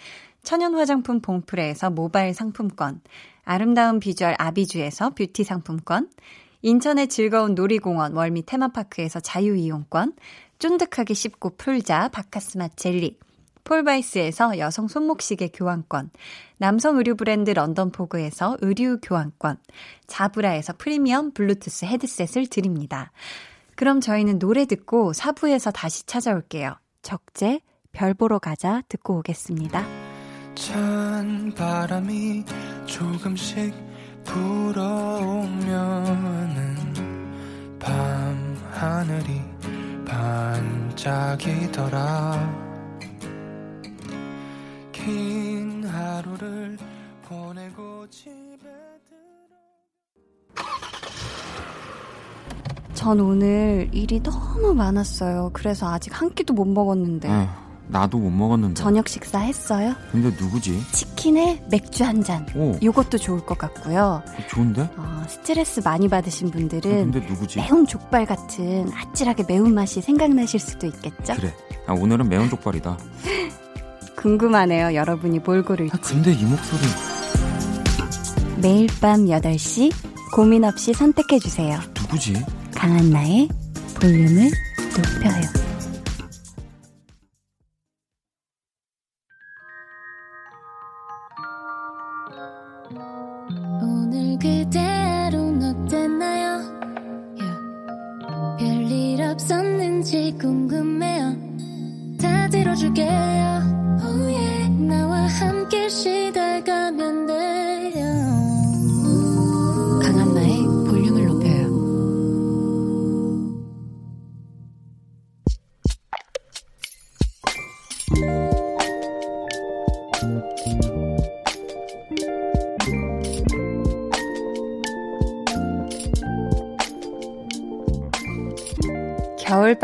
천연 0.44 0.76
화장품 0.76 1.20
봉프레에서 1.20 1.90
모바일 1.90 2.34
상품권, 2.34 3.02
아름다운 3.44 4.00
비주얼 4.00 4.36
아비주에서 4.38 5.12
뷰티 5.12 5.44
상품권, 5.44 6.10
인천의 6.62 7.10
즐거운 7.10 7.54
놀이공원 7.54 8.14
월미 8.14 8.46
테마파크에서 8.46 9.20
자유이용권, 9.20 10.14
쫀득하게 10.60 11.14
씹고 11.14 11.58
풀자 11.58 12.10
박카스맛 12.10 12.70
젤리, 12.76 13.18
폴바이스에서 13.66 14.57
여성 14.59 14.88
손목시계 14.88 15.49
교환권, 15.49 16.11
남성 16.57 16.97
의류 16.97 17.16
브랜드 17.16 17.51
런던포그에서 17.51 18.57
의류 18.61 18.99
교환권, 19.01 19.57
자브라에서 20.07 20.74
프리미엄 20.78 21.32
블루투스 21.34 21.86
헤드셋을 21.86 22.47
드립니다. 22.47 23.11
그럼 23.76 23.99
저희는 23.99 24.39
노래 24.39 24.66
듣고 24.66 25.11
사부에서 25.11 25.72
다시 25.72 26.05
찾아올게요. 26.05 26.76
적재, 27.01 27.59
별 27.91 28.13
보러 28.13 28.39
가자 28.39 28.82
듣고 28.88 29.18
오겠습니다. 29.18 29.86
찬 30.55 31.53
바람이 31.55 32.45
조금씩 32.86 33.74
불어오면은 34.24 35.66
밤 37.80 38.57
하늘이 38.72 39.41
반짝이더라 40.95 41.95
긴 45.06 45.84
하루를 45.86 46.78
보내고 47.30 48.08
집에 48.10 48.32
들어 48.58 48.74
전 52.95 53.20
오늘 53.20 53.88
일이 53.91 54.20
너무 54.24 54.74
많았어요. 54.74 55.51
그래서 55.53 55.93
아직 55.93 56.20
한 56.20 56.34
끼도 56.34 56.56
못 56.56 56.66
먹었는데. 56.66 57.30
응. 57.30 57.47
나도 57.88 58.18
못 58.18 58.32
먹었는데. 58.32 58.82
저녁 58.82 59.08
식사 59.08 59.38
했어요? 59.38 59.93
근데 60.12 60.30
누구지? 60.43 60.82
치킨에 60.91 61.64
맥주 61.70 62.03
한 62.03 62.24
잔. 62.24 62.47
오. 62.56 62.76
요것도 62.82 63.20
좋을 63.20 63.45
것 63.45 63.60
같고요. 63.60 64.24
좋은데? 64.49 64.89
어, 64.97 65.24
스트레스 65.28 65.82
많이 65.86 66.10
받으신 66.10 66.49
분들은 66.49 67.12
근데 67.12 67.20
누구지? 67.28 67.60
매운 67.60 67.86
족발 67.86 68.26
같은 68.26 68.91
아찔하게 68.91 69.43
매운맛이 69.47 70.01
생각나실 70.01 70.60
수도 70.60 70.88
있겠죠? 70.88 71.36
그래. 71.36 71.53
아, 71.86 71.93
오늘은 71.93 72.28
매운 72.28 72.49
족발이다. 72.49 72.97
궁금하네요. 74.16 74.95
여러분이 74.95 75.39
뭘 75.39 75.63
고를지. 75.63 75.91
아, 75.95 75.99
근데 76.01 76.32
이 76.34 76.43
목소리. 76.43 76.82
매일 78.57 78.88
밤 79.01 79.26
8시 79.26 79.91
고민 80.34 80.63
없이 80.63 80.93
선택해 80.93 81.39
주세요. 81.39 81.80
누구지? 82.01 82.34
강한나의 82.76 83.49
볼륨을 83.99 84.49
높여요. 84.97 85.64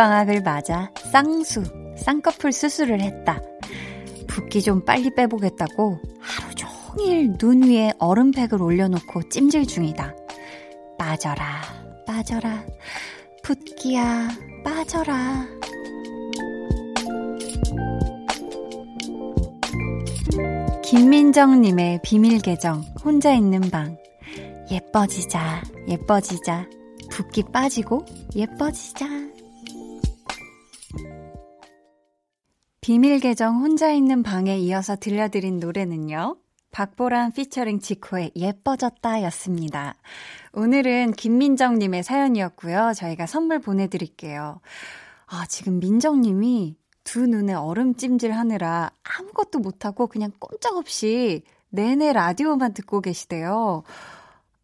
겨울방학을 0.01 0.41
맞아 0.41 0.91
쌍수, 1.11 1.63
쌍꺼풀 1.95 2.51
수술을 2.51 3.01
했다. 3.01 3.39
붓기 4.27 4.63
좀 4.63 4.83
빨리 4.83 5.13
빼보겠다고 5.13 5.99
하루 6.19 6.55
종일 6.55 7.37
눈 7.37 7.63
위에 7.63 7.93
얼음팩을 7.99 8.61
올려놓고 8.61 9.29
찜질 9.29 9.67
중이다. 9.67 10.15
빠져라, 10.97 11.45
빠져라. 12.07 12.63
붓기야, 13.43 14.29
빠져라. 14.63 15.45
김민정님의 20.83 21.99
비밀 22.03 22.39
계정, 22.39 22.81
혼자 23.05 23.33
있는 23.33 23.61
방. 23.69 23.97
예뻐지자, 24.71 25.61
예뻐지자. 25.87 26.67
붓기 27.11 27.43
빠지고, 27.51 28.05
예뻐지자. 28.35 29.30
비밀 32.81 33.19
계정 33.19 33.57
혼자 33.57 33.91
있는 33.91 34.23
방에 34.23 34.57
이어서 34.57 34.95
들려드린 34.95 35.59
노래는요. 35.59 36.37
박보람 36.71 37.31
피처링 37.31 37.79
지코의 37.79 38.31
예뻐졌다 38.35 39.21
였습니다. 39.21 39.97
오늘은 40.53 41.11
김민정님의 41.11 42.01
사연이었고요. 42.01 42.93
저희가 42.95 43.27
선물 43.27 43.59
보내드릴게요. 43.59 44.61
아, 45.27 45.45
지금 45.45 45.77
민정님이 45.77 46.75
두 47.03 47.27
눈에 47.27 47.53
얼음 47.53 47.93
찜질 47.93 48.31
하느라 48.31 48.89
아무것도 49.03 49.59
못하고 49.59 50.07
그냥 50.07 50.31
꼼짝없이 50.39 51.43
내내 51.69 52.13
라디오만 52.13 52.73
듣고 52.73 53.01
계시대요. 53.01 53.83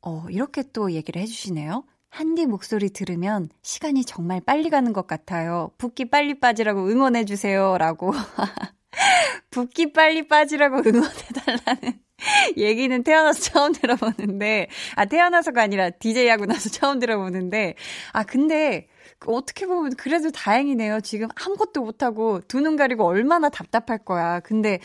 어, 0.02 0.26
이렇게 0.32 0.64
또 0.74 0.92
얘기를 0.92 1.22
해주시네요. 1.22 1.84
한디 2.10 2.46
목소리 2.46 2.90
들으면 2.90 3.50
시간이 3.62 4.06
정말 4.06 4.42
빨리 4.42 4.70
가는 4.70 4.92
것 4.94 5.08
같아요. 5.08 5.72
붓기 5.78 6.06
빨리 6.10 6.40
빠지라고 6.40 6.88
응원해주세요. 6.90 7.78
라고. 7.78 8.12
붓기 9.52 9.94
빨리 9.94 10.28
빠지라고 10.28 10.78
응원해달라는 10.78 12.00
얘기는 12.58 13.04
태어나서 13.04 13.42
처음 13.42 13.74
들어보는데, 13.74 14.68
아, 14.96 15.06
태어나서가 15.06 15.62
아니라 15.62 15.90
DJ 15.92 16.28
하고 16.30 16.46
나서 16.46 16.70
처음 16.70 17.00
들어보는데, 17.00 17.76
아, 18.14 18.24
근데, 18.24 18.88
어떻게 19.26 19.66
보면 19.66 19.96
그래도 19.96 20.32
다행이네요. 20.32 21.02
지금 21.02 21.28
아무것도 21.36 21.82
못하고 21.82 22.42
두 22.48 22.60
눈 22.62 22.76
가리고 22.76 23.06
얼마나 23.06 23.50
답답할 23.50 24.00
거야. 24.00 24.40
근데 24.42 24.80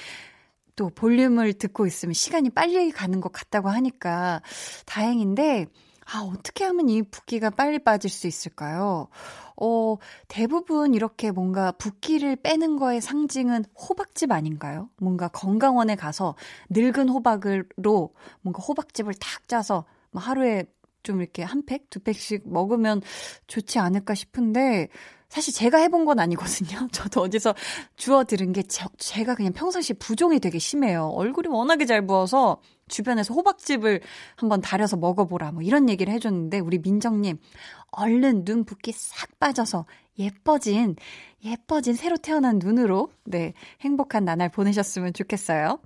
또 0.77 0.89
볼륨을 0.91 1.53
듣고 1.55 1.87
있으면 1.87 2.15
시간이 2.15 2.51
빨리 2.51 2.91
가는 2.93 3.21
것 3.21 3.33
같다고 3.33 3.69
하니까 3.71 4.43
다행인데, 4.87 5.67
아, 6.07 6.21
어떻게 6.21 6.65
하면 6.65 6.89
이 6.89 7.03
붓기가 7.03 7.51
빨리 7.51 7.79
빠질 7.79 8.11
수 8.11 8.27
있을까요? 8.27 9.09
어, 9.57 9.97
대부분 10.29 10.95
이렇게 10.95 11.31
뭔가 11.31 11.73
붓기를 11.73 12.37
빼는 12.37 12.77
거의 12.77 13.01
상징은 13.01 13.65
호박즙 13.77 14.33
아닌가요? 14.33 14.89
뭔가 14.99 15.29
건강원에 15.29 15.95
가서 15.95 16.35
늙은 16.71 17.09
호박으로 17.09 18.15
뭔가 18.41 18.63
호박즙을 18.63 19.15
탁 19.15 19.49
짜서 19.49 19.85
뭐 20.11 20.23
하루에 20.23 20.65
좀 21.03 21.21
이렇게 21.21 21.43
한 21.43 21.65
팩, 21.65 21.91
두 21.91 22.01
팩씩 22.01 22.43
먹으면 22.49 23.03
좋지 23.47 23.79
않을까 23.79 24.15
싶은데, 24.15 24.89
사실 25.33 25.55
제가 25.55 25.79
해본 25.79 26.05
건 26.05 26.19
아니거든요. 26.19 26.89
저도 26.93 27.23
어디서 27.23 27.55
주워 27.97 28.23
들은 28.25 28.53
게 28.53 28.63
저, 28.65 28.87
제가 28.99 29.35
그냥 29.35 29.55
평상시 29.55 29.95
부종이 29.95 30.39
되게 30.39 30.59
심해요. 30.59 31.07
얼굴이 31.07 31.49
워낙에 31.49 31.87
잘 31.87 32.07
부어서 32.07 32.61
주변에서 32.89 33.33
호박즙을 33.33 34.03
한번 34.37 34.61
달여서 34.61 34.99
먹어보라 34.99 35.53
뭐 35.53 35.63
이런 35.63 35.89
얘기를 35.89 36.13
해줬는데 36.13 36.59
우리 36.59 36.77
민정님 36.77 37.39
얼른 37.93 38.45
눈 38.45 38.65
붓기 38.65 38.93
싹 38.93 39.39
빠져서 39.39 39.87
예뻐진 40.19 40.97
예뻐진 41.43 41.95
새로 41.95 42.19
태어난 42.19 42.59
눈으로 42.59 43.09
네 43.25 43.55
행복한 43.81 44.27
나날 44.27 44.51
보내셨으면 44.51 45.15
좋겠어요. 45.15 45.79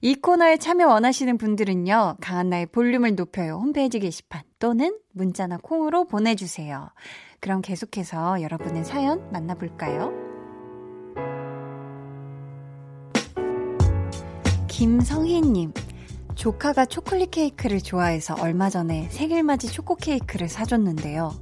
이 0.00 0.14
코너에 0.14 0.58
참여 0.58 0.86
원하시는 0.86 1.36
분들은요 1.38 2.18
강한나의 2.20 2.66
볼륨을 2.66 3.16
높여요 3.16 3.56
홈페이지 3.56 3.98
게시판 3.98 4.42
또는 4.60 4.96
문자나 5.10 5.58
콩으로 5.60 6.04
보내주세요. 6.04 6.90
그럼 7.40 7.62
계속해서 7.62 8.42
여러분의 8.42 8.84
사연 8.84 9.30
만나볼까요? 9.30 10.12
김성희님, 14.68 15.72
조카가 16.34 16.84
초콜릿 16.86 17.30
케이크를 17.30 17.80
좋아해서 17.80 18.36
얼마 18.40 18.68
전에 18.68 19.08
생일맞이 19.10 19.68
초코 19.68 19.94
케이크를 19.94 20.48
사줬는데요. 20.48 21.32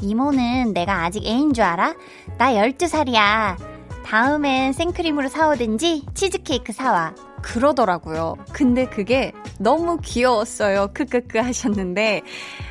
이모는 0.00 0.72
내가 0.72 1.04
아직 1.04 1.26
애인 1.26 1.52
줄 1.52 1.64
알아? 1.64 1.94
나 2.38 2.52
12살이야. 2.54 3.56
다음엔 4.04 4.72
생크림으로 4.72 5.28
사오든지 5.28 6.06
치즈케이크 6.14 6.72
사와. 6.72 7.14
그러더라고요. 7.42 8.36
근데 8.52 8.86
그게 8.86 9.32
너무 9.58 9.98
귀여웠어요. 10.02 10.90
크크크 10.94 11.38
하셨는데, 11.38 12.22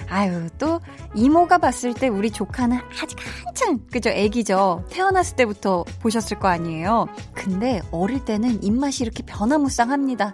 아유, 0.10 0.50
또 0.58 0.80
이모가 1.16 1.60
봤을 1.60 1.94
때 1.94 2.08
우리 2.08 2.32
조카는 2.32 2.80
아직 3.02 3.18
한창, 3.46 3.80
그죠? 3.92 4.10
애기죠. 4.10 4.86
태어났을 4.90 5.36
때부터 5.36 5.86
보셨을 6.02 6.40
거 6.40 6.48
아니에요. 6.48 7.08
근데 7.34 7.82
어릴 7.92 8.26
때는 8.26 8.64
입맛이 8.64 9.04
이렇게 9.04 9.24
변화무쌍합니다. 9.24 10.34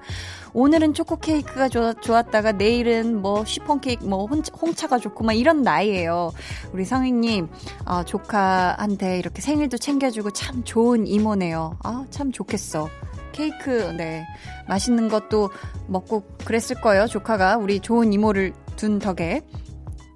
오늘은 0.53 0.93
초코 0.93 1.17
케이크가 1.17 1.67
좋았다가 1.67 2.53
내일은 2.53 3.21
뭐 3.21 3.43
시폰 3.43 3.81
케이크, 3.81 4.05
뭐 4.05 4.25
홍차 4.25 4.87
가 4.87 4.97
좋고 4.97 5.25
막 5.25 5.33
이런 5.33 5.63
나이에요 5.63 6.31
우리 6.71 6.85
성희님, 6.85 7.49
어, 7.85 8.03
조카한테 8.03 9.19
이렇게 9.19 9.41
생일도 9.41 9.77
챙겨주고 9.77 10.31
참 10.31 10.63
좋은 10.63 11.07
이모네요. 11.07 11.77
아, 11.83 12.05
참 12.09 12.31
좋겠어. 12.31 12.89
케이크, 13.35 13.93
네. 13.97 14.25
맛있는 14.65 15.09
것도 15.09 15.49
먹고 15.87 16.23
그랬을 16.45 16.79
거예요. 16.81 17.05
조카가 17.05 17.57
우리 17.57 17.81
좋은 17.81 18.13
이모를 18.13 18.53
둔 18.77 18.97
덕에. 18.97 19.41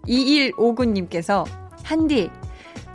2159님께서, 0.07 1.45
한디, 1.84 2.32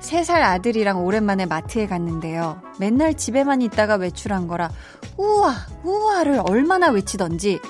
3살 0.01 0.41
아들이랑 0.43 1.05
오랜만에 1.05 1.45
마트에 1.45 1.87
갔는데요. 1.87 2.63
맨날 2.81 3.15
집에만 3.15 3.61
있다가 3.61 3.97
외출한 3.97 4.49
거라, 4.49 4.71
우와, 5.19 5.55
우와를 5.85 6.41
얼마나 6.49 6.89
외치던지, 6.89 7.61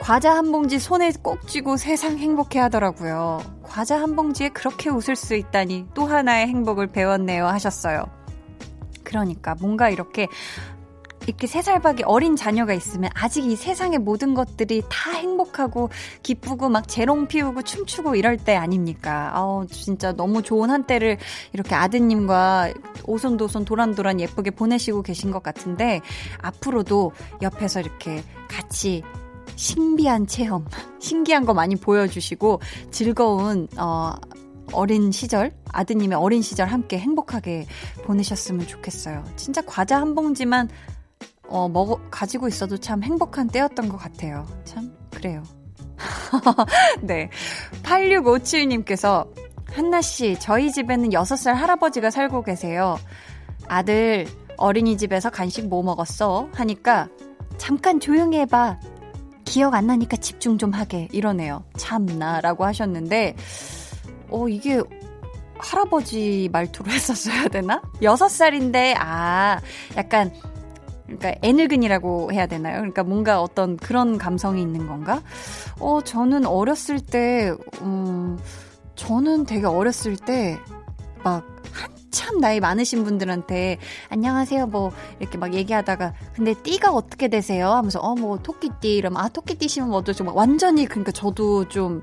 과자 0.00 0.34
한 0.34 0.50
봉지 0.50 0.78
손에 0.78 1.12
꼭 1.22 1.46
쥐고 1.46 1.76
세상 1.76 2.16
행복해 2.16 2.58
하더라고요. 2.58 3.42
과자 3.62 4.00
한 4.00 4.16
봉지에 4.16 4.48
그렇게 4.48 4.88
웃을 4.88 5.14
수 5.14 5.34
있다니 5.34 5.88
또 5.92 6.06
하나의 6.06 6.46
행복을 6.46 6.86
배웠네요 6.86 7.46
하셨어요. 7.46 8.04
그러니까 9.02 9.56
뭔가 9.60 9.90
이렇게 9.90 10.28
이렇게 11.28 11.46
세 11.46 11.60
살밖에 11.60 12.04
어린 12.04 12.36
자녀가 12.36 12.72
있으면 12.72 13.10
아직 13.14 13.44
이 13.44 13.54
세상의 13.54 13.98
모든 13.98 14.32
것들이 14.32 14.82
다 14.88 15.12
행복하고 15.12 15.90
기쁘고 16.22 16.70
막 16.70 16.88
재롱 16.88 17.28
피우고 17.28 17.60
춤추고 17.62 18.14
이럴 18.14 18.38
때 18.38 18.56
아닙니까? 18.56 19.30
아우, 19.34 19.66
진짜 19.66 20.12
너무 20.12 20.42
좋은 20.42 20.70
한때를 20.70 21.18
이렇게 21.52 21.74
아드님과 21.74 22.72
오손도손 23.04 23.66
도란도란 23.66 24.20
예쁘게 24.20 24.52
보내시고 24.52 25.02
계신 25.02 25.30
것 25.30 25.42
같은데 25.42 26.00
앞으로도 26.40 27.12
옆에서 27.42 27.80
이렇게 27.80 28.24
같이 28.48 29.02
신비한 29.54 30.26
체험, 30.26 30.64
신기한 30.98 31.44
거 31.44 31.52
많이 31.52 31.76
보여주시고 31.76 32.62
즐거운 32.90 33.68
어, 33.76 34.14
어린 34.72 35.12
시절, 35.12 35.52
아드님의 35.72 36.16
어린 36.16 36.40
시절 36.40 36.68
함께 36.68 36.98
행복하게 36.98 37.66
보내셨으면 38.04 38.66
좋겠어요. 38.66 39.24
진짜 39.36 39.60
과자 39.62 40.00
한 40.00 40.14
봉지만 40.14 40.68
어, 41.48 41.68
먹어, 41.68 41.98
가지고 42.10 42.48
있어도 42.48 42.76
참 42.76 43.02
행복한 43.02 43.48
때였던 43.48 43.88
것 43.88 43.96
같아요. 43.96 44.46
참, 44.64 44.92
그래요. 45.10 45.42
네. 47.02 47.30
8657님께서, 47.82 49.26
한나씨, 49.72 50.36
저희 50.40 50.70
집에는 50.72 51.10
6살 51.10 51.54
할아버지가 51.54 52.10
살고 52.10 52.42
계세요. 52.42 52.98
아들, 53.66 54.26
어린이집에서 54.56 55.30
간식 55.30 55.68
뭐 55.68 55.82
먹었어? 55.82 56.48
하니까, 56.52 57.08
잠깐 57.56 57.98
조용히 58.00 58.38
해봐. 58.40 58.78
기억 59.44 59.74
안 59.74 59.86
나니까 59.86 60.18
집중 60.18 60.58
좀 60.58 60.72
하게. 60.72 61.08
이러네요. 61.12 61.64
참나. 61.76 62.42
라고 62.42 62.64
하셨는데, 62.64 63.36
어, 64.30 64.48
이게 64.48 64.82
할아버지 65.58 66.48
말투로 66.52 66.90
했었어야 66.92 67.48
되나? 67.48 67.80
6살인데, 68.02 68.94
아, 68.98 69.60
약간, 69.96 70.32
그러니까 71.08 71.34
애늙은이라고 71.42 72.32
해야 72.32 72.46
되나요? 72.46 72.76
그러니까 72.76 73.02
뭔가 73.02 73.42
어떤 73.42 73.76
그런 73.76 74.18
감성이 74.18 74.60
있는 74.60 74.86
건가? 74.86 75.22
어, 75.80 76.02
저는 76.02 76.46
어렸을 76.46 77.00
때, 77.00 77.52
음, 77.80 78.38
저는 78.94 79.46
되게 79.46 79.66
어렸을 79.66 80.16
때, 80.16 80.58
막, 81.24 81.46
한참 81.72 82.40
나이 82.40 82.60
많으신 82.60 83.04
분들한테, 83.04 83.78
안녕하세요, 84.10 84.66
뭐, 84.66 84.92
이렇게 85.18 85.38
막 85.38 85.54
얘기하다가, 85.54 86.12
근데 86.34 86.52
띠가 86.54 86.92
어떻게 86.92 87.28
되세요? 87.28 87.70
하면서, 87.70 88.00
어, 88.00 88.14
뭐, 88.14 88.38
토끼띠, 88.38 88.96
이러면, 88.96 89.22
아, 89.22 89.28
토끼띠시면 89.28 89.88
뭐 89.88 89.98
어쩌죠? 89.98 90.24
막 90.24 90.36
완전히, 90.36 90.84
그러니까 90.84 91.12
저도 91.12 91.68
좀, 91.68 92.02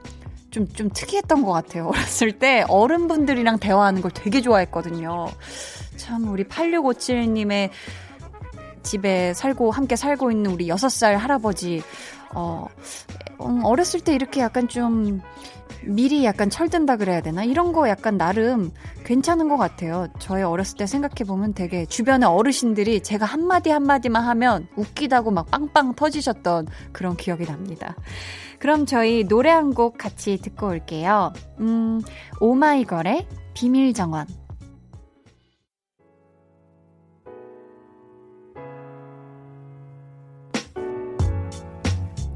좀, 0.50 0.68
좀 0.70 0.90
특이했던 0.90 1.44
것 1.44 1.52
같아요. 1.52 1.90
어렸을 1.94 2.40
때 2.40 2.66
어른분들이랑 2.70 3.60
대화하는 3.60 4.02
걸 4.02 4.10
되게 4.12 4.42
좋아했거든요. 4.42 5.28
참, 5.98 6.28
우리 6.28 6.46
8657님의 6.46 7.70
집에 8.86 9.34
살고 9.34 9.72
함께 9.72 9.96
살고 9.98 10.32
있는 10.32 10.52
우리 10.52 10.68
6살 10.68 11.18
할아버지 11.18 11.82
어 12.34 12.68
음, 13.42 13.62
어렸을 13.66 14.00
때 14.00 14.16
이렇게 14.16 14.40
약간 14.42 14.68
좀 14.70 15.22
미리 15.84 16.24
약간 16.26 16.50
철든다 16.50 16.98
그래야 16.98 17.22
되나? 17.22 17.44
이런 17.44 17.72
거 17.74 17.88
약간 17.90 18.18
나름 18.18 18.72
괜찮은 19.06 19.50
것 19.50 19.58
같아요. 19.58 20.08
저의 20.20 20.44
어렸을 20.44 20.78
때 20.78 20.88
생각해보면 20.88 21.54
되게 21.54 21.86
주변의 21.86 22.28
어르신들이 22.28 23.02
제가 23.04 23.26
한마디 23.26 23.70
한마디만 23.70 24.24
하면 24.24 24.68
웃기다고 24.76 25.32
막 25.32 25.52
빵빵 25.52 25.96
터지셨던 25.96 26.68
그런 26.92 27.16
기억이 27.18 27.46
납니다. 27.46 27.96
그럼 28.60 28.86
저희 28.86 29.26
노래 29.28 29.50
한 29.52 29.74
곡 29.76 29.98
같이 29.98 30.38
듣고 30.38 30.68
올게요. 30.68 31.34
음, 31.60 32.02
오마이걸의 32.40 33.28
비밀정원. 33.54 34.45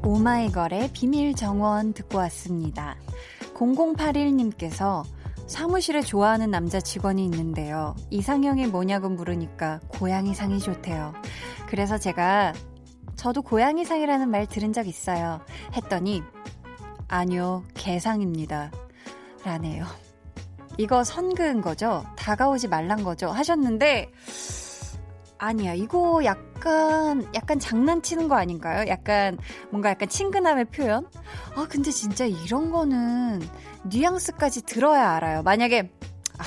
오마이걸의 0.02 0.90
비밀 0.92 1.34
정원 1.34 1.92
듣고 1.92 2.18
왔습니다. 2.18 2.96
0081님께서 3.54 5.04
사무실에 5.46 6.00
좋아하는 6.00 6.50
남자 6.50 6.80
직원이 6.80 7.24
있는데요. 7.24 7.94
이상형이 8.10 8.68
뭐냐고 8.68 9.08
물으니까 9.08 9.80
고양이상이 9.88 10.60
좋대요. 10.60 11.12
그래서 11.68 11.98
제가 11.98 12.54
저도 13.16 13.42
고양이상이라는 13.42 14.30
말 14.30 14.46
들은 14.46 14.72
적 14.72 14.86
있어요. 14.86 15.40
했더니 15.74 16.22
아니요, 17.08 17.64
개상입니다. 17.74 18.70
라네요. 19.44 19.84
이거 20.78 21.04
선그은 21.04 21.60
거죠? 21.60 22.04
다가오지 22.16 22.68
말란 22.68 23.02
거죠? 23.02 23.28
하셨는데 23.28 24.10
아니야. 25.40 25.72
이거 25.72 26.20
약간, 26.24 27.26
약간 27.34 27.58
장난치는 27.58 28.28
거 28.28 28.36
아닌가요? 28.36 28.86
약간, 28.88 29.38
뭔가 29.70 29.88
약간 29.88 30.08
친근함의 30.08 30.66
표현? 30.66 31.08
아, 31.56 31.66
근데 31.68 31.90
진짜 31.90 32.26
이런 32.26 32.70
거는 32.70 33.40
뉘앙스까지 33.84 34.66
들어야 34.66 35.12
알아요. 35.12 35.42
만약에, 35.42 35.90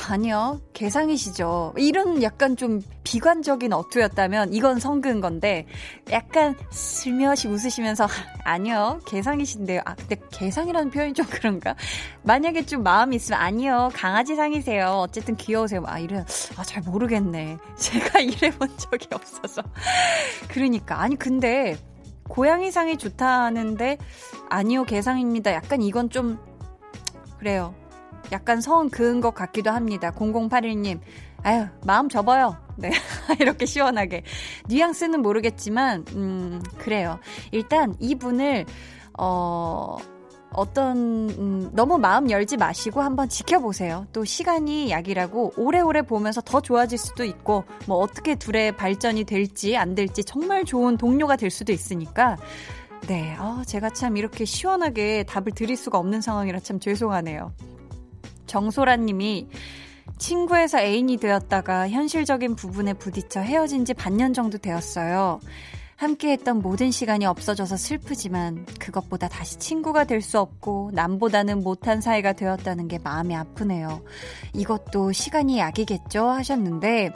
아니요. 0.09 0.59
개상이시죠. 0.73 1.73
이런 1.77 2.23
약간 2.23 2.57
좀 2.57 2.81
비관적인 3.03 3.71
어투였다면 3.71 4.53
이건 4.53 4.79
성근 4.79 5.21
건데 5.21 5.67
약간 6.11 6.55
슬며시 6.71 7.47
웃으시면서 7.47 8.07
아니요. 8.43 8.99
개상이신데요. 9.05 9.81
아, 9.85 9.95
근데 9.95 10.17
개상이라는 10.31 10.89
표현이 10.89 11.13
좀 11.13 11.25
그런가? 11.29 11.75
만약에 12.23 12.65
좀 12.65 12.81
마음이 12.83 13.15
있으면 13.15 13.39
아니요. 13.39 13.91
강아지상이세요. 13.93 14.87
어쨌든 14.87 15.35
귀여우세요. 15.35 15.83
아, 15.85 15.99
이래. 15.99 16.25
아, 16.57 16.63
잘 16.63 16.81
모르겠네. 16.83 17.57
제가 17.77 18.19
이래 18.19 18.49
본 18.49 18.69
적이 18.77 19.07
없어서. 19.11 19.61
그러니까. 20.49 21.01
아니, 21.01 21.15
근데 21.15 21.77
고양이상이 22.29 22.97
좋다는데 22.97 23.97
아니요. 24.49 24.85
개상입니다. 24.85 25.53
약간 25.53 25.81
이건 25.81 26.09
좀 26.09 26.39
그래요. 27.37 27.75
약간 28.31 28.61
성 28.61 28.89
그은 28.89 29.21
것 29.21 29.33
같기도 29.33 29.71
합니다. 29.71 30.11
0081님. 30.11 30.99
아유, 31.43 31.65
마음 31.85 32.09
접어요. 32.09 32.57
네. 32.77 32.89
이렇게 33.39 33.65
시원하게. 33.65 34.23
뉘앙스는 34.67 35.21
모르겠지만, 35.21 36.05
음, 36.13 36.61
그래요. 36.77 37.19
일단 37.51 37.95
이분을, 37.99 38.65
어, 39.19 39.97
어떤, 40.53 41.29
음, 41.31 41.69
너무 41.73 41.97
마음 41.97 42.29
열지 42.29 42.57
마시고 42.57 43.01
한번 43.01 43.27
지켜보세요. 43.27 44.05
또 44.13 44.23
시간이 44.23 44.91
약이라고 44.91 45.53
오래오래 45.57 46.03
보면서 46.03 46.41
더 46.41 46.61
좋아질 46.61 46.97
수도 46.97 47.25
있고, 47.25 47.65
뭐 47.87 47.97
어떻게 47.97 48.35
둘의 48.35 48.73
발전이 48.77 49.25
될지 49.25 49.75
안 49.75 49.95
될지 49.95 50.23
정말 50.23 50.63
좋은 50.63 50.97
동료가 50.97 51.35
될 51.35 51.49
수도 51.49 51.73
있으니까, 51.73 52.37
네. 53.07 53.35
아, 53.37 53.63
제가 53.67 53.89
참 53.89 54.15
이렇게 54.15 54.45
시원하게 54.45 55.23
답을 55.23 55.51
드릴 55.53 55.75
수가 55.75 55.97
없는 55.97 56.21
상황이라 56.21 56.59
참 56.59 56.79
죄송하네요. 56.79 57.51
정소라 58.45 58.97
님이 58.97 59.47
친구에서 60.17 60.79
애인이 60.79 61.17
되었다가 61.17 61.89
현실적인 61.89 62.55
부분에 62.55 62.93
부딪혀 62.93 63.41
헤어진 63.41 63.85
지 63.85 63.93
반년 63.93 64.33
정도 64.33 64.57
되었어요. 64.57 65.39
함께 65.95 66.31
했던 66.31 66.59
모든 66.59 66.91
시간이 66.91 67.25
없어져서 67.25 67.77
슬프지만 67.77 68.65
그것보다 68.79 69.29
다시 69.29 69.57
친구가 69.57 70.03
될 70.05 70.21
수 70.21 70.39
없고 70.39 70.91
남보다는 70.93 71.63
못한 71.63 72.01
사이가 72.01 72.33
되었다는 72.33 72.87
게 72.87 72.97
마음이 72.99 73.35
아프네요. 73.35 74.01
이것도 74.53 75.11
시간이 75.11 75.59
약이겠죠? 75.59 76.25
하셨는데 76.25 77.11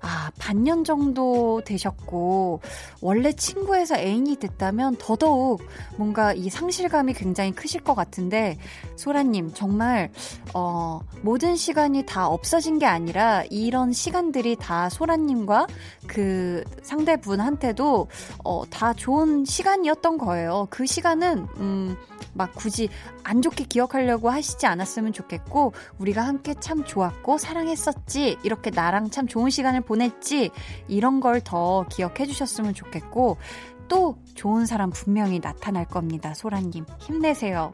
아, 0.00 0.30
반년 0.38 0.84
정도 0.84 1.62
되셨고, 1.64 2.60
원래 3.00 3.32
친구에서 3.32 3.96
애인이 3.96 4.36
됐다면 4.36 4.96
더더욱 4.98 5.62
뭔가 5.96 6.32
이 6.32 6.48
상실감이 6.48 7.14
굉장히 7.14 7.52
크실 7.52 7.82
것 7.82 7.94
같은데, 7.94 8.58
소라님, 8.96 9.52
정말, 9.54 10.10
어, 10.54 11.00
모든 11.22 11.56
시간이 11.56 12.06
다 12.06 12.28
없어진 12.28 12.78
게 12.78 12.86
아니라, 12.86 13.44
이런 13.50 13.92
시간들이 13.92 14.56
다 14.56 14.88
소라님과 14.88 15.66
그 16.06 16.64
상대분한테도, 16.82 18.08
어, 18.44 18.62
다 18.70 18.92
좋은 18.92 19.44
시간이었던 19.44 20.18
거예요. 20.18 20.66
그 20.70 20.86
시간은, 20.86 21.46
음, 21.58 21.96
막 22.32 22.54
굳이 22.54 22.88
안 23.22 23.42
좋게 23.42 23.64
기억하려고 23.64 24.30
하시지 24.30 24.66
않았으면 24.66 25.12
좋겠고, 25.12 25.72
우리가 25.98 26.22
함께 26.22 26.54
참 26.60 26.84
좋았고, 26.84 27.38
사랑했었지, 27.38 28.38
이렇게 28.42 28.70
나랑 28.70 29.10
참 29.10 29.26
좋은 29.26 29.50
시간을 29.50 29.82
보냈지, 29.86 30.50
이런 30.88 31.20
걸 31.20 31.40
더 31.42 31.86
기억해 31.88 32.26
주셨으면 32.26 32.74
좋겠고, 32.74 33.38
또 33.88 34.18
좋은 34.34 34.66
사람 34.66 34.90
분명히 34.90 35.38
나타날 35.40 35.84
겁니다. 35.86 36.34
소라님. 36.34 36.84
힘내세요. 36.98 37.72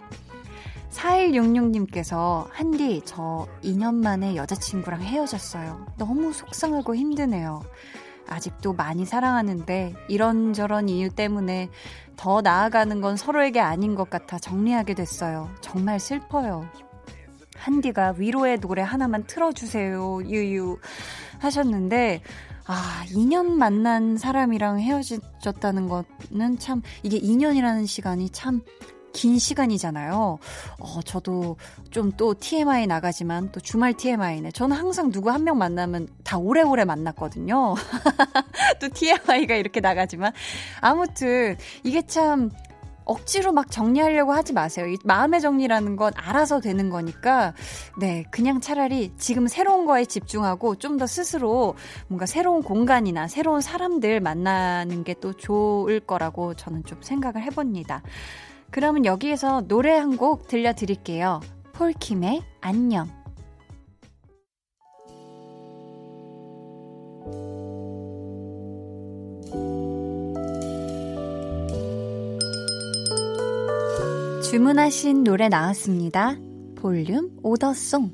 4166님께서, 0.91 2.47
한디, 2.51 3.01
저 3.05 3.47
2년 3.65 3.95
만에 3.95 4.37
여자친구랑 4.37 5.01
헤어졌어요. 5.03 5.87
너무 5.97 6.33
속상하고 6.33 6.95
힘드네요. 6.95 7.63
아직도 8.29 8.75
많이 8.75 9.05
사랑하는데 9.05 9.95
이런저런 10.09 10.89
이유 10.89 11.11
때문에 11.11 11.71
더 12.17 12.41
나아가는 12.41 13.01
건 13.01 13.17
서로에게 13.17 13.61
아닌 13.61 13.95
것 13.95 14.11
같아 14.11 14.39
정리하게 14.39 14.95
됐어요. 14.95 15.51
정말 15.61 15.99
슬퍼요. 15.99 16.69
한디가 17.63 18.15
위로의 18.19 18.59
노래 18.61 18.83
하나만 18.83 19.25
틀어주세요. 19.27 20.23
유유. 20.27 20.79
하셨는데, 21.39 22.23
아, 22.67 23.05
2년 23.09 23.47
만난 23.53 24.17
사람이랑 24.17 24.81
헤어졌다는 24.81 25.89
거는 25.89 26.59
참, 26.59 26.83
이게 27.03 27.19
2년이라는 27.19 27.87
시간이 27.87 28.31
참 28.31 28.63
긴 29.13 29.39
시간이잖아요. 29.39 30.39
어, 30.81 31.03
저도 31.03 31.57
좀 31.91 32.13
또 32.17 32.35
TMI 32.35 32.87
나가지만 32.87 33.51
또 33.53 33.61
주말 33.61 33.95
TMI네. 33.95 34.53
저는 34.53 34.77
항상 34.77 35.11
누구 35.11 35.31
한 35.31 35.43
명 35.45 35.59
만나면 35.59 36.09
다 36.25 36.39
오래오래 36.39 36.85
만났거든요. 36.85 37.75
또 38.81 38.89
TMI가 38.89 39.57
이렇게 39.57 39.81
나가지만. 39.81 40.33
아무튼, 40.81 41.57
이게 41.85 42.01
참 42.07 42.51
억지로 43.05 43.53
막 43.53 43.71
정리하려고 43.71 44.33
하지 44.33 44.53
마세요. 44.53 44.87
이 44.87 44.97
마음의 45.05 45.41
정리라는 45.41 45.97
건 45.97 46.13
알아서 46.17 46.61
되는 46.61 46.91
거니까, 46.91 47.55
네, 47.99 48.25
그냥 48.31 48.61
차라리 48.61 49.13
지금 49.17 49.47
새로운 49.49 49.87
거에 49.87 50.05
집중하고 50.05 50.77
좀 50.77 50.99
더 50.99 51.07
스스로 51.07 51.75
뭔가 52.09 52.27
새로운 52.27 52.63
공간이나 52.63 53.29
새로운 53.29 53.61
사람들 53.63 54.21
만나는 54.21 55.05
게 55.05 55.15
또 55.23 55.33
좋을 55.33 56.01
거라고 56.01 56.55
저는 56.55 56.85
좀 56.85 56.99
생각을 57.03 57.43
해봅니다. 57.43 58.03
그러면 58.71 59.05
여기에서 59.05 59.63
노래 59.69 59.93
한 59.97 60.17
곡 60.17 60.49
들려드릴게요. 60.49 61.41
폴킴의 61.75 62.43
안녕. 62.61 63.22
주문하신 74.53 75.25
노래 75.25 75.49
나왔습니다. 75.49 76.37
볼륨 76.77 77.31
오더송. 77.43 78.11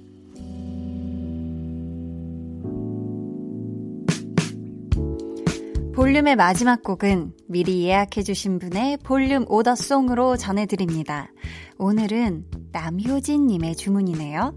볼륨의 5.96 6.36
마지막 6.36 6.84
곡은 6.84 7.32
미리 7.48 7.82
예약해주신 7.86 8.60
분의 8.60 8.98
볼륨 8.98 9.46
오더송으로 9.48 10.36
전해드립니다. 10.36 11.32
오늘은 11.76 12.44
남효진님의 12.70 13.74
주문이네요. 13.74 14.54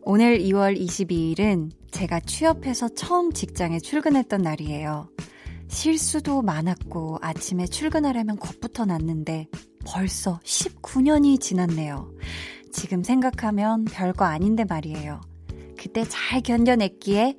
오늘 0.00 0.38
2월 0.38 0.80
22일은 0.80 1.72
제가 1.90 2.20
취업해서 2.20 2.88
처음 2.88 3.34
직장에 3.34 3.80
출근했던 3.80 4.40
날이에요. 4.40 5.10
실수도 5.68 6.40
많았고 6.40 7.18
아침에 7.20 7.66
출근하려면 7.66 8.38
겁부터 8.38 8.86
났는데 8.86 9.48
벌써 9.86 10.40
19년이 10.44 11.40
지났네요. 11.40 12.10
지금 12.72 13.02
생각하면 13.02 13.84
별거 13.84 14.24
아닌데 14.24 14.64
말이에요. 14.64 15.20
그때 15.78 16.04
잘 16.08 16.40
견뎌냈기에 16.40 17.36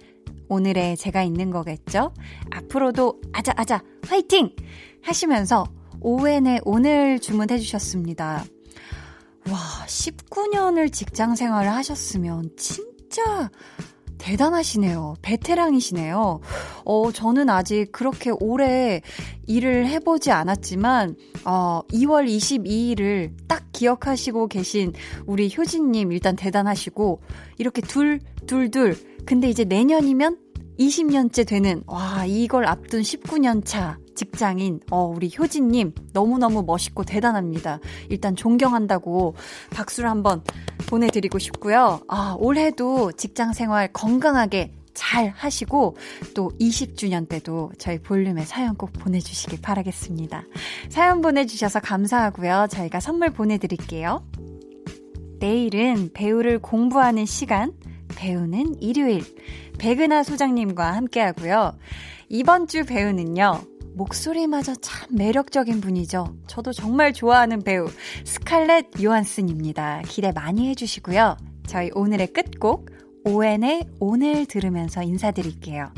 오늘의 0.50 0.98
제가 0.98 1.24
있는 1.24 1.52
거겠죠? 1.52 2.14
앞으로도 2.52 3.22
아자 3.34 3.54
아자 3.58 3.84
화이팅! 4.08 4.56
하시면서 5.04 5.66
오웬의 6.00 6.62
오늘 6.64 7.20
주문해 7.20 7.58
주셨습니다. 7.60 8.44
와, 9.50 9.86
19년을 9.86 10.92
직장 10.92 11.36
생활을 11.36 11.72
하셨으면 11.72 12.52
진짜 12.58 13.50
대단하시네요. 14.28 15.16
베테랑이시네요. 15.22 16.42
어, 16.84 17.12
저는 17.14 17.50
아직 17.50 17.94
그렇게 17.94 18.30
오래 18.30 19.02
일을 19.48 19.88
해보지 19.88 20.32
않았지만, 20.32 21.16
어, 21.46 21.82
2월 21.94 22.28
22일을 22.28 23.32
딱 23.48 23.64
기억하시고 23.72 24.48
계신 24.50 24.92
우리 25.26 25.50
효진님 25.56 26.12
일단 26.12 26.36
대단하시고, 26.36 27.22
이렇게 27.58 27.82
둘, 27.82 28.20
둘, 28.46 28.70
둘. 28.70 28.98
근데 29.26 29.50
이제 29.50 29.64
내년이면 29.64 30.38
20년째 30.78 31.48
되는, 31.48 31.84
와, 31.88 32.26
이걸 32.26 32.66
앞둔 32.66 33.02
19년 33.02 33.64
차 33.64 33.98
직장인, 34.18 34.82
어, 34.92 35.06
우리 35.06 35.32
효진님, 35.38 35.94
너무너무 36.12 36.64
멋있고 36.64 37.06
대단합니다. 37.06 37.80
일단 38.10 38.36
존경한다고 38.36 39.36
박수를 39.70 40.10
한번 40.10 40.44
보내드리고 40.90 41.40
싶고요. 41.40 42.02
아, 42.10 42.36
올해도 42.40 43.14
직장 43.14 43.54
생활 43.54 43.94
건강하게 43.94 44.74
잘 44.94 45.30
하시고 45.30 45.96
또 46.34 46.52
20주년 46.60 47.30
때도 47.30 47.72
저희 47.78 48.00
볼륨에 48.00 48.44
사연 48.44 48.76
꼭 48.76 48.92
보내주시길 48.94 49.62
바라겠습니다. 49.62 50.44
사연 50.90 51.22
보내주셔서 51.22 51.80
감사하고요. 51.80 52.68
저희가 52.72 53.00
선물 53.00 53.30
보내드릴게요. 53.30 54.26
내일은 55.40 56.10
배우를 56.14 56.58
공부하는 56.58 57.28
시간, 57.28 57.74
배우는 58.16 58.82
일요일, 58.82 59.22
백은하 59.78 60.24
소장님과 60.24 60.94
함께 60.96 61.22
하고요. 61.22 61.78
이번 62.30 62.68
주 62.68 62.84
배우는요, 62.84 63.62
목소리마저 63.98 64.76
참 64.76 65.16
매력적인 65.16 65.82
분이죠. 65.82 66.38
저도 66.48 66.72
정말 66.72 67.14
좋아하는 67.14 67.64
배우 67.64 67.88
스칼렛 68.24 69.04
요한슨입니다. 69.04 70.04
기대 70.08 70.32
많이 70.32 70.70
해주시고요. 70.70 71.38
저희 71.66 71.90
오늘의 71.94 72.28
끝곡 72.28 72.90
오엔의 73.26 73.88
오늘 74.00 74.46
들으면서 74.46 75.04
인사드릴게요. 75.04 75.92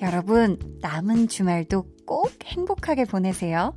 여러분 0.00 0.58
남은 0.80 1.28
주말도 1.28 1.84
꼭 2.06 2.32
행복하게 2.44 3.04
보내세요. 3.04 3.74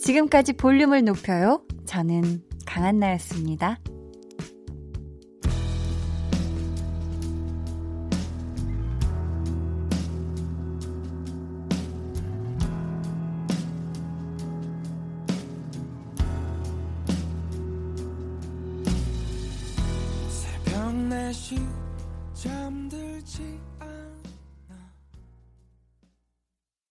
지금까지 0.00 0.54
볼륨을 0.54 1.04
높여요. 1.04 1.62
저는 1.84 2.42
강한나였습니다. 2.64 3.80
心。 21.32 21.77